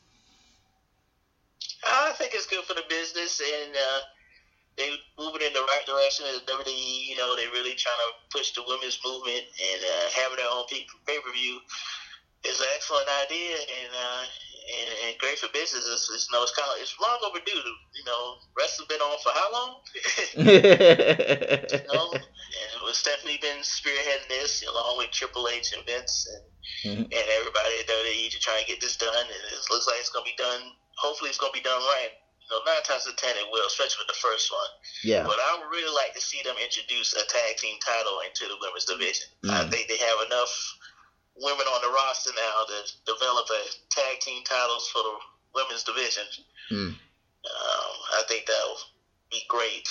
I 1.85 2.13
think 2.17 2.31
it's 2.33 2.47
good 2.47 2.63
for 2.63 2.75
the 2.75 2.83
business, 2.87 3.41
and 3.41 3.75
uh, 3.75 3.99
they 4.77 4.89
moving 5.19 5.41
in 5.41 5.51
the 5.51 5.59
right 5.59 5.83
direction 5.85 6.27
as 6.33 6.39
WWE. 6.41 7.07
You 7.09 7.17
know, 7.17 7.35
they're 7.35 7.51
really 7.51 7.75
trying 7.75 7.99
to 8.07 8.37
push 8.37 8.53
the 8.53 8.63
women's 8.65 8.99
movement 9.03 9.43
and 9.43 9.81
uh, 9.83 10.09
having 10.15 10.37
their 10.37 10.47
own 10.49 10.63
pay 10.69 10.85
per 11.19 11.31
view 11.33 11.59
is 12.45 12.59
an 12.59 12.67
excellent 12.75 13.07
idea 13.23 13.55
and, 13.55 13.91
uh, 13.93 14.23
and 14.63 14.89
and 15.07 15.19
great 15.19 15.39
for 15.39 15.51
business. 15.51 15.87
It's, 15.87 16.09
it's, 16.11 16.27
you 16.29 16.35
know, 16.35 16.43
it's 16.43 16.55
kind 16.55 16.67
of 16.71 16.81
it's 16.81 16.95
long 16.99 17.19
overdue. 17.23 17.63
You 17.95 18.05
know, 18.05 18.39
wrestling's 18.57 18.87
been 18.87 19.01
on 19.01 19.17
for 19.23 19.31
how 19.31 19.49
long? 19.51 19.71
you 21.71 21.79
know, 21.91 22.13
and 22.13 22.71
with 22.83 22.95
Stephanie 22.95 23.39
been 23.41 23.63
spearheading 23.63 24.27
this 24.29 24.63
along 24.67 24.97
with 24.97 25.11
Triple 25.11 25.47
H 25.47 25.73
and 25.73 25.85
Vince 25.85 26.27
and 26.31 26.43
mm-hmm. 26.83 27.11
and 27.11 27.25
everybody 27.39 27.73
at 27.79 27.87
WWE 27.87 28.31
to 28.31 28.39
try 28.39 28.57
and 28.57 28.67
get 28.67 28.79
this 28.79 28.97
done. 28.97 29.15
And 29.15 29.29
it 29.29 29.63
looks 29.71 29.87
like 29.87 29.99
it's 29.99 30.09
gonna 30.09 30.25
be 30.25 30.37
done. 30.37 30.71
Hopefully, 30.95 31.29
it's 31.29 31.39
gonna 31.39 31.53
be 31.53 31.61
done 31.61 31.81
right 31.81 32.11
know, 32.53 32.61
nine 32.69 32.85
times 32.85 33.09
out 33.09 33.17
of 33.17 33.19
ten 33.19 33.33
it 33.35 33.49
will, 33.49 33.65
especially 33.65 34.05
with 34.05 34.13
the 34.13 34.21
first 34.21 34.53
one. 34.53 34.71
Yeah. 35.01 35.25
But 35.25 35.41
I 35.41 35.57
would 35.57 35.73
really 35.73 35.91
like 35.91 36.13
to 36.13 36.21
see 36.21 36.45
them 36.45 36.55
introduce 36.61 37.17
a 37.17 37.25
tag 37.25 37.57
team 37.57 37.81
title 37.81 38.21
into 38.21 38.45
the 38.45 38.57
women's 38.61 38.85
division. 38.85 39.27
Mm. 39.43 39.57
I 39.57 39.61
think 39.69 39.89
they 39.89 39.97
have 39.97 40.19
enough 40.29 40.53
women 41.35 41.65
on 41.65 41.81
the 41.81 41.93
roster 41.93 42.31
now 42.35 42.65
to 42.67 43.13
develop 43.13 43.47
a 43.49 43.61
tag 43.89 44.19
team 44.19 44.43
titles 44.43 44.87
for 44.89 44.99
the 44.99 45.15
women's 45.55 45.83
division. 45.83 46.23
Mm. 46.71 46.89
Um, 46.89 46.97
I 47.43 48.23
think 48.27 48.45
that 48.45 48.63
would 48.67 48.77
be 49.31 49.41
great, 49.47 49.89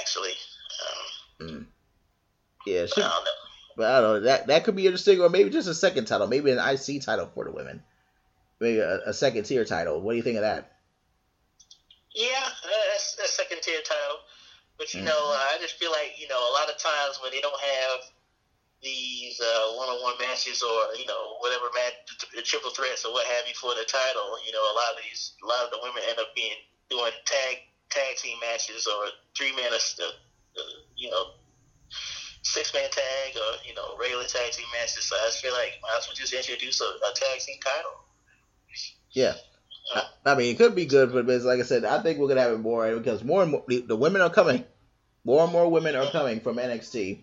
actually. 0.00 0.34
Um, 1.40 1.46
mm. 1.46 1.66
Yeah, 2.66 2.86
sure. 2.86 3.04
I 3.04 3.08
don't 3.08 3.24
know. 3.24 3.30
But 3.76 3.90
I 3.90 4.00
don't 4.00 4.12
know 4.12 4.20
that 4.20 4.46
that 4.48 4.64
could 4.64 4.76
be 4.76 4.86
interesting, 4.86 5.20
or 5.20 5.28
maybe 5.28 5.50
just 5.50 5.68
a 5.68 5.74
second 5.74 6.06
title, 6.06 6.26
maybe 6.26 6.50
an 6.50 6.58
IC 6.58 7.02
title 7.02 7.30
for 7.32 7.44
the 7.44 7.52
women, 7.52 7.82
maybe 8.58 8.80
a, 8.80 9.00
a 9.06 9.12
second 9.14 9.44
tier 9.44 9.64
title. 9.64 10.00
What 10.00 10.12
do 10.12 10.16
you 10.16 10.22
think 10.22 10.36
of 10.36 10.42
that? 10.42 10.72
Yeah, 12.14 12.44
that's 12.92 13.16
a 13.24 13.28
second 13.28 13.62
tier 13.62 13.80
title. 13.84 14.18
But 14.76 14.92
you 14.92 15.00
mm-hmm. 15.00 15.08
know, 15.08 15.16
I 15.16 15.58
just 15.60 15.78
feel 15.78 15.90
like 15.90 16.14
you 16.18 16.26
know 16.28 16.40
a 16.40 16.52
lot 16.52 16.68
of 16.68 16.78
times 16.78 17.20
when 17.22 17.32
they 17.32 17.40
don't 17.40 17.60
have 17.60 18.00
these 18.82 19.40
uh, 19.40 19.76
one-on-one 19.76 20.16
matches 20.18 20.62
or 20.62 20.94
you 20.96 21.06
know 21.06 21.36
whatever 21.40 21.68
match, 21.74 21.94
triple 22.44 22.70
threats 22.70 23.04
or 23.04 23.12
what 23.12 23.26
have 23.26 23.46
you 23.46 23.54
for 23.54 23.74
the 23.74 23.84
title, 23.84 24.38
you 24.44 24.52
know, 24.52 24.62
a 24.62 24.74
lot 24.74 24.96
of 24.96 25.02
these, 25.04 25.36
a 25.44 25.46
lot 25.46 25.64
of 25.64 25.70
the 25.70 25.78
women 25.82 26.02
end 26.08 26.18
up 26.18 26.34
being 26.34 26.56
doing 26.88 27.12
tag 27.26 27.56
tag 27.90 28.16
team 28.16 28.38
matches 28.40 28.86
or 28.86 29.12
three 29.36 29.52
man, 29.52 29.72
uh, 29.72 30.04
uh, 30.04 30.62
you 30.96 31.10
know, 31.10 31.36
six 32.42 32.72
man 32.72 32.88
tag 32.90 33.36
or 33.36 33.60
you 33.66 33.74
know 33.74 33.96
regular 34.00 34.24
tag 34.24 34.52
team 34.52 34.66
matches. 34.72 35.04
So 35.04 35.16
I 35.16 35.26
just 35.26 35.42
feel 35.42 35.52
like 35.52 35.76
might 35.82 35.98
as 35.98 36.08
well 36.08 36.16
just 36.16 36.32
introduce 36.32 36.80
a, 36.80 36.84
a 36.84 37.12
tag 37.14 37.40
team 37.40 37.60
title. 37.62 38.04
Yeah, 39.12 39.34
I 40.24 40.34
mean, 40.34 40.54
it 40.54 40.58
could 40.58 40.74
be 40.74 40.86
good, 40.86 41.12
but 41.12 41.28
it's 41.28 41.44
like 41.44 41.60
I 41.60 41.64
said, 41.64 41.84
I 41.84 42.00
think 42.02 42.18
we're 42.18 42.28
gonna 42.28 42.42
have 42.42 42.52
it 42.52 42.58
more 42.58 42.94
because 42.96 43.24
more 43.24 43.42
and 43.42 43.50
more 43.50 43.64
the 43.68 43.96
women 43.96 44.22
are 44.22 44.30
coming. 44.30 44.64
More 45.22 45.44
and 45.44 45.52
more 45.52 45.70
women 45.70 45.96
are 45.96 46.10
coming 46.10 46.40
from 46.40 46.56
NXT. 46.56 47.18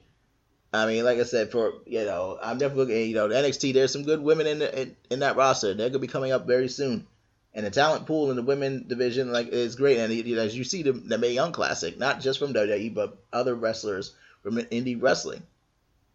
I 0.74 0.86
mean, 0.86 1.06
like 1.06 1.18
I 1.20 1.24
said, 1.24 1.52
for 1.52 1.74
you 1.86 2.04
know, 2.06 2.38
I'm 2.42 2.58
definitely 2.58 2.86
looking. 2.86 3.10
You 3.10 3.16
know, 3.16 3.28
the 3.28 3.36
NXT. 3.36 3.74
There's 3.74 3.92
some 3.92 4.04
good 4.04 4.22
women 4.22 4.48
in, 4.48 4.60
the, 4.60 4.82
in 4.82 4.96
in 5.10 5.20
that 5.20 5.38
roster. 5.38 5.74
They're 5.74 5.90
gonna 5.90 6.00
be 6.00 6.08
coming 6.08 6.32
up 6.32 6.46
very 6.46 6.68
soon, 6.68 7.08
and 7.54 7.66
the 7.66 7.72
talent 7.72 8.06
pool 8.06 8.30
in 8.30 8.36
the 8.36 8.44
women 8.44 8.86
division 8.88 9.32
like 9.32 9.48
is 9.48 9.76
great. 9.76 9.98
And 9.98 10.14
you 10.14 10.36
know, 10.36 10.42
as 10.42 10.58
you 10.58 10.64
see 10.64 10.84
the 10.84 10.92
the 10.92 11.18
Mae 11.18 11.32
Young 11.32 11.54
Classic, 11.54 11.98
not 11.98 12.20
just 12.20 12.40
from 12.40 12.54
WWE, 12.54 12.94
but 12.94 13.18
other 13.32 13.56
wrestlers 13.56 14.14
from 14.44 14.58
indie 14.58 15.02
wrestling. 15.02 15.44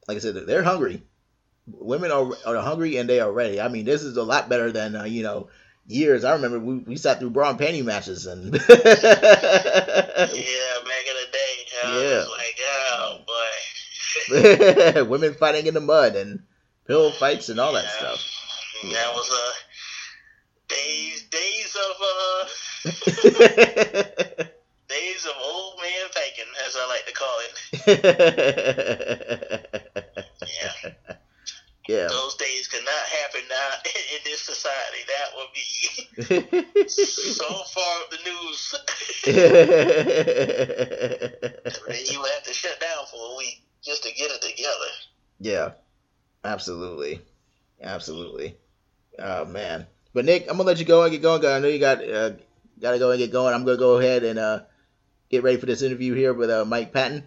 Like 0.06 0.16
I 0.16 0.20
said, 0.20 0.34
they're 0.34 0.62
hungry. 0.62 1.02
Women 1.66 2.10
are, 2.10 2.32
are 2.44 2.56
hungry 2.56 2.96
and 2.96 3.08
they 3.08 3.20
are 3.20 3.30
ready. 3.30 3.60
I 3.60 3.68
mean, 3.68 3.84
this 3.84 4.02
is 4.02 4.16
a 4.16 4.22
lot 4.22 4.48
better 4.48 4.72
than 4.72 4.96
uh, 4.96 5.04
you 5.04 5.22
know 5.22 5.48
years. 5.86 6.24
I 6.24 6.32
remember 6.32 6.58
we, 6.58 6.78
we 6.78 6.96
sat 6.96 7.18
through 7.18 7.30
bra 7.30 7.50
and 7.50 7.58
panty 7.58 7.84
matches 7.84 8.26
and 8.26 8.44
yeah, 8.52 8.58
back 8.58 8.68
in 10.28 10.28
the 10.28 11.28
day, 11.32 11.52
yeah, 11.84 12.24
like 12.28 12.58
women 15.08 15.34
fighting 15.34 15.66
in 15.66 15.74
the 15.74 15.80
mud 15.80 16.16
and 16.16 16.42
pillow 16.86 17.10
fights 17.10 17.48
and 17.48 17.58
all 17.60 17.72
yeah. 17.72 17.82
that 17.82 17.90
stuff. 17.90 18.20
That 18.82 19.14
was 19.14 19.30
uh 19.30 19.52
days 20.68 21.22
days 21.24 21.76
of 21.76 21.96
uh 22.02 22.44
days 24.88 25.24
of 25.24 25.32
old 25.42 25.80
man 25.80 26.08
thinking, 26.12 26.50
as 26.66 26.76
I 26.76 26.86
like 26.88 27.06
to 27.06 27.12
call 27.12 27.38
it. 27.40 27.52
yeah. 30.62 30.92
Yeah. 31.88 32.06
Those 32.08 32.36
days 32.36 32.68
could 32.68 32.84
not 32.84 32.92
happen 32.94 33.40
now 33.50 33.70
in 34.14 34.20
this 34.24 34.40
society, 34.40 35.04
that 35.08 35.34
would 35.36 35.52
be 35.52 36.88
so 36.88 37.64
far 37.64 38.00
the 38.10 38.18
news. 38.24 38.74
then 41.86 42.06
you 42.10 42.20
would 42.20 42.30
have 42.30 42.44
to 42.44 42.54
shut 42.54 42.80
down 42.80 43.04
for 43.10 43.32
a 43.32 43.36
week 43.36 43.62
just 43.82 44.04
to 44.04 44.14
get 44.14 44.30
it 44.30 44.42
together. 44.42 44.90
Yeah, 45.40 45.70
absolutely, 46.44 47.20
absolutely. 47.82 48.56
Oh 49.18 49.44
man, 49.44 49.86
but 50.14 50.24
Nick, 50.24 50.42
I'm 50.42 50.56
gonna 50.56 50.64
let 50.64 50.78
you 50.78 50.84
go 50.84 51.02
and 51.02 51.12
get 51.12 51.22
going. 51.22 51.44
I 51.44 51.58
know 51.58 51.68
you 51.68 51.78
got 51.78 52.08
uh, 52.08 52.30
got 52.80 52.92
to 52.92 52.98
go 52.98 53.10
and 53.10 53.18
get 53.18 53.32
going. 53.32 53.54
I'm 53.54 53.64
gonna 53.64 53.78
go 53.78 53.98
ahead 53.98 54.24
and 54.24 54.38
uh, 54.38 54.60
get 55.30 55.42
ready 55.42 55.56
for 55.56 55.66
this 55.66 55.82
interview 55.82 56.14
here 56.14 56.32
with 56.32 56.50
uh, 56.50 56.64
Mike 56.64 56.92
Patton. 56.92 57.26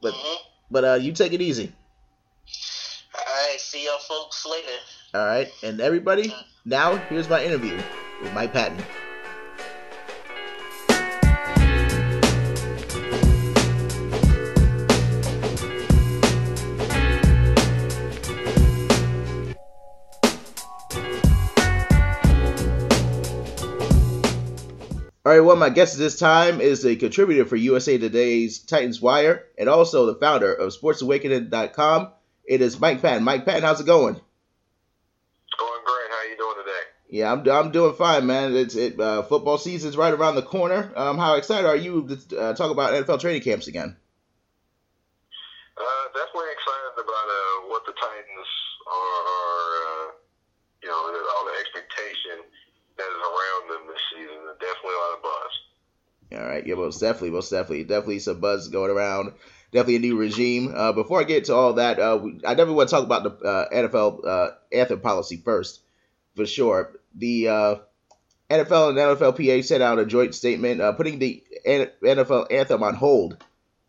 But 0.00 0.14
mm-hmm. 0.14 0.44
but 0.70 0.84
uh, 0.84 0.94
you 0.94 1.12
take 1.12 1.32
it 1.32 1.40
easy. 1.40 1.72
All 3.14 3.24
right, 3.24 3.60
see 3.60 3.84
y'all 3.84 3.98
folks 3.98 4.46
later. 4.46 4.68
All 5.14 5.24
right, 5.24 5.50
and 5.62 5.80
everybody, 5.80 6.34
now 6.64 6.96
here's 6.96 7.28
my 7.28 7.42
interview 7.42 7.76
with 8.22 8.32
Mike 8.34 8.52
Patton. 8.52 8.78
All 25.28 25.34
right, 25.34 25.40
well, 25.40 25.56
my 25.56 25.68
guest 25.68 25.98
this 25.98 26.18
time 26.18 26.62
is 26.62 26.86
a 26.86 26.96
contributor 26.96 27.44
for 27.44 27.54
USA 27.54 27.98
Today's 27.98 28.60
Titans 28.60 28.98
Wire 28.98 29.44
and 29.58 29.68
also 29.68 30.06
the 30.06 30.14
founder 30.14 30.54
of 30.54 30.72
SportsAwakening.com. 30.72 32.12
It 32.46 32.62
is 32.62 32.80
Mike 32.80 33.02
Patton. 33.02 33.24
Mike 33.24 33.44
Patton, 33.44 33.62
how's 33.62 33.78
it 33.78 33.84
going? 33.84 34.14
It's 34.14 35.54
going 35.58 35.82
great. 35.84 36.08
How 36.08 36.16
are 36.16 36.28
you 36.30 36.36
doing 36.38 36.56
today? 36.64 36.80
Yeah, 37.10 37.30
I'm, 37.30 37.46
I'm 37.46 37.72
doing 37.72 37.92
fine, 37.92 38.24
man. 38.24 38.56
It's 38.56 38.74
it 38.74 38.98
uh, 38.98 39.20
football 39.20 39.58
season's 39.58 39.98
right 39.98 40.14
around 40.14 40.36
the 40.36 40.42
corner. 40.42 40.90
Um, 40.96 41.18
how 41.18 41.34
excited 41.34 41.68
are 41.68 41.76
you 41.76 42.08
to 42.08 42.40
uh, 42.40 42.54
talk 42.54 42.70
about 42.70 42.94
NFL 42.94 43.20
training 43.20 43.42
camps 43.42 43.66
again? 43.66 43.94
Uh, 45.76 46.04
definitely 46.14 46.48
excited 46.56 47.04
about 47.04 47.28
uh, 47.28 47.68
what 47.68 47.84
the 47.84 47.92
Titans 47.92 48.48
are, 48.88 49.20
are 49.28 49.68
uh, 49.76 50.12
you 50.82 50.88
know, 50.88 50.96
all 50.96 51.44
the 51.44 51.60
expectation 51.60 52.48
that 52.98 53.06
is 53.06 53.22
around 53.22 53.64
them 53.70 53.82
this 53.86 54.02
season. 54.10 54.42
Definitely 54.58 54.98
a 54.98 55.02
lot 55.06 55.16
of 55.16 55.22
buzz. 55.22 55.54
All 56.32 56.44
right, 56.44 56.66
yeah, 56.66 56.74
most 56.74 57.00
definitely, 57.00 57.30
most 57.30 57.50
definitely, 57.50 57.84
definitely 57.84 58.18
some 58.18 58.40
buzz 58.40 58.68
going 58.68 58.90
around. 58.90 59.32
Definitely 59.72 59.96
a 59.96 60.00
new 60.00 60.18
regime. 60.18 60.72
Uh, 60.74 60.92
before 60.92 61.20
I 61.20 61.24
get 61.24 61.46
to 61.46 61.54
all 61.54 61.74
that, 61.74 61.98
uh, 61.98 62.22
I 62.44 62.54
definitely 62.54 62.74
want 62.74 62.90
to 62.90 62.94
talk 62.94 63.04
about 63.04 63.22
the 63.22 63.46
uh, 63.46 63.68
NFL 63.70 64.26
uh, 64.26 64.50
anthem 64.72 65.00
policy 65.00 65.36
first, 65.36 65.80
for 66.36 66.46
sure. 66.46 66.92
The 67.14 67.48
uh, 67.48 67.74
NFL 68.50 68.90
and 68.90 68.98
NFLPA 68.98 69.64
sent 69.64 69.82
out 69.82 69.98
a 69.98 70.06
joint 70.06 70.34
statement 70.34 70.80
uh, 70.80 70.92
putting 70.92 71.18
the 71.18 71.42
NFL 71.66 72.52
anthem 72.52 72.82
on 72.82 72.94
hold 72.94 73.42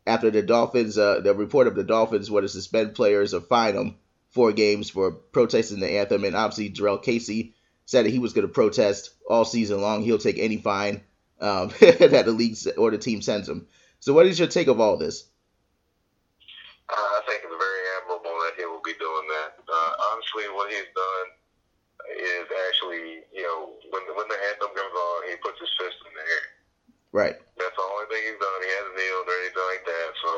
after 0.07 0.31
the 0.31 0.41
Dolphins, 0.41 0.95
the 0.95 1.33
report 1.35 1.67
of 1.67 1.75
the 1.75 1.83
Dolphins 1.83 2.31
were 2.31 2.41
to 2.41 2.49
suspend 2.49 2.95
players 2.95 3.33
or 3.33 3.41
fine 3.41 3.75
them 3.75 3.95
four 4.31 4.51
games 4.51 4.89
for 4.89 5.11
protesting 5.11 5.79
the 5.79 5.97
anthem, 5.99 6.23
and 6.23 6.35
obviously 6.35 6.69
Jurrell 6.69 7.01
Casey 7.01 7.53
said 7.85 8.05
that 8.05 8.11
he 8.11 8.19
was 8.19 8.33
going 8.33 8.47
to 8.47 8.53
protest 8.53 9.11
all 9.27 9.45
season 9.45 9.81
long. 9.81 10.03
He'll 10.03 10.17
take 10.17 10.37
any 10.37 10.57
fine 10.57 11.01
um, 11.41 11.69
that 11.79 12.23
the 12.25 12.31
league 12.31 12.57
or 12.77 12.91
the 12.91 12.97
team 12.97 13.21
sends 13.21 13.47
him. 13.47 13.67
So, 13.99 14.13
what 14.13 14.25
is 14.25 14.39
your 14.39 14.47
take 14.47 14.67
of 14.67 14.79
all 14.79 14.97
this? 14.97 15.27
Uh, 16.89 16.95
I 16.95 17.21
think 17.27 17.43
it's 17.45 17.53
very 17.53 17.83
admirable 18.01 18.33
that 18.47 18.57
he 18.57 18.65
will 18.65 18.81
be 18.81 18.97
doing 18.97 19.27
that. 19.29 19.61
Uh, 19.61 19.91
honestly, 20.09 20.49
what 20.55 20.71
he's 20.71 20.89
done 20.95 21.27
is 22.17 22.47
actually, 22.49 23.27
you 23.29 23.45
know, 23.45 23.77
when 23.93 24.01
the, 24.09 24.13
when 24.17 24.25
the 24.25 24.39
anthem 24.49 24.73
comes 24.73 24.95
on, 24.95 25.17
he 25.29 25.35
puts 25.43 25.59
his 25.61 25.69
fist 25.77 25.99
in 26.07 26.13
the 26.15 26.25
air. 26.25 26.45
Right. 27.13 27.35
That's 27.57 27.75
the 27.77 27.85
only 27.85 28.07
thing 28.09 28.21
he's 28.25 28.41
done. 28.41 28.59
He 28.61 28.71
hasn't 28.73 28.97
kneeled 28.97 29.27
or 29.29 29.37
anything 29.41 29.67
like 29.69 29.85
that. 29.85 30.09
So 30.21 30.31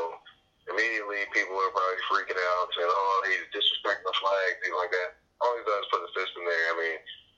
immediately 0.72 1.24
people 1.36 1.56
are 1.56 1.72
probably 1.72 2.00
freaking 2.08 2.40
out, 2.40 2.68
saying, 2.76 2.88
"Oh, 2.88 3.18
he's 3.28 3.48
disrespecting 3.52 4.08
the 4.08 4.16
flag," 4.20 4.50
things 4.64 4.78
like 4.78 4.92
that. 4.92 5.20
All 5.44 5.56
he's 5.58 5.68
done 5.68 5.84
is 5.84 5.92
put 5.92 6.04
his 6.04 6.16
fist 6.16 6.34
in 6.38 6.44
there. 6.48 6.66
I 6.72 6.76
mean, 6.80 6.98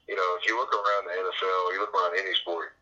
you 0.10 0.16
know, 0.18 0.30
if 0.38 0.44
you 0.46 0.54
look 0.58 0.74
around 0.74 1.08
the 1.08 1.16
NFL, 1.18 1.62
you 1.74 1.80
look 1.82 1.94
around 1.96 2.14
any 2.20 2.34
sport, 2.46 2.73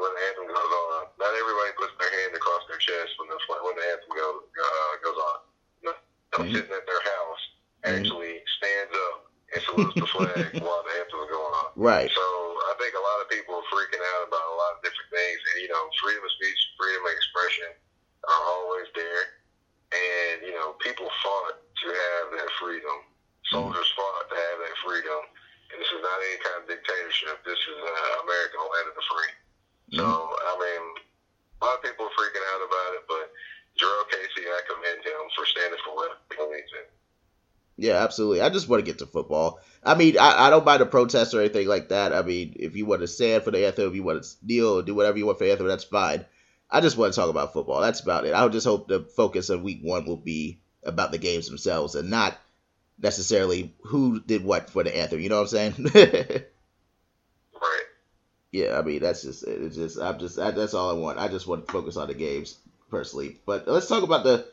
when 0.00 0.12
the 0.16 0.22
anthem 0.32 0.48
goes 0.48 0.72
on, 0.90 1.12
not 1.20 1.32
everybody 1.36 1.70
puts 1.76 1.94
their 2.00 2.12
hand 2.24 2.32
across 2.32 2.64
their 2.66 2.80
chest 2.80 3.14
when 3.20 3.28
the 3.28 3.36
when 3.62 3.76
the 3.76 3.86
anthem 3.92 4.12
goes 4.16 4.40
uh, 4.48 4.92
goes 5.04 5.20
on. 5.20 5.38
No, 5.84 5.92
mm-hmm. 5.92 6.54
sitting 6.56 6.74
at 6.74 6.86
their 6.88 7.04
house 7.04 7.42
mm-hmm. 7.84 8.00
actually 8.00 8.34
stands 8.60 8.94
up 8.94 9.30
and 9.50 9.60
salutes 9.66 9.96
the 9.98 10.06
flag 10.06 10.46
while 10.64 10.82
the 10.86 10.94
anthem 10.94 11.20
is 11.26 11.30
going 11.30 11.54
on. 11.66 11.68
Right. 11.74 12.10
So 12.10 12.24
I 12.70 12.74
think 12.78 12.94
a 12.94 13.02
lot 13.02 13.18
of 13.22 13.26
people 13.28 13.58
are 13.58 13.66
freaking 13.66 14.02
out 14.14 14.30
about 14.30 14.46
a 14.46 14.56
lot 14.56 14.72
of 14.78 14.80
different 14.86 15.10
things, 15.10 15.40
and 15.52 15.56
you 15.66 15.70
know, 15.70 15.82
freedom 15.98 16.22
of 16.22 16.32
speech, 16.38 16.60
freedom 16.78 17.02
of 17.02 17.12
expression 17.12 17.70
are 18.30 18.42
always 18.54 18.88
there, 18.94 19.24
and 19.90 20.46
you 20.46 20.54
know, 20.54 20.78
people 20.78 21.10
fought 21.24 21.58
to 21.58 21.86
have 21.90 22.26
that 22.38 22.50
freedom. 22.62 23.10
Soldiers 23.50 23.74
mm-hmm. 23.74 23.98
fought 23.98 24.30
to 24.30 24.36
have 24.38 24.56
that 24.62 24.76
freedom 24.86 25.20
And 25.74 25.82
this 25.82 25.90
is 25.90 25.98
not 25.98 26.18
any 26.22 26.38
kind 26.38 26.56
of 26.62 26.64
dictatorship. 26.70 27.42
This 27.42 27.58
is 27.58 27.78
uh, 27.82 28.22
America, 28.22 28.62
land 28.62 28.86
of 28.86 28.94
the. 28.94 29.06
So, 29.92 30.04
I 30.04 30.54
mean, 30.58 30.94
a 31.60 31.64
lot 31.64 31.76
of 31.76 31.82
people 31.82 32.06
are 32.06 32.08
freaking 32.08 32.46
out 32.54 32.62
about 32.66 32.94
it, 32.94 33.04
but 33.08 33.32
Jurrell 33.78 34.08
Casey, 34.10 34.46
I 34.46 34.60
commend 34.68 35.04
him 35.04 35.28
for 35.36 35.44
standing 35.46 35.78
for 35.84 35.94
what 35.94 36.18
he 36.30 36.36
believes 36.36 36.72
in. 36.72 37.84
Yeah, 37.84 38.02
absolutely. 38.02 38.42
I 38.42 38.50
just 38.50 38.68
want 38.68 38.84
to 38.84 38.90
get 38.90 38.98
to 38.98 39.06
football. 39.06 39.60
I 39.82 39.94
mean, 39.94 40.18
I, 40.18 40.46
I 40.46 40.50
don't 40.50 40.66
mind 40.66 40.82
the 40.82 40.86
protest 40.86 41.32
or 41.32 41.40
anything 41.40 41.66
like 41.66 41.88
that. 41.88 42.12
I 42.12 42.22
mean, 42.22 42.54
if 42.56 42.76
you 42.76 42.84
want 42.84 43.00
to 43.00 43.08
stand 43.08 43.42
for 43.42 43.50
the 43.50 43.66
anthem, 43.66 43.88
if 43.88 43.94
you 43.94 44.02
want 44.02 44.22
to 44.22 44.28
kneel 44.42 44.82
do 44.82 44.94
whatever 44.94 45.16
you 45.16 45.26
want 45.26 45.38
for 45.38 45.44
the 45.44 45.50
anthem, 45.50 45.66
that's 45.66 45.84
fine. 45.84 46.24
I 46.70 46.80
just 46.82 46.96
want 46.96 47.14
to 47.14 47.20
talk 47.20 47.30
about 47.30 47.52
football. 47.52 47.80
That's 47.80 48.00
about 48.00 48.26
it. 48.26 48.34
I 48.34 48.46
just 48.48 48.66
hope 48.66 48.86
the 48.86 49.00
focus 49.00 49.48
of 49.48 49.62
week 49.62 49.80
one 49.82 50.04
will 50.04 50.18
be 50.18 50.60
about 50.84 51.10
the 51.10 51.18
games 51.18 51.48
themselves 51.48 51.94
and 51.94 52.10
not– 52.10 52.38
necessarily 53.02 53.74
who 53.82 54.20
did 54.20 54.44
what 54.44 54.70
for 54.70 54.82
the 54.82 54.96
anthem. 54.96 55.20
You 55.20 55.28
know 55.28 55.42
what 55.42 55.52
I'm 55.52 55.74
saying? 55.74 56.44
Yeah, 58.52 58.78
I 58.78 58.82
mean 58.82 59.00
that's 59.00 59.22
just 59.22 59.44
it's 59.44 59.76
just 59.76 59.98
I'm 59.98 60.18
just 60.18 60.36
that's 60.36 60.74
all 60.74 60.90
I 60.90 60.94
want. 60.94 61.18
I 61.18 61.28
just 61.28 61.46
want 61.46 61.66
to 61.66 61.72
focus 61.72 61.96
on 61.96 62.08
the 62.08 62.14
games 62.14 62.58
personally. 62.90 63.38
But 63.46 63.68
let's 63.68 63.86
talk 63.86 64.02
about 64.02 64.24
the 64.24 64.46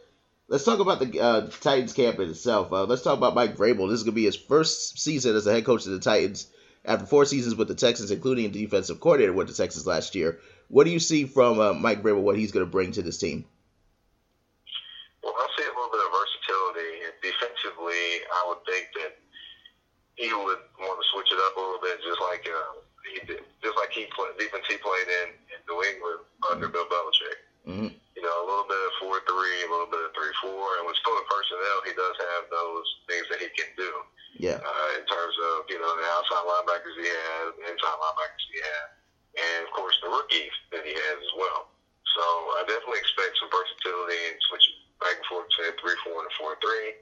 let's 0.47 0.63
talk 0.63 0.79
about 0.79 0.99
the 0.99 1.19
uh, 1.19 1.47
Titans 1.61 1.93
camp 1.93 2.19
itself. 2.19 2.71
Uh, 2.71 2.85
let's 2.85 3.01
talk 3.01 3.17
about 3.17 3.35
Mike 3.35 3.57
Vrabel. 3.57 3.89
This 3.89 3.99
is 3.99 4.03
gonna 4.03 4.13
be 4.13 4.25
his 4.25 4.35
first 4.35 4.99
season 4.99 5.35
as 5.35 5.47
a 5.47 5.53
head 5.53 5.65
coach 5.65 5.85
of 5.85 5.93
the 5.93 5.99
Titans 5.99 6.47
after 6.85 7.05
four 7.05 7.25
seasons 7.25 7.55
with 7.55 7.67
the 7.67 7.75
Texans, 7.75 8.11
including 8.11 8.45
a 8.45 8.49
defensive 8.49 8.99
coordinator 8.99 9.33
with 9.33 9.47
the 9.47 9.53
Texans 9.53 9.87
last 9.87 10.15
year. 10.15 10.39
What 10.69 10.83
do 10.83 10.91
you 10.91 10.99
see 10.99 11.25
from 11.25 11.59
uh, 11.59 11.73
Mike 11.73 12.03
Vrabel? 12.03 12.21
What 12.21 12.37
he's 12.37 12.51
gonna 12.51 12.65
bring 12.65 12.91
to 12.93 13.01
this 13.01 13.17
team? 13.17 13.45
Well, 15.23 15.33
I 15.35 15.47
see 15.57 15.63
a 15.63 15.73
little 15.73 15.89
bit 15.91 16.01
of 16.05 16.11
versatility 16.13 16.91
defensively. 17.21 18.21
I 18.31 18.45
would 18.47 18.63
think 18.65 18.87
that 19.01 19.17
he 20.15 20.33
would 20.33 20.61
want 20.79 21.01
to 21.01 21.05
switch 21.13 21.31
it 21.31 21.39
up 21.45 21.57
a 21.57 21.59
little 21.59 21.81
bit, 21.81 21.97
just 22.05 22.21
like 22.21 22.47
uh, 22.47 22.79
he 23.03 23.25
did, 23.25 23.41
just 23.63 23.77
like 23.77 23.86
he 23.97 24.05
played 24.13 24.37
defense 24.37 24.69
he 24.69 24.77
played 24.77 25.09
in, 25.09 25.27
in 25.49 25.59
New 25.65 25.81
England 25.81 26.21
under 26.53 26.69
Bill 26.69 26.85
Belichick. 26.85 27.41
Mm-hmm. 27.65 27.89
You 27.89 28.21
know, 28.21 28.37
a 28.41 28.45
little 28.45 28.69
bit 28.69 28.77
of 28.77 28.93
four 29.01 29.17
three, 29.25 29.57
a 29.65 29.69
little 29.73 29.89
bit 29.89 30.05
of 30.05 30.13
three 30.13 30.33
four, 30.39 30.77
and 30.77 30.85
with 30.85 30.97
still 31.01 31.17
personnel, 31.25 31.79
he 31.83 31.93
does 31.97 32.15
have 32.17 32.43
those 32.53 32.87
things 33.09 33.25
that 33.33 33.41
he 33.41 33.49
can 33.57 33.73
do. 33.73 33.91
Yeah. 34.37 34.61
Uh, 34.61 34.89
in 35.01 35.03
terms 35.09 35.35
of 35.53 35.65
you 35.67 35.81
know 35.81 35.91
the 35.97 36.05
outside 36.13 36.45
linebackers 36.45 36.95
he 36.95 37.09
has, 37.09 37.57
the 37.57 37.65
inside 37.65 37.97
linebackers 37.97 38.45
he 38.53 38.61
has, 38.61 38.87
and 39.35 39.59
of 39.65 39.71
course 39.73 39.97
the 40.05 40.13
rookies 40.13 40.53
that 40.69 40.85
he 40.85 40.93
has 40.93 41.17
as 41.17 41.33
well. 41.35 41.73
So 42.13 42.23
I 42.57 42.65
definitely 42.69 43.01
expect 43.01 43.37
some 43.41 43.49
versatility 43.49 44.21
and 44.33 44.37
switching 44.49 44.77
back 45.01 45.17
and 45.17 45.27
forth 45.29 45.49
between 45.49 45.73
three 45.81 45.97
four 46.05 46.21
and 46.21 46.33
four 46.37 46.53
three. 46.61 46.97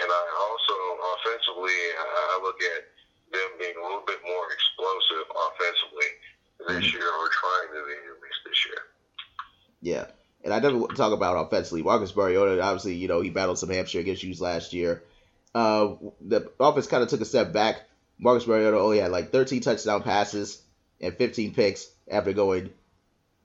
And 0.00 0.08
I 0.08 0.24
also 0.48 0.76
offensively, 1.20 1.76
I 2.00 2.40
look 2.40 2.56
at 2.56 2.88
them 3.32 3.50
being 3.60 3.76
a 3.76 3.82
little 3.82 4.04
bit 4.08 4.20
more 4.24 4.48
explosive 4.52 5.28
offensively 5.28 6.10
this 6.64 6.80
mm-hmm. 6.80 6.96
year, 6.96 7.08
or 7.08 7.28
trying 7.28 7.68
to 7.76 7.80
be 7.84 7.96
at 8.08 8.18
least 8.20 8.40
this 8.48 8.60
year. 8.68 8.82
Yeah. 9.80 10.06
Never 10.62 10.86
talk 10.88 11.12
about 11.12 11.46
offensively. 11.46 11.82
Marcus 11.82 12.14
Mariota, 12.14 12.62
obviously, 12.62 12.94
you 12.94 13.08
know, 13.08 13.20
he 13.20 13.30
battled 13.30 13.58
some 13.58 13.70
hamstring 13.70 14.06
issues 14.06 14.40
last 14.40 14.72
year. 14.72 15.02
Uh, 15.54 15.94
the 16.20 16.50
offense 16.58 16.86
kind 16.86 17.02
of 17.02 17.08
took 17.08 17.20
a 17.20 17.26
step 17.26 17.52
back. 17.52 17.82
Marcus 18.18 18.46
Mariota 18.46 18.78
only 18.78 18.98
had 18.98 19.10
like 19.10 19.32
13 19.32 19.60
touchdown 19.60 20.02
passes 20.02 20.62
and 21.00 21.14
15 21.14 21.54
picks 21.54 21.90
after 22.08 22.32
going 22.32 22.70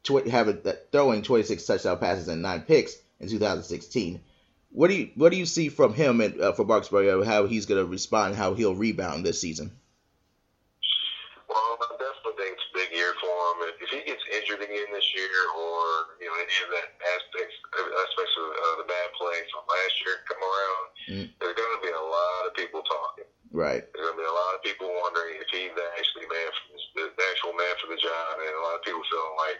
tw- 0.03 0.27
having 0.27 0.61
throwing 0.91 1.21
26 1.23 1.65
touchdown 1.65 1.97
passes 1.97 2.27
and 2.27 2.41
nine 2.41 2.61
picks 2.61 2.95
in 3.19 3.27
2016. 3.27 4.21
What 4.71 4.89
do 4.89 4.95
you 4.95 5.09
what 5.15 5.31
do 5.31 5.37
you 5.37 5.45
see 5.45 5.69
from 5.69 5.93
him 5.93 6.21
and 6.21 6.39
uh, 6.39 6.53
for 6.53 6.65
Marcus 6.65 6.91
Mariota, 6.91 7.25
how 7.25 7.47
he's 7.47 7.65
going 7.65 7.81
to 7.81 7.89
respond, 7.89 8.35
how 8.35 8.53
he'll 8.53 8.75
rebound 8.75 9.25
this 9.25 9.41
season? 9.41 9.71
Well, 11.49 11.79
I 11.81 11.97
definitely 11.97 12.35
think 12.37 12.59
it's 12.59 12.67
a 12.69 12.73
big 12.77 12.91
year 12.93 13.15
for 13.17 13.31
him. 13.31 13.73
If 13.81 13.89
he 13.89 14.03
gets 14.05 14.21
injured 14.27 14.61
again 14.61 14.91
this 14.93 15.07
year, 15.15 15.33
or 15.55 15.81
you 16.19 16.27
know 16.27 16.35
any 16.37 16.57
of 16.67 16.69
that 16.75 16.93
aspects 16.99 17.57
aspects 17.73 18.35
of 18.37 18.47
uh, 18.53 18.75
the 18.83 18.87
bad 18.91 19.09
play 19.17 19.39
from 19.49 19.63
last 19.65 19.95
year 20.03 20.15
come 20.27 20.41
around, 20.43 20.85
mm. 21.09 21.25
there's 21.39 21.57
going 21.57 21.73
to 21.79 21.81
be 21.81 21.93
a 21.95 22.05
lot 22.05 22.41
of 22.45 22.53
people 22.53 22.83
talking. 22.83 23.25
Right. 23.57 23.81
There's 23.81 24.05
gonna 24.05 24.21
be 24.21 24.27
a 24.27 24.37
lot 24.37 24.53
of 24.53 24.61
people 24.61 24.85
wondering 24.85 25.39
if 25.39 25.47
he's 25.49 25.71
the 25.71 25.85
actually 25.97 26.27
man 26.27 26.49
for 26.51 26.65
the, 26.99 27.03
the 27.15 27.25
actual 27.31 27.55
man 27.55 27.73
for 27.79 27.87
the 27.89 27.97
job, 27.97 28.37
and 28.37 28.53
a 28.53 28.61
lot 28.61 28.77
of 28.77 28.83
people 28.83 29.01
feeling 29.07 29.37
like, 29.39 29.59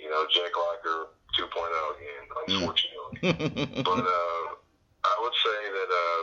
you 0.00 0.08
know, 0.10 0.24
Jake 0.32 0.56
Locker 0.56 1.12
2.0 1.36 1.46
again, 1.46 2.24
unfortunately. 2.50 3.84
But 3.84 4.04
uh, 4.04 4.44
I 5.04 5.14
would 5.20 5.36
say 5.44 5.60
that 5.68 5.90
uh, 5.92 6.22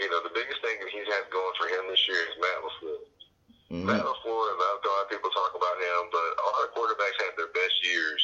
you 0.00 0.08
know 0.10 0.20
the 0.24 0.34
biggest 0.34 0.60
thing 0.64 0.76
that 0.80 0.90
he's 0.90 1.08
had 1.08 1.28
going 1.28 1.54
for 1.56 1.68
him 1.68 1.88
this 1.88 2.02
year 2.08 2.20
is 2.28 2.34
Matt 2.40 2.58
LaFleur. 2.64 3.00
Mm-hmm. 3.70 3.86
Matt 3.86 4.02
LaFleur, 4.02 4.46
a 4.50 4.58
lot 4.58 5.06
of 5.06 5.10
people 5.12 5.30
talk 5.30 5.54
about 5.54 5.76
him, 5.78 6.00
but 6.10 6.28
all 6.42 6.54
our 6.64 6.70
quarterbacks 6.74 7.18
had 7.22 7.38
their 7.38 7.52
best 7.54 7.76
years 7.86 8.20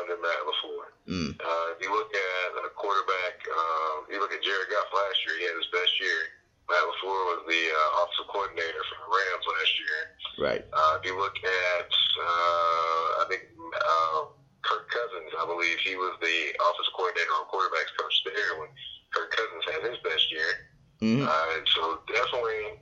under 0.00 0.16
Matt 0.18 0.42
LaFleur. 0.42 0.86
Mm. 1.06 1.30
Uh, 1.36 1.66
if 1.76 1.78
you 1.84 1.90
look 1.92 2.10
at 2.10 2.50
a 2.64 2.72
quarterback, 2.74 3.36
uh, 3.46 3.94
you 4.10 4.18
look 4.18 4.32
at 4.32 4.42
Jared 4.42 4.68
Goff 4.72 4.90
last 4.90 5.18
year, 5.26 5.36
he 5.38 5.44
had 5.46 5.56
his 5.56 5.68
best 5.70 5.94
year. 6.00 6.42
Matt 6.70 6.82
LaFleur 6.88 7.22
was 7.36 7.42
the 7.44 7.62
uh, 7.68 8.00
offensive 8.00 8.28
coordinator 8.32 8.82
for 8.88 8.96
the 9.02 9.08
Rams 9.12 9.46
last 9.46 9.72
year. 9.82 9.98
Right. 10.40 10.62
Uh, 10.72 10.92
if 10.96 11.02
you 11.04 11.14
look 11.18 11.36
at, 11.36 11.90
uh, 11.90 13.06
I 13.20 13.24
think, 13.28 13.50
uh, 13.60 14.32
Kirk 14.62 14.86
Cousins, 14.88 15.34
I 15.36 15.44
believe 15.44 15.76
he 15.82 15.98
was 15.98 16.14
the 16.22 16.38
offensive 16.54 16.94
coordinator 16.94 17.34
or 17.34 17.50
quarterbacks 17.50 17.92
coach 17.98 18.16
there 18.24 18.62
when 18.62 18.70
Kirk 19.10 19.34
Cousins 19.34 19.64
had 19.68 19.80
his 19.90 19.98
best 20.06 20.26
year. 20.30 20.70
Mm-hmm. 21.02 21.26
Uh, 21.26 21.54
so 21.76 21.98
definitely, 22.06 22.78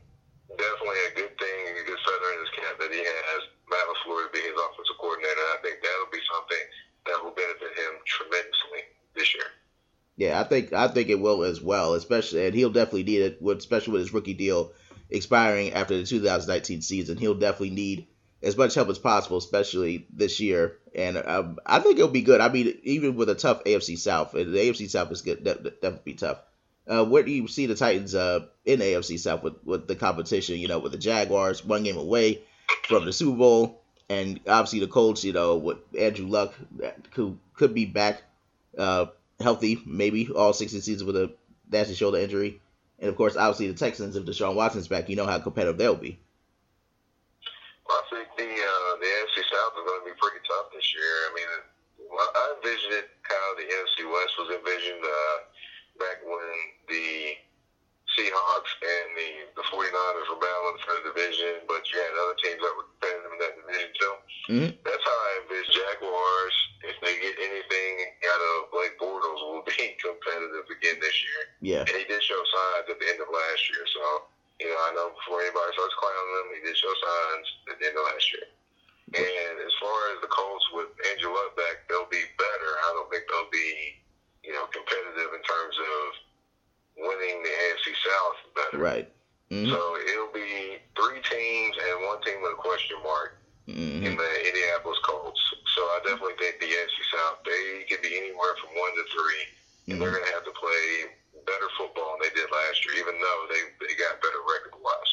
definitely 0.54 1.00
a 1.08 1.12
good 1.16 1.34
thing, 1.40 1.60
a 1.72 1.84
good 1.88 2.02
feather 2.04 2.30
in 2.36 2.38
his 2.44 2.52
cap 2.52 2.76
that 2.84 2.92
he 2.92 3.00
has 3.00 3.40
Matt 3.72 3.80
LaFleur 3.80 4.28
to 4.28 4.30
be 4.36 4.44
his 4.44 4.54
offensive 4.54 5.00
coordinator. 5.00 5.46
I 5.56 5.58
think 5.64 5.80
that'll 5.80 6.12
be 6.12 6.20
something 6.28 6.64
that 7.08 7.16
will 7.24 7.32
benefit 7.32 7.72
him 7.80 7.92
tremendously 8.04 8.92
this 9.16 9.32
year. 9.32 9.48
Yeah, 10.20 10.36
I 10.80 10.88
think 10.88 11.08
it 11.10 11.20
will 11.20 11.42
as 11.42 11.60
well, 11.60 11.94
especially 11.94 12.46
and 12.46 12.54
he'll 12.54 12.70
definitely 12.70 13.04
need 13.04 13.22
it, 13.22 13.42
with, 13.42 13.58
especially 13.58 13.92
with 13.92 14.02
his 14.02 14.14
rookie 14.14 14.34
deal 14.34 14.72
expiring 15.10 15.72
after 15.72 15.96
the 15.96 16.04
2019 16.04 16.80
season. 16.82 17.18
He'll 17.18 17.34
definitely 17.34 17.70
need 17.70 18.06
as 18.42 18.56
much 18.56 18.74
help 18.74 18.88
as 18.88 18.98
possible, 18.98 19.36
especially 19.36 20.06
this 20.12 20.40
year. 20.40 20.78
And 20.94 21.18
um, 21.18 21.58
I 21.66 21.80
think 21.80 21.98
it'll 21.98 22.08
be 22.08 22.22
good. 22.22 22.40
I 22.40 22.48
mean, 22.48 22.78
even 22.84 23.16
with 23.16 23.28
a 23.28 23.34
tough 23.34 23.64
AFC 23.64 23.98
South, 23.98 24.32
the 24.32 24.44
AFC 24.44 24.88
South 24.88 25.12
is 25.12 25.22
good, 25.22 25.44
definitely 25.44 26.00
be 26.04 26.14
tough. 26.14 26.38
Uh, 26.86 27.04
where 27.04 27.22
do 27.22 27.30
you 27.30 27.46
see 27.46 27.66
the 27.66 27.74
Titans 27.74 28.14
uh, 28.14 28.46
in 28.64 28.80
AFC 28.80 29.18
South 29.18 29.42
with, 29.42 29.62
with 29.64 29.86
the 29.86 29.94
competition? 29.94 30.56
You 30.56 30.68
know, 30.68 30.78
with 30.78 30.92
the 30.92 30.98
Jaguars, 30.98 31.64
one 31.64 31.82
game 31.82 31.98
away 31.98 32.42
from 32.88 33.04
the 33.04 33.12
Super 33.12 33.36
Bowl, 33.36 33.82
and 34.08 34.40
obviously 34.48 34.80
the 34.80 34.88
Colts. 34.88 35.22
You 35.22 35.34
know, 35.34 35.56
with 35.56 35.78
Andrew 35.96 36.26
Luck, 36.26 36.54
who 37.12 37.38
could 37.54 37.74
be 37.74 37.84
back 37.84 38.22
uh, 38.76 39.06
healthy, 39.40 39.80
maybe 39.86 40.28
all 40.28 40.52
60 40.52 40.80
seasons 40.80 41.04
with 41.04 41.16
a 41.16 41.32
nasty 41.70 41.94
shoulder 41.94 42.18
injury. 42.18 42.60
And 42.98 43.08
of 43.08 43.16
course, 43.16 43.36
obviously 43.36 43.68
the 43.68 43.78
Texans, 43.78 44.16
if 44.16 44.24
Deshaun 44.24 44.54
Watson's 44.54 44.88
back, 44.88 45.08
you 45.08 45.16
know 45.16 45.26
how 45.26 45.38
competitive 45.38 45.78
they'll 45.78 45.96
be. 45.96 46.18
Well, 47.88 47.98
I 47.98 48.04
think 48.14 48.28
the 48.36 48.44
uh, 48.44 48.92
the 49.00 49.08
NFC 49.08 49.40
South 49.48 49.74
is 49.80 49.84
going 49.88 50.00
to 50.04 50.08
be 50.12 50.16
pretty 50.20 50.44
tough 50.46 50.68
this 50.70 50.86
year. 50.94 51.14
I 51.26 51.30
mean, 51.34 51.50
I 52.12 52.54
envisioned 52.60 52.94
it 53.00 53.08
how 53.24 53.46
the 53.56 53.66
NFC 53.66 54.04
West 54.04 54.34
was 54.36 54.48
envisioned 54.52 55.00
uh, 55.02 55.36
back 55.98 56.20
when 56.22 56.54
the 56.92 57.40
Seahawks 58.18 58.72
and 58.82 59.08
the, 59.14 59.30
the 59.54 59.64
49ers 59.70 60.28
were 60.28 60.42
battling 60.42 60.78
for 60.82 60.92
the 60.98 61.14
division, 61.14 61.62
but 61.70 61.86
you 61.88 61.96
had 62.02 62.10
other 62.18 62.36
teams 62.42 62.58
that 62.58 62.74
were 62.74 62.88
competitive 62.98 63.32
in 63.32 63.38
that 63.38 63.54
division 63.54 63.90
too. 63.94 64.14
Mm-hmm. 64.50 64.70
That's 64.82 65.04
how 65.06 65.18
I 65.18 65.30
envision 65.46 65.70
Jaguars, 65.78 66.56
if 66.90 66.96
they 67.06 67.14
get 67.22 67.36
anything 67.38 67.94
out 68.26 68.42
of 68.42 68.56
Blake 68.74 68.98
Bortles, 68.98 69.40
will 69.46 69.62
be 69.62 69.78
competitive 70.40 70.68
again 70.72 70.96
this 71.00 71.16
year. 71.20 71.42
Yeah. 71.60 71.84
And 71.84 71.96
he 71.96 72.04
did 72.08 72.22
show 72.24 72.40
signs 72.40 72.88
at 72.88 72.96
the 72.96 73.08
end 73.08 73.20
of 73.20 73.28
last 73.28 73.62
year. 73.68 73.84
So, 73.92 74.02
you 74.60 74.68
know, 74.68 74.80
I 74.88 74.90
know 74.96 75.12
before 75.12 75.44
anybody 75.44 75.70
starts 75.76 75.96
clowning 76.00 76.32
him, 76.40 76.46
he 76.56 76.60
did 76.64 76.76
show 76.76 76.92
signs 76.92 77.46
at 77.68 77.76
the 77.76 77.84
end 77.92 77.96
of 77.96 78.04
last 78.08 78.26
year. 78.32 78.48
And 79.10 79.54
as 79.58 79.74
far 79.82 79.98
as 80.14 80.22
the 80.22 80.30
Colts 80.30 80.66
with 80.70 80.90
Andrew 81.10 81.34
Luck 81.34 81.58
back, 81.58 81.82
they'll 81.90 82.08
be 82.08 82.22
better. 82.38 82.70
I 82.86 82.94
don't 82.94 83.10
think 83.10 83.26
they'll 83.26 83.50
be, 83.50 83.98
you 84.46 84.54
know, 84.54 84.70
competitive 84.70 85.34
in 85.34 85.42
terms 85.42 85.76
of 85.76 86.02
winning 86.94 87.42
the 87.42 87.50
AFC 87.50 87.86
South 88.06 88.38
better. 88.54 88.78
Right. 88.78 89.08
Mm-hmm. 89.50 89.66
So 89.66 89.78
it'll 89.98 90.30
be 90.30 90.78
three 90.94 91.18
teams 91.26 91.74
and 91.74 92.06
one 92.06 92.22
team 92.22 92.38
with 92.38 92.54
a 92.54 92.60
question 92.62 93.02
mark 93.02 93.34
mm-hmm. 93.66 94.06
in 94.06 94.14
the 94.14 94.30
Indianapolis 94.46 95.02
Colts. 95.02 95.42
So 95.74 95.82
I 95.82 96.06
definitely 96.06 96.38
think 96.38 96.62
the 96.62 96.70
AFC 96.70 96.98
South 97.10 97.42
they 97.42 97.90
could 97.90 98.06
be 98.06 98.14
anywhere 98.14 98.54
from 98.62 98.78
one 98.78 98.94
to 98.94 99.02
3 99.10 99.59
mm-hmm. 99.94 100.00
they're 100.00 100.12
going 100.12 100.24
to 100.24 100.32
have 100.32 100.44
to 100.44 100.52
play 100.52 101.10
better 101.46 101.68
football 101.78 102.16
than 102.18 102.28
they 102.28 102.40
did 102.40 102.50
last 102.50 102.84
year, 102.84 102.94
even 103.00 103.20
though 103.20 103.46
they 103.48 103.86
they 103.86 103.94
got 103.94 104.20
better 104.20 104.40
record 104.46 104.80
wise. 104.82 105.12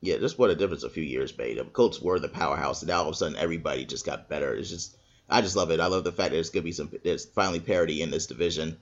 Yeah, 0.00 0.18
just 0.18 0.38
what 0.38 0.50
a 0.50 0.54
difference 0.54 0.84
a 0.84 0.90
few 0.90 1.02
years 1.02 1.36
made. 1.36 1.58
The 1.58 1.64
Colts 1.64 2.00
were 2.00 2.18
the 2.18 2.28
powerhouse, 2.28 2.82
and 2.82 2.88
now 2.88 3.02
all 3.02 3.08
of 3.08 3.14
a 3.14 3.16
sudden 3.16 3.38
everybody 3.38 3.84
just 3.84 4.06
got 4.06 4.28
better. 4.28 4.54
It's 4.54 4.70
just, 4.70 4.96
I 5.28 5.40
just 5.40 5.56
love 5.56 5.70
it. 5.70 5.80
I 5.80 5.86
love 5.86 6.04
the 6.04 6.12
fact 6.12 6.30
that 6.30 6.36
there's 6.36 6.50
gonna 6.50 6.62
be 6.62 6.72
some, 6.72 6.90
there's 7.02 7.24
finally 7.24 7.60
parity 7.60 8.02
in 8.02 8.10
this 8.10 8.26
division 8.26 8.76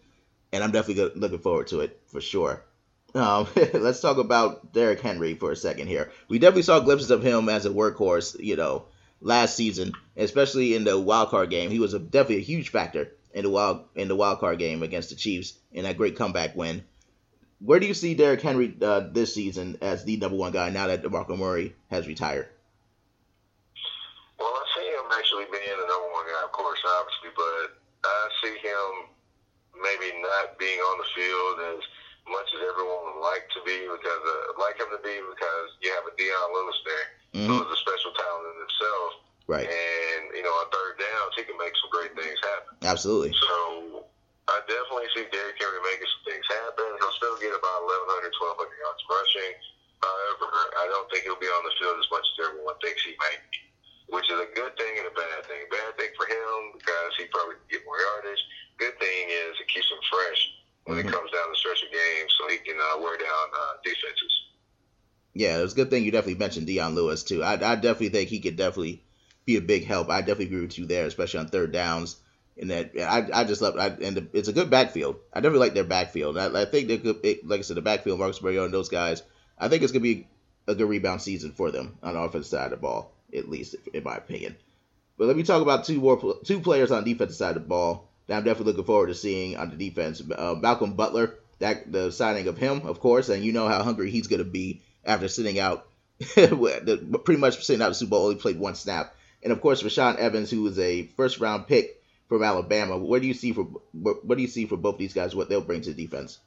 and 0.54 0.62
I'm 0.62 0.70
definitely 0.70 1.20
looking 1.20 1.40
forward 1.40 1.66
to 1.68 1.80
it 1.80 2.00
for 2.06 2.20
sure. 2.20 2.64
Um, 3.12 3.48
let's 3.74 4.00
talk 4.00 4.18
about 4.18 4.72
Derrick 4.72 5.00
Henry 5.00 5.34
for 5.34 5.50
a 5.50 5.56
second 5.56 5.88
here. 5.88 6.12
We 6.28 6.38
definitely 6.38 6.62
saw 6.62 6.78
glimpses 6.78 7.10
of 7.10 7.24
him 7.24 7.48
as 7.48 7.66
a 7.66 7.70
workhorse, 7.70 8.38
you 8.38 8.54
know, 8.54 8.84
last 9.20 9.56
season, 9.56 9.94
especially 10.16 10.76
in 10.76 10.84
the 10.84 10.98
wild 10.98 11.30
card 11.30 11.50
game. 11.50 11.70
He 11.70 11.80
was 11.80 11.92
a, 11.92 11.98
definitely 11.98 12.36
a 12.36 12.46
huge 12.46 12.68
factor 12.68 13.10
in 13.34 13.42
the 13.42 13.50
wild 13.50 13.84
in 13.94 14.08
the 14.08 14.16
wild 14.16 14.38
card 14.38 14.58
game 14.58 14.82
against 14.82 15.10
the 15.10 15.16
Chiefs 15.16 15.54
in 15.72 15.84
that 15.84 15.98
great 15.98 16.16
comeback 16.16 16.56
win. 16.56 16.84
Where 17.58 17.80
do 17.80 17.86
you 17.86 17.94
see 17.94 18.14
Derrick 18.14 18.40
Henry 18.40 18.74
uh, 18.80 19.10
this 19.10 19.34
season 19.34 19.78
as 19.82 20.04
the 20.04 20.16
number 20.16 20.36
one 20.36 20.52
guy 20.52 20.70
now 20.70 20.86
that 20.86 21.02
DeMarco 21.02 21.36
Murray 21.36 21.74
has 21.90 22.06
retired? 22.06 22.48
Well, 24.38 24.54
I 24.54 24.64
see 24.76 24.86
him 24.86 25.06
actually 25.12 25.46
being 25.50 25.76
the 25.76 25.88
number 25.88 26.10
one 26.12 26.26
guy, 26.26 26.42
of 26.44 26.52
course, 26.52 26.78
obviously, 26.84 27.32
but 27.34 27.80
I 28.04 28.28
see 28.42 28.54
him 28.60 29.10
maybe 29.80 30.14
not 30.22 30.58
being 30.58 30.78
on 30.78 30.96
the 30.98 31.08
field 31.16 31.56
as 31.74 31.82
much 32.30 32.48
as 32.54 32.60
everyone 32.68 33.02
would 33.12 33.20
like 33.24 33.48
to 33.52 33.60
be 33.66 33.84
because 33.84 34.22
uh, 34.22 34.56
like 34.60 34.78
him 34.78 34.88
to 34.92 35.00
be 35.02 35.12
because 35.24 35.68
you 35.82 35.92
have 35.92 36.06
a 36.06 36.12
Dion 36.16 36.48
Lewis 36.54 36.78
there 36.84 37.06
mm-hmm. 37.32 37.48
who 37.48 37.56
is 37.64 37.70
a 37.72 37.80
special 37.80 38.12
talent 38.16 38.44
in 38.48 38.56
himself. 38.60 39.23
Right. 39.46 39.68
And, 39.68 40.22
you 40.32 40.42
know, 40.42 40.54
on 40.64 40.66
third 40.72 40.96
downs, 40.96 41.36
he 41.36 41.44
can 41.44 41.58
make 41.60 41.76
some 41.76 41.92
great 41.92 42.16
things 42.16 42.38
happen. 42.40 42.80
Absolutely. 42.80 43.36
So 43.36 44.08
I 44.48 44.64
definitely 44.64 45.12
see 45.12 45.28
Derrick 45.28 45.60
Henry 45.60 45.80
making 45.84 46.08
some 46.08 46.24
things 46.32 46.46
happen. 46.48 46.88
He'll 46.96 47.16
still 47.20 47.36
get 47.40 47.52
about 47.52 47.80
1,100, 48.08 48.32
1,200 48.32 48.64
yards 48.80 49.02
rushing. 49.04 49.54
However, 50.00 50.48
I 50.80 50.84
don't 50.88 51.08
think 51.12 51.28
he'll 51.28 51.40
be 51.40 51.48
on 51.48 51.64
the 51.64 51.74
field 51.76 51.96
as 52.00 52.08
much 52.12 52.24
as 52.24 52.36
everyone 52.48 52.76
thinks 52.80 53.04
he 53.04 53.16
might 53.20 53.40
be, 53.52 53.60
which 54.12 54.28
is 54.28 54.36
a 54.36 54.48
good 54.52 54.76
thing 54.76 55.00
and 55.00 55.08
a 55.08 55.14
bad 55.16 55.44
thing. 55.48 55.64
Bad 55.72 55.96
thing 55.96 56.12
for 56.16 56.28
him 56.28 56.76
because 56.76 57.12
he 57.16 57.24
probably 57.32 57.56
can 57.60 57.80
get 57.80 57.88
more 57.88 58.00
yardage 58.00 58.40
good 58.78 58.98
thing 58.98 59.28
is 59.28 59.60
it 59.60 59.68
keeps 59.68 59.90
him 59.90 59.98
fresh 60.10 60.40
when 60.84 60.98
mm-hmm. 60.98 61.08
it 61.08 61.12
comes 61.12 61.30
down 61.30 61.50
the 61.50 61.56
stretch 61.56 61.82
of 61.82 61.90
games, 61.90 62.34
so 62.38 62.48
he 62.48 62.58
can 62.58 62.76
uh, 62.76 63.00
wear 63.00 63.16
down 63.16 63.46
uh, 63.54 63.74
defenses. 63.82 64.32
Yeah, 65.32 65.58
it's 65.58 65.72
a 65.72 65.76
good 65.76 65.90
thing 65.90 66.04
you 66.04 66.12
definitely 66.12 66.38
mentioned 66.38 66.66
Dion 66.66 66.94
Lewis 66.94 67.22
too. 67.22 67.42
I, 67.42 67.54
I 67.54 67.74
definitely 67.74 68.10
think 68.10 68.28
he 68.28 68.40
could 68.40 68.56
definitely 68.56 69.02
be 69.44 69.56
a 69.56 69.60
big 69.60 69.84
help. 69.84 70.10
I 70.10 70.20
definitely 70.20 70.46
agree 70.46 70.60
with 70.62 70.78
you 70.78 70.86
there, 70.86 71.06
especially 71.06 71.40
on 71.40 71.48
third 71.48 71.72
downs. 71.72 72.16
And 72.56 72.70
that 72.70 72.92
I, 72.96 73.40
I 73.40 73.44
just 73.44 73.60
love 73.62 73.76
I, 73.76 73.88
and 73.88 74.16
the, 74.16 74.26
it's 74.32 74.48
a 74.48 74.52
good 74.52 74.70
backfield. 74.70 75.16
I 75.32 75.40
definitely 75.40 75.66
like 75.66 75.74
their 75.74 75.84
backfield. 75.84 76.38
I, 76.38 76.62
I 76.62 76.64
think 76.66 76.86
they 76.86 76.98
could, 76.98 77.20
it, 77.24 77.46
like 77.46 77.58
I 77.58 77.62
said, 77.62 77.76
the 77.76 77.82
backfield, 77.82 78.20
Marcus 78.20 78.40
Mariota 78.40 78.66
and 78.66 78.74
those 78.74 78.88
guys. 78.88 79.22
I 79.58 79.68
think 79.68 79.82
it's 79.82 79.92
gonna 79.92 80.02
be 80.02 80.28
a 80.68 80.74
good 80.74 80.88
rebound 80.88 81.20
season 81.20 81.50
for 81.50 81.72
them 81.72 81.98
on 82.02 82.14
the 82.14 82.20
offensive 82.20 82.50
side 82.50 82.66
of 82.66 82.70
the 82.70 82.76
ball, 82.76 83.12
at 83.34 83.48
least 83.48 83.74
in 83.92 84.04
my 84.04 84.14
opinion. 84.14 84.56
But 85.18 85.26
let 85.26 85.36
me 85.36 85.42
talk 85.42 85.62
about 85.62 85.84
two 85.84 86.00
more 86.00 86.38
two 86.44 86.60
players 86.60 86.90
on 86.90 87.02
the 87.02 87.12
defensive 87.12 87.36
side 87.36 87.56
of 87.56 87.62
the 87.62 87.68
ball 87.68 88.08
that 88.26 88.36
I'm 88.36 88.44
definitely 88.44 88.72
looking 88.72 88.86
forward 88.86 89.08
to 89.08 89.14
seeing 89.14 89.56
on 89.56 89.70
the 89.70 89.76
defense. 89.76 90.22
Uh, 90.36 90.54
Malcolm 90.58 90.94
Butler, 90.94 91.34
that 91.58 91.90
the 91.90 92.10
signing 92.10 92.48
of 92.48 92.58
him, 92.58 92.86
of 92.86 93.00
course, 93.00 93.28
and 93.28 93.44
you 93.44 93.52
know 93.52 93.68
how 93.68 93.82
hungry 93.82 94.10
he's 94.10 94.26
going 94.26 94.38
to 94.38 94.44
be 94.44 94.82
after 95.04 95.28
sitting 95.28 95.58
out, 95.58 95.86
pretty 96.34 97.36
much 97.36 97.64
sitting 97.64 97.82
out 97.82 97.88
the 97.88 97.94
Super 97.94 98.10
Bowl, 98.10 98.24
only 98.24 98.36
played 98.36 98.58
one 98.58 98.74
snap. 98.74 99.14
And 99.44 99.52
of 99.52 99.60
course, 99.60 99.82
Rashaan 99.82 100.16
Evans, 100.16 100.50
who 100.50 100.66
is 100.66 100.78
a 100.78 101.04
first 101.16 101.38
round 101.38 101.68
pick 101.68 102.02
from 102.28 102.42
Alabama. 102.42 102.96
What 102.96 103.20
do 103.22 103.28
you 103.28 103.34
see 103.34 103.52
for 103.52 103.64
what, 103.92 104.24
what 104.24 104.36
do 104.36 104.42
you 104.42 104.48
see 104.48 104.66
for 104.66 104.76
both 104.76 104.98
these 104.98 105.12
guys? 105.12 105.36
What 105.36 105.48
they'll 105.48 105.60
bring 105.60 105.82
to 105.82 105.92
the 105.92 106.02
defense? 106.02 106.40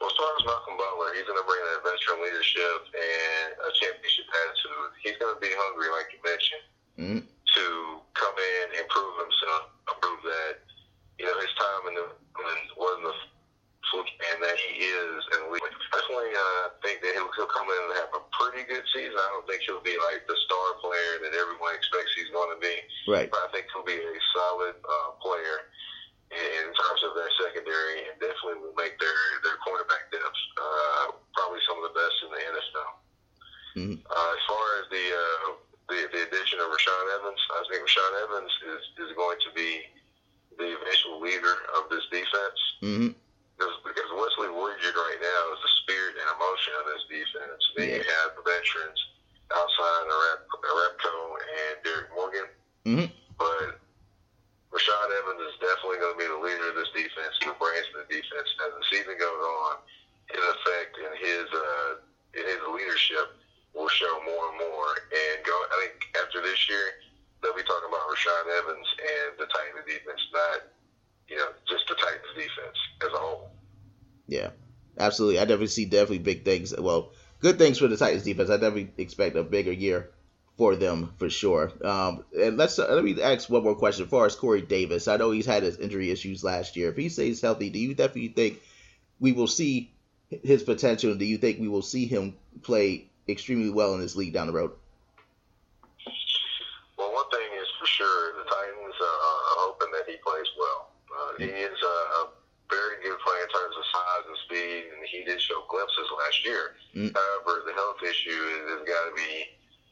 Well, 0.00 0.10
as 0.10 0.16
far 0.16 0.30
as 0.38 0.46
Malcolm 0.46 0.78
Butler, 0.78 1.12
he's 1.14 1.26
going 1.26 1.38
to 1.38 1.46
bring 1.46 1.62
that 1.62 1.82
veteran 1.82 2.22
leadership 2.22 2.80
and 2.94 3.48
a 3.58 3.70
championship 3.74 4.26
attitude. 4.30 4.90
He's 5.02 5.18
going 5.18 5.34
to 5.34 5.40
be 5.42 5.50
hungry, 5.50 5.90
like 5.90 6.08
you 6.14 6.20
mentioned, 6.22 6.64
mm-hmm. 6.98 7.20
to 7.26 7.64
come 8.14 8.36
in, 8.38 8.62
and 8.70 8.86
improve 8.86 9.14
himself, 9.18 9.62
prove 10.00 10.22
that 10.22 10.62
you 11.18 11.26
know 11.26 11.36
his 11.42 11.54
time 11.58 11.82
in 11.90 11.94
the 11.98 12.06
wasn't 12.78 13.10
a 13.10 13.14
fluke, 13.90 14.10
and 14.32 14.38
that 14.42 14.56
he 14.58 14.71
is. 14.82 15.20
And 15.38 15.50
we 15.50 15.58
definitely 15.94 16.34
uh, 16.34 16.74
think 16.82 17.02
that 17.02 17.14
he'll, 17.14 17.30
he'll 17.38 17.50
come 17.50 17.66
in 17.70 17.80
and 17.88 17.94
have 18.02 18.12
a 18.18 18.22
pretty 18.34 18.66
good 18.66 18.84
season. 18.90 19.14
I 19.14 19.28
don't 19.34 19.46
think 19.46 19.62
he'll 19.64 19.84
be 19.84 19.94
like 20.10 20.26
the 20.26 20.38
star 20.46 20.66
player 20.82 21.22
that 21.22 21.32
everyone 21.34 21.74
expects 21.78 22.12
he's 22.18 22.30
going 22.34 22.50
to 22.54 22.60
be. 22.60 22.76
Right. 23.06 23.28
But 23.30 23.46
I 23.46 23.48
think 23.54 23.70
he'll 23.70 23.86
be 23.86 23.98
a 23.98 24.18
solid 24.34 24.76
uh, 24.80 25.10
player 25.22 25.72
in 26.32 26.66
terms 26.72 27.00
of 27.04 27.12
their 27.12 27.28
secondary, 27.44 28.08
and 28.08 28.16
definitely 28.16 28.64
will 28.64 28.76
make 28.76 28.96
their 28.96 29.20
their 29.44 29.60
cornerback 29.60 30.08
depth 30.08 30.40
uh, 30.56 31.12
probably 31.36 31.60
some 31.68 31.76
of 31.76 31.92
the 31.92 31.94
best 31.96 32.16
in 32.24 32.28
the 32.32 32.42
NFL. 32.56 32.92
Mm-hmm. 33.72 33.98
Uh, 34.04 34.30
as 34.32 34.42
far 34.48 34.64
as 34.80 34.84
the, 34.88 35.04
uh, 35.12 35.48
the 35.92 35.98
the 36.12 36.20
addition 36.28 36.60
of 36.60 36.72
Rashaan 36.72 37.06
Evans, 37.20 37.40
I 37.52 37.60
think 37.68 37.80
Rashaan 37.84 38.14
Evans 38.24 38.52
is, 38.68 38.82
is 39.08 39.10
going 39.16 39.40
to 39.44 39.50
be 39.52 39.84
the 40.56 40.76
eventual 40.76 41.20
leader 41.20 41.56
of 41.76 41.88
this 41.88 42.04
defense. 42.08 42.60
Mm-hmm. 42.80 43.12
Because, 43.56 43.78
because 43.84 44.10
Wesley 44.16 44.50
Woodyard 44.50 44.96
right 44.96 45.20
now 45.22 45.42
is 45.54 45.60
the 45.62 45.72
spirit 45.84 46.18
and 46.18 46.28
emotion 46.34 46.72
of 46.82 46.84
this 46.88 47.04
defense. 47.06 47.62
Then 47.76 47.88
yeah. 47.88 48.00
you 48.00 48.02
have 48.02 48.34
the 48.34 48.42
veterans 48.42 49.00
outside 49.54 50.08
of 50.08 50.18
Repco 50.66 51.14
and 51.38 51.74
Derrick 51.84 52.10
Morgan. 52.16 52.48
Mm-hmm. 52.88 53.08
But 53.38 53.78
Rashaan 54.72 55.08
Evans 55.20 55.52
is 55.52 55.56
definitely 55.60 56.00
going 56.00 56.16
to 56.16 56.20
be 56.20 56.28
the 56.32 56.40
leader 56.40 56.72
of 56.72 56.76
this 56.80 56.88
defense 56.96 57.36
and 57.44 57.52
the 57.52 57.58
brains 57.60 57.86
of 57.92 58.08
the 58.08 58.08
defense 58.08 58.48
as 58.66 58.72
the 58.72 58.84
season 58.88 59.14
goes 59.20 59.42
on. 59.62 59.84
His 60.32 60.40
effect 60.40 60.92
and 60.96 61.12
his 61.20 61.46
uh, 61.52 61.90
in 62.32 62.44
his 62.48 62.62
leadership 62.72 63.36
will 63.76 63.92
show 63.92 64.10
more 64.24 64.48
and 64.48 64.58
more. 64.64 64.90
And 65.12 65.44
go, 65.44 65.52
I 65.52 65.76
think 65.84 66.08
after 66.16 66.40
this 66.40 66.56
year, 66.72 67.04
they'll 67.44 67.52
be 67.52 67.68
talking 67.68 67.92
about 67.92 68.08
Rashaan 68.08 68.46
Evans 68.64 68.88
and 68.96 69.30
the 69.36 69.48
Titans 69.52 69.84
defense, 69.84 70.22
not 70.32 70.72
you 71.28 71.36
know 71.36 71.52
just 71.68 71.84
the 71.92 71.96
Titans 72.00 72.32
defense 72.32 72.78
as 73.04 73.12
a 73.12 73.20
whole. 73.20 73.52
Yeah, 74.24 74.56
absolutely. 75.22 75.38
I 75.38 75.44
definitely 75.44 75.66
see 75.68 75.84
definitely 75.84 76.18
big 76.18 76.44
things. 76.44 76.74
Well, 76.76 77.10
good 77.40 77.58
things 77.58 77.78
for 77.78 77.88
the 77.88 77.96
Titans 77.96 78.24
defense. 78.24 78.50
I 78.50 78.56
definitely 78.56 78.90
expect 78.98 79.36
a 79.36 79.42
bigger 79.42 79.72
year 79.72 80.10
for 80.58 80.76
them 80.76 81.14
for 81.18 81.30
sure. 81.30 81.72
Um, 81.84 82.24
and 82.38 82.56
let's 82.56 82.78
uh, 82.78 82.88
let 82.90 83.04
me 83.04 83.22
ask 83.22 83.48
one 83.48 83.62
more 83.62 83.76
question. 83.76 84.04
As 84.04 84.10
far 84.10 84.26
as 84.26 84.34
Corey 84.34 84.62
Davis, 84.62 85.08
I 85.08 85.16
know 85.16 85.30
he's 85.30 85.46
had 85.46 85.62
his 85.62 85.78
injury 85.78 86.10
issues 86.10 86.42
last 86.42 86.76
year. 86.76 86.90
If 86.90 86.96
he 86.96 87.08
stays 87.08 87.40
healthy, 87.40 87.70
do 87.70 87.78
you 87.78 87.94
definitely 87.94 88.28
think 88.28 88.60
we 89.20 89.32
will 89.32 89.46
see 89.46 89.92
his 90.30 90.62
potential? 90.62 91.14
Do 91.14 91.24
you 91.24 91.38
think 91.38 91.60
we 91.60 91.68
will 91.68 91.82
see 91.82 92.06
him 92.06 92.34
play 92.62 93.06
extremely 93.28 93.70
well 93.70 93.94
in 93.94 94.00
this 94.00 94.16
league 94.16 94.32
down 94.32 94.48
the 94.48 94.52
road? 94.52 94.72
Well, 96.98 97.12
one 97.12 97.30
thing 97.30 97.48
is 97.60 97.68
for 97.78 97.86
sure, 97.86 98.32
the 98.38 98.50
Titans 98.50 98.96
uh, 99.00 99.04
are 99.04 99.58
hoping 99.70 99.88
that 99.92 100.10
he 100.10 100.16
plays 100.18 100.50
well. 100.58 100.90
Uh, 101.12 101.32
he 101.38 101.44
is 101.44 101.78
a, 101.82 101.96
a 102.20 102.28
very 102.72 102.96
good 103.04 103.18
player 103.20 103.44
in 103.44 103.52
terms 103.52 103.76
of 103.76 103.84
size 103.92 104.24
and 104.28 104.38
speed, 104.48 104.82
and 104.96 105.04
he 105.04 105.24
did 105.24 105.40
show 105.40 105.60
glimpses 105.72 106.08
last 106.20 106.38
year. 106.44 106.76
Mm. 106.92 107.10
However, 107.16 107.64
the 107.64 107.72
health 107.72 108.04
issue 108.04 108.42
has 108.68 108.84
got 108.84 109.08
to 109.08 109.14
be 109.16 109.32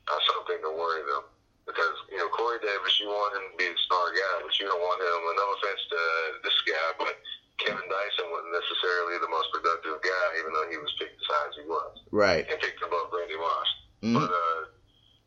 uh, 0.04 0.20
something 0.36 0.60
to 0.60 0.70
worry 0.76 1.00
them. 1.08 1.24
Because, 1.64 1.96
you 2.10 2.18
know, 2.18 2.28
Corey 2.34 2.60
Davis, 2.60 2.98
you 2.98 3.08
want 3.08 3.36
him 3.36 3.46
to 3.46 3.56
be 3.56 3.68
the 3.70 3.80
star 3.86 4.10
guy, 4.12 4.34
but 4.42 4.52
you 4.58 4.66
don't 4.66 4.80
want 4.80 4.98
him, 5.00 5.18
and 5.22 5.36
no 5.38 5.46
offense 5.54 5.82
to 5.86 6.00
this 6.42 6.58
guy, 6.66 6.88
but 6.98 7.14
Kevin 7.62 7.86
Dyson 7.86 8.26
wasn't 8.32 8.56
necessarily 8.56 9.20
the 9.22 9.30
most 9.30 9.54
productive 9.54 10.02
guy, 10.02 10.26
even 10.40 10.50
though 10.50 10.66
he 10.66 10.80
was 10.80 10.90
picked 10.98 11.14
as 11.14 11.28
high 11.30 11.46
as 11.46 11.56
he 11.60 11.66
was. 11.68 11.94
Right. 12.10 12.42
And 12.48 12.58
picked 12.58 12.82
above 12.82 13.12
Randy 13.14 13.38
Moss. 13.38 13.70
Mm-hmm. 14.02 14.16
But, 14.18 14.30
uh, 14.34 14.60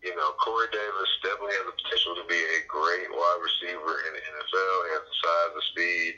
you 0.04 0.12
know, 0.20 0.36
Corey 0.42 0.68
Davis 0.74 1.12
definitely 1.24 1.56
has 1.64 1.66
the 1.70 1.78
potential 1.80 2.14
to 2.20 2.26
be 2.28 2.42
a 2.42 2.60
great 2.68 3.08
wide 3.08 3.40
receiver 3.40 3.96
in 4.04 4.12
the 4.20 4.24
NFL. 4.36 4.76
He 4.84 4.90
has 5.00 5.06
the 5.08 5.16
size, 5.24 5.52
the 5.56 5.64
speed. 5.72 6.14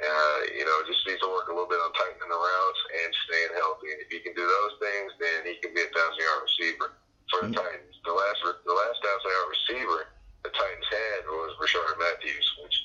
Uh, 0.00 0.40
you 0.56 0.64
know, 0.64 0.80
just 0.88 1.04
needs 1.04 1.20
to 1.20 1.28
work 1.28 1.52
a 1.52 1.54
little 1.54 1.68
bit 1.68 1.76
on 1.76 1.92
tightening 1.92 2.32
the 2.32 2.40
routes 2.40 2.82
and 3.04 3.08
staying 3.28 3.52
healthy. 3.52 3.92
And 3.92 4.00
if 4.00 4.08
he 4.08 4.24
can 4.24 4.32
do 4.32 4.48
those 4.48 4.74
things, 4.80 5.12
then 5.20 5.44
he 5.44 5.60
can 5.60 5.76
be 5.76 5.84
a 5.84 5.92
thousand 5.92 6.24
yard 6.24 6.40
receiver 6.40 6.88
for 7.28 7.38
the 7.44 7.52
mm-hmm. 7.52 7.60
Titans. 7.60 7.96
The 8.08 8.16
last 8.16 8.40
the 8.64 8.72
last 8.72 8.98
thousand 9.04 9.28
yard 9.28 9.48
receiver 9.52 10.00
the 10.40 10.50
Titans 10.56 10.88
had 10.88 11.20
was 11.28 11.52
Rishard 11.60 12.00
Matthews, 12.00 12.48
which 12.64 12.76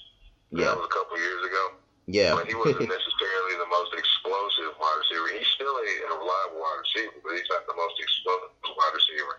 yeah. 0.51 0.71
that 0.71 0.75
was 0.75 0.91
a 0.91 0.93
couple 0.93 1.15
years 1.15 1.43
ago. 1.47 1.63
Yeah. 2.05 2.35
But 2.35 2.51
he 2.51 2.55
wasn't 2.55 2.91
necessarily 2.99 3.53
the 3.57 3.69
most 3.71 3.95
explosive 3.95 4.75
wide 4.77 4.99
receiver. 4.99 5.39
He's 5.39 5.51
still 5.55 5.73
a, 5.73 5.89
a 6.11 6.13
reliable 6.19 6.59
wide 6.61 6.83
receiver, 6.83 7.15
but 7.23 7.33
he's 7.33 7.49
not 7.49 7.65
the 7.65 7.79
most 7.79 7.95
explosive 7.97 8.53
wide 8.75 8.93
receiver. 8.93 9.35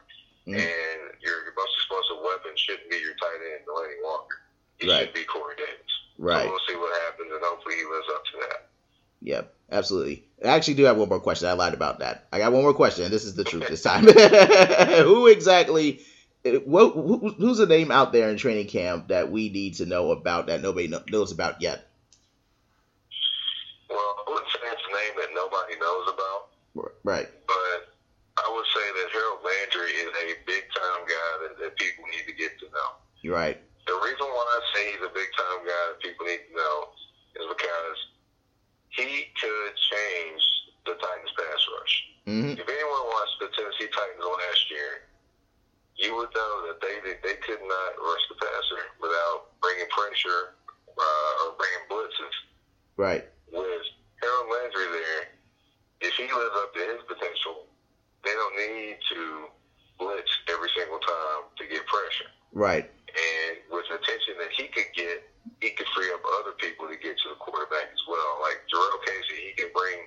Mm-hmm. 0.49 0.63
And 0.63 0.99
your, 1.23 1.45
your 1.45 1.55
most 1.55 1.75
explosive 1.77 2.23
weapon 2.23 2.55
shouldn't 2.55 2.89
be 2.91 2.99
your 3.03 3.15
tight 3.19 3.43
end, 3.53 3.67
Delanie 3.67 4.01
Walker. 4.03 4.47
He 4.79 4.87
right. 4.87 5.07
should 5.07 5.15
be 5.15 5.25
Corey 5.25 5.59
Davis. 5.59 5.93
Right. 6.19 6.45
So 6.45 6.51
we'll 6.51 6.67
see 6.69 6.77
what 6.77 6.95
happens, 7.07 7.31
and 7.33 7.43
hopefully 7.43 7.77
he 7.77 7.85
lives 7.85 8.09
up 8.15 8.25
to 8.25 8.37
that. 8.47 8.61
Yep, 9.23 9.55
absolutely. 9.77 10.25
I 10.45 10.49
actually 10.49 10.75
do 10.75 10.85
have 10.85 10.97
one 10.97 11.09
more 11.09 11.21
question. 11.21 11.49
I 11.49 11.53
lied 11.53 11.75
about 11.75 12.01
that. 12.01 12.27
I 12.33 12.39
got 12.39 12.53
one 12.53 12.63
more 12.63 12.75
question, 12.75 13.11
this 13.11 13.25
is 13.25 13.35
the 13.35 13.45
truth 13.45 13.69
this 13.69 13.83
time. 13.83 14.05
who 15.05 15.27
exactly? 15.27 16.01
What, 16.65 16.95
who, 16.95 17.31
who's 17.31 17.59
a 17.59 17.67
name 17.67 17.91
out 17.91 18.13
there 18.13 18.31
in 18.31 18.37
training 18.37 18.69
camp 18.69 19.09
that 19.09 19.33
we 19.33 19.49
need 19.49 19.75
to 19.75 19.87
know 19.87 20.13
about 20.13 20.47
that 20.47 20.63
nobody 20.63 20.89
knows 20.89 21.33
about 21.33 21.61
yet? 21.61 21.89
Well, 23.91 23.99
I 23.99 24.31
wouldn't 24.31 24.51
say 24.53 24.61
it's 24.63 24.83
a 24.83 24.93
name 24.93 25.15
that 25.21 25.35
nobody 25.35 25.75
knows 25.81 26.09
about. 26.13 26.37
Right. 27.07 27.31
But 27.47 27.95
I 28.43 28.51
would 28.51 28.67
say 28.75 28.83
that 28.83 29.09
Harold 29.15 29.47
Landry 29.47 29.95
is 29.95 30.11
a 30.11 30.27
big 30.43 30.67
time 30.75 31.03
guy 31.07 31.31
that, 31.47 31.55
that 31.63 31.79
people 31.79 32.03
need 32.11 32.27
to 32.27 32.35
get 32.35 32.59
to 32.59 32.67
know. 32.75 32.99
You're 33.23 33.39
right. 33.39 33.63
The 33.87 33.95
reason 33.95 34.27
why 34.27 34.43
I 34.43 34.61
say 34.75 34.83
he's 34.91 35.07
a 35.07 35.15
big 35.15 35.31
time 35.39 35.63
guy 35.63 35.83
that 35.95 36.03
people 36.03 36.27
need 36.27 36.43
to 36.51 36.55
know 36.59 36.77
is 37.39 37.47
because 37.47 37.99
he 38.91 39.31
could 39.39 39.73
change 39.79 40.43
the 40.83 40.99
Titans 40.99 41.35
pass 41.39 41.63
rush. 41.79 41.95
Mm-hmm. 42.27 42.59
If 42.59 42.67
anyone 42.67 43.05
watched 43.15 43.39
the 43.39 43.49
Tennessee 43.55 43.87
Titans 43.87 44.27
last 44.27 44.63
year, 44.67 45.07
you 45.95 46.11
would 46.19 46.35
know 46.35 46.53
that 46.67 46.83
they 46.83 46.99
they, 47.07 47.23
they 47.23 47.39
could 47.39 47.63
not 47.63 47.91
rush 48.03 48.25
the 48.27 48.37
passer 48.43 48.83
without 48.99 49.55
bringing 49.63 49.87
pressure 49.95 50.59
uh, 50.91 51.33
or 51.47 51.55
bringing 51.55 51.87
blitzes. 51.87 52.35
Right. 52.99 53.23
With 53.55 53.87
Harold 54.19 54.51
Landry 54.51 54.91
there, 54.91 55.37
if 56.01 56.15
he 56.15 56.29
lives 56.29 56.57
up 56.61 56.75
to 56.75 56.83
his 56.83 57.03
potential, 57.09 57.67
they 58.25 58.35
don't 58.35 58.57
need 58.57 58.97
to 59.17 59.49
blitz 59.99 60.29
every 60.53 60.69
single 60.77 61.01
time 61.01 61.49
to 61.57 61.65
get 61.65 61.87
pressure. 61.89 62.31
Right. 62.53 62.85
And 63.17 63.55
with 63.73 63.89
the 63.89 63.97
attention 63.97 64.37
that 64.41 64.53
he 64.53 64.69
could 64.69 64.93
get, 64.93 65.25
he 65.65 65.73
could 65.73 65.89
free 65.97 66.13
up 66.13 66.21
other 66.43 66.53
people 66.61 66.85
to 66.91 66.97
get 67.01 67.17
to 67.17 67.27
the 67.33 67.39
quarterback 67.41 67.89
as 67.89 68.03
well. 68.05 68.45
Like 68.45 68.61
Jurrell 68.69 69.01
Casey, 69.09 69.41
he 69.49 69.53
can 69.57 69.73
bring 69.73 70.05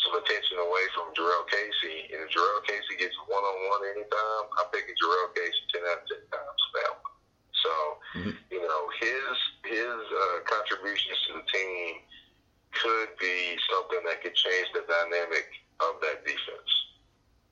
some 0.00 0.16
attention 0.16 0.56
away 0.64 0.84
from 0.96 1.12
Jurrell 1.12 1.44
Casey. 1.50 2.08
And 2.14 2.24
if 2.24 2.32
Jurrell 2.32 2.64
Casey 2.64 2.96
gets 2.96 3.16
one 3.28 3.44
on 3.78 3.86
anytime, 3.94 4.44
I'm 4.58 4.68
picking 4.74 4.94
Jurrell 4.98 5.30
Casey 5.34 5.62
ten 5.70 5.82
out 5.86 6.02
of 6.02 6.06
ten 6.10 6.22
times 6.34 6.60
for 6.66 6.72
that 6.82 6.92
one. 6.98 7.14
So, 7.62 7.72
mm-hmm. 8.18 8.34
you 8.50 8.62
know, 8.62 8.82
his 8.98 9.34
his 9.70 10.00
uh, 10.02 10.38
contributions 10.46 11.18
to 11.26 11.30
the 11.38 11.46
team 11.46 12.02
could 12.74 13.10
be 13.20 13.56
something 13.70 14.02
that 14.06 14.22
could 14.22 14.34
change 14.34 14.68
the 14.74 14.82
dynamic 14.86 15.46
of 15.80 16.00
that 16.02 16.24
defense. 16.26 16.70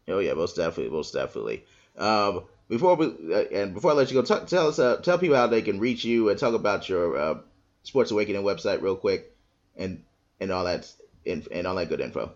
Oh 0.08 0.18
yeah, 0.18 0.34
most 0.34 0.56
definitely, 0.56 0.90
most 0.90 1.12
definitely. 1.12 1.64
Um, 1.96 2.44
before 2.68 2.94
we 2.96 3.06
uh, 3.32 3.46
and 3.52 3.74
before 3.74 3.92
I 3.92 3.94
let 3.94 4.10
you 4.10 4.22
go, 4.22 4.26
t- 4.26 4.46
tell 4.46 4.68
us, 4.68 4.78
uh, 4.78 4.96
tell 4.98 5.18
people 5.18 5.36
how 5.36 5.46
they 5.46 5.62
can 5.62 5.80
reach 5.80 6.04
you 6.04 6.28
and 6.28 6.38
talk 6.38 6.54
about 6.54 6.88
your 6.88 7.16
uh, 7.16 7.34
Sports 7.82 8.10
Awakening 8.10 8.42
website 8.42 8.82
real 8.82 8.96
quick, 8.96 9.34
and 9.76 10.02
and 10.40 10.50
all 10.50 10.64
that 10.64 10.90
and, 11.26 11.46
and 11.50 11.66
all 11.66 11.74
that 11.74 11.88
good 11.88 12.00
info. 12.00 12.30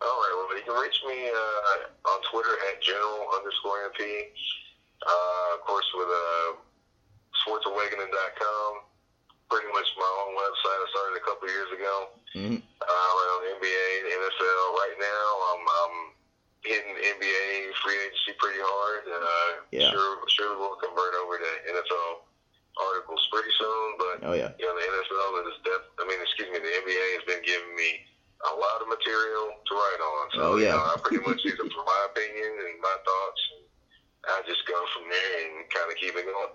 All 0.00 0.06
right, 0.06 0.32
well, 0.36 0.56
you 0.56 0.64
can 0.64 0.80
reach 0.80 1.00
me 1.06 1.28
uh, 1.28 2.08
on 2.08 2.18
Twitter 2.30 2.54
at 2.70 2.80
general 2.80 3.26
underscore 3.36 3.90
mp. 3.90 4.00
Uh, 5.02 5.54
of 5.54 5.60
course, 5.66 5.86
with 5.94 6.08
uh, 6.08 6.50
sportsawakening.com, 7.44 8.70
pretty 9.50 9.68
much 9.72 9.88
my 9.96 10.10
own 10.26 10.34
website. 10.36 10.78
I 10.78 10.86
started 10.90 11.16
a 11.16 11.24
couple 11.24 11.48
years 11.48 11.70
ago. 11.72 11.94
Mm-hmm. 12.36 12.60
Uh, 12.60 13.08
around 13.16 13.40
NBA, 13.56 13.86
NFL. 14.12 14.64
Right 14.76 14.96
now, 15.00 15.28
I'm, 15.50 15.62
I'm 15.64 15.96
hitting 16.62 16.92
NBA 16.92 17.46
free 17.80 17.96
agency 17.96 18.36
pretty 18.38 18.60
hard. 18.60 19.02
Uh, 19.08 19.50
yeah. 19.72 19.90
Sure, 19.90 20.18
sure 20.28 20.52
we'll 20.58 20.76
convert 20.76 21.14
over 21.24 21.38
to 21.40 21.50
NFL 21.72 22.28
articles 22.78 23.22
pretty 23.32 23.50
soon. 23.58 23.86
But 23.98 24.16
oh 24.28 24.34
yeah, 24.34 24.54
you 24.58 24.66
know 24.66 24.74
the 24.74 24.86
NFL 24.86 25.46
is 25.50 25.58
def. 25.66 25.82
I 25.98 26.04
mean, 26.06 26.18
excuse 26.22 26.48
me, 26.50 26.58
the 26.58 26.74
NBA 26.84 27.06
has 27.18 27.24
been 27.26 27.42
giving 27.42 27.74
me 27.74 28.06
a 28.46 28.54
lot 28.54 28.78
of 28.82 28.88
material 29.18 29.50
to 29.66 29.72
write 29.74 30.02
on. 30.02 30.24
So 30.34 30.40
oh, 30.40 30.56
yeah. 30.56 30.66
you 30.66 30.72
know, 30.72 30.94
I 30.94 30.96
pretty 31.02 31.22
much 31.26 31.42
use 31.44 31.58
it 31.58 31.72
for 31.72 31.84
my 31.84 32.00
opinion 32.10 32.50
and 32.70 32.80
my 32.80 32.96
thoughts. 33.02 33.40
And 33.50 33.64
I 34.30 34.38
just 34.46 34.62
go 34.66 34.78
from 34.94 35.08
there 35.10 35.34
and 35.46 35.70
kind 35.70 35.90
of 35.90 35.96
keep 35.98 36.14
it 36.14 36.24
going. 36.24 36.54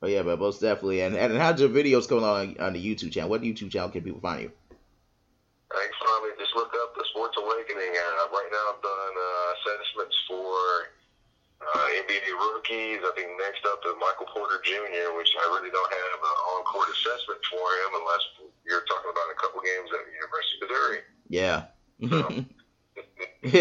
Oh 0.00 0.06
yeah, 0.06 0.22
but 0.22 0.38
most 0.38 0.60
definitely. 0.60 1.02
And 1.02 1.16
and 1.16 1.36
how's 1.36 1.60
your 1.60 1.70
videos 1.70 2.08
going 2.08 2.22
on 2.24 2.56
on 2.62 2.72
the 2.72 2.82
YouTube 2.82 3.10
channel? 3.10 3.30
What 3.30 3.42
YouTube 3.42 3.70
channel 3.70 3.90
can 3.90 4.02
people 4.02 4.20
find 4.20 4.46
you? 4.46 4.52
Thanks, 5.68 5.96
Tommy. 6.00 6.30
Just 6.38 6.54
look 6.54 6.70
up 6.70 6.94
the 6.94 7.04
Sports 7.10 7.36
Awakening. 7.36 7.92
Uh, 7.92 8.30
right 8.30 8.50
now, 8.54 8.64
I've 8.72 8.80
done 8.80 9.14
uh, 9.18 9.48
assessments 9.58 10.16
for 10.30 10.94
uh, 11.60 11.88
NBA 12.06 12.30
rookies. 12.30 13.02
I 13.02 13.10
think 13.18 13.34
next 13.42 13.66
up 13.66 13.82
is 13.84 13.98
Michael 13.98 14.30
Porter 14.30 14.62
Jr., 14.62 15.18
which 15.18 15.28
I 15.34 15.44
really 15.50 15.74
don't 15.74 15.92
have 15.92 16.20
an 16.22 16.36
on-court 16.56 16.88
assessment 16.94 17.42
for 17.50 17.66
him 17.84 17.90
unless 17.98 18.24
you're 18.64 18.86
talking 18.86 19.10
about 19.10 19.28
a 19.34 19.36
couple 19.36 19.60
games 19.60 19.90
at 19.90 20.06
the 20.06 20.14
University 20.14 20.56
of 20.56 20.70
Missouri. 20.70 21.00
Yeah. 21.28 21.64
So, 22.00 22.08
so, 22.08 22.44
we'll 23.42 23.50
see 23.50 23.58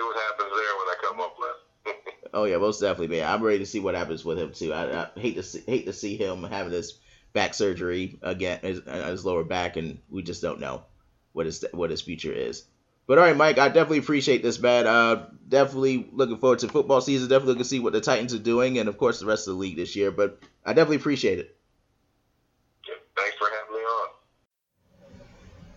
what 0.00 0.16
happens 0.16 0.50
there 0.50 0.76
when 0.76 0.86
I 0.86 0.94
come 1.02 1.20
up 1.20 1.36
with. 1.38 1.94
oh 2.34 2.44
yeah, 2.44 2.58
most 2.58 2.80
definitely, 2.80 3.16
man. 3.16 3.28
I'm 3.28 3.42
ready 3.42 3.58
to 3.58 3.66
see 3.66 3.80
what 3.80 3.94
happens 3.94 4.24
with 4.24 4.38
him 4.38 4.52
too. 4.52 4.72
I, 4.72 5.02
I 5.02 5.08
hate 5.18 5.36
to 5.36 5.42
see, 5.42 5.62
hate 5.66 5.86
to 5.86 5.92
see 5.92 6.16
him 6.16 6.44
having 6.44 6.72
this 6.72 6.98
back 7.32 7.54
surgery 7.54 8.18
again, 8.22 8.60
his, 8.62 8.80
his 8.84 9.24
lower 9.24 9.44
back, 9.44 9.76
and 9.76 9.98
we 10.10 10.22
just 10.22 10.42
don't 10.42 10.60
know 10.60 10.82
what 11.32 11.46
his 11.46 11.64
what 11.72 11.90
his 11.90 12.02
future 12.02 12.32
is. 12.32 12.64
But 13.06 13.18
all 13.18 13.24
right, 13.24 13.36
Mike, 13.36 13.58
I 13.58 13.68
definitely 13.68 13.98
appreciate 13.98 14.42
this, 14.42 14.60
man. 14.60 14.86
Uh, 14.86 15.26
definitely 15.48 16.08
looking 16.12 16.38
forward 16.38 16.60
to 16.60 16.68
football 16.68 17.00
season. 17.00 17.28
Definitely 17.28 17.54
looking 17.54 17.64
to 17.64 17.68
see 17.68 17.80
what 17.80 17.92
the 17.92 18.00
Titans 18.00 18.34
are 18.34 18.38
doing, 18.38 18.78
and 18.78 18.88
of 18.88 18.98
course 18.98 19.20
the 19.20 19.26
rest 19.26 19.48
of 19.48 19.54
the 19.54 19.60
league 19.60 19.76
this 19.76 19.96
year. 19.96 20.10
But 20.10 20.38
I 20.64 20.72
definitely 20.72 20.96
appreciate 20.96 21.38
it. 21.38 21.56
Thanks 23.16 23.36
for 23.36 23.48
having 23.50 23.74
me 23.74 23.80
on. 23.80 24.08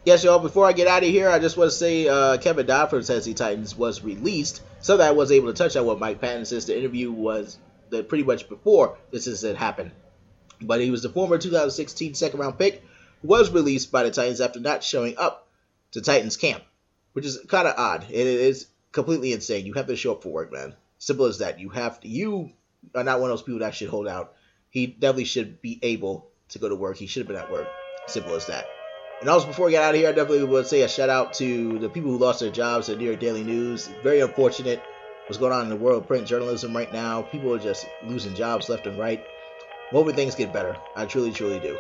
Yes, 0.05 0.23
y'all. 0.23 0.39
Before 0.39 0.65
I 0.65 0.73
get 0.73 0.87
out 0.87 1.03
of 1.03 1.09
here, 1.09 1.29
I 1.29 1.39
just 1.39 1.55
want 1.55 1.71
to 1.71 1.77
say 1.77 2.07
uh, 2.07 2.37
Kevin 2.37 2.65
Dodd 2.65 2.89
from 2.89 3.03
Tennessee 3.03 3.33
Titans 3.33 3.77
was 3.77 4.03
released, 4.03 4.61
so 4.81 4.97
that 4.97 5.07
I 5.07 5.11
was 5.11 5.31
able 5.31 5.47
to 5.47 5.53
touch 5.53 5.75
on 5.77 5.85
what 5.85 5.99
Mike 5.99 6.19
Patton 6.19 6.45
says. 6.45 6.65
The 6.65 6.77
interview 6.77 7.11
was 7.11 7.57
the, 7.89 8.03
pretty 8.03 8.23
much 8.23 8.49
before 8.49 8.97
this 9.11 9.27
incident 9.27 9.57
happened, 9.57 9.91
but 10.61 10.81
he 10.81 10.91
was 10.91 11.03
the 11.03 11.09
former 11.09 11.37
2016 11.37 12.15
second 12.15 12.39
round 12.39 12.59
pick, 12.59 12.83
was 13.21 13.49
released 13.49 13.91
by 13.91 14.03
the 14.03 14.11
Titans 14.11 14.41
after 14.41 14.59
not 14.59 14.83
showing 14.83 15.17
up 15.17 15.47
to 15.91 16.01
Titans 16.01 16.35
camp 16.35 16.63
which 17.13 17.25
is 17.25 17.39
kind 17.47 17.67
of 17.67 17.75
odd. 17.77 18.05
It 18.09 18.27
is 18.27 18.67
completely 18.91 19.31
insane. 19.33 19.65
You 19.65 19.73
have 19.73 19.87
to 19.87 19.95
show 19.95 20.13
up 20.13 20.23
for 20.23 20.29
work, 20.29 20.51
man. 20.51 20.75
Simple 20.97 21.25
as 21.25 21.39
that. 21.39 21.59
You 21.59 21.69
have 21.69 21.99
to, 22.01 22.07
you 22.07 22.51
are 22.93 23.03
not 23.03 23.21
one 23.21 23.29
of 23.29 23.37
those 23.37 23.43
people 23.43 23.59
that 23.59 23.73
should 23.73 23.89
hold 23.89 24.07
out. 24.07 24.33
He 24.69 24.87
definitely 24.87 25.25
should 25.25 25.61
be 25.61 25.79
able 25.81 26.29
to 26.49 26.59
go 26.59 26.69
to 26.69 26.75
work. 26.75 26.97
He 26.97 27.07
should 27.07 27.21
have 27.21 27.27
been 27.27 27.37
at 27.37 27.51
work. 27.51 27.67
Simple 28.07 28.35
as 28.35 28.47
that. 28.47 28.65
And 29.21 29.29
also, 29.29 29.47
before 29.47 29.67
we 29.67 29.71
get 29.71 29.83
out 29.83 29.95
of 29.95 29.99
here, 29.99 30.09
I 30.09 30.11
definitely 30.11 30.43
would 30.43 30.67
say 30.67 30.81
a 30.81 30.87
shout 30.87 31.09
out 31.09 31.33
to 31.35 31.79
the 31.79 31.89
people 31.89 32.11
who 32.11 32.17
lost 32.17 32.41
their 32.41 32.51
jobs 32.51 32.89
at 32.89 32.97
New 32.97 33.05
York 33.05 33.19
Daily 33.19 33.43
News. 33.43 33.87
Very 34.03 34.19
unfortunate 34.19 34.83
what's 35.27 35.37
going 35.37 35.53
on 35.53 35.63
in 35.63 35.69
the 35.69 35.75
world 35.77 36.01
of 36.01 36.07
print 36.07 36.27
journalism 36.27 36.75
right 36.75 36.91
now. 36.91 37.21
People 37.21 37.53
are 37.53 37.59
just 37.59 37.85
losing 38.03 38.35
jobs 38.35 38.67
left 38.67 38.85
and 38.85 38.97
right. 38.97 39.23
Hoping 39.91 40.15
things 40.15 40.35
get 40.35 40.51
better. 40.51 40.75
I 40.95 41.05
truly, 41.05 41.31
truly 41.31 41.59
do. 41.59 41.79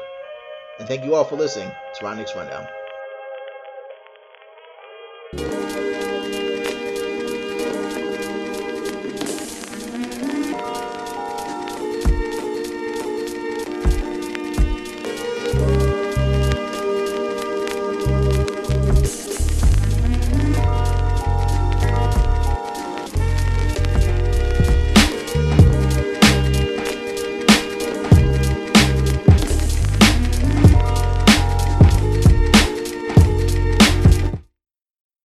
And 0.79 0.87
thank 0.87 1.03
you 1.03 1.15
all 1.15 1.25
for 1.25 1.35
listening 1.35 1.69
to 1.69 2.05
Ron 2.05 2.17
Nix 2.17 2.35
Rundown. 2.35 2.67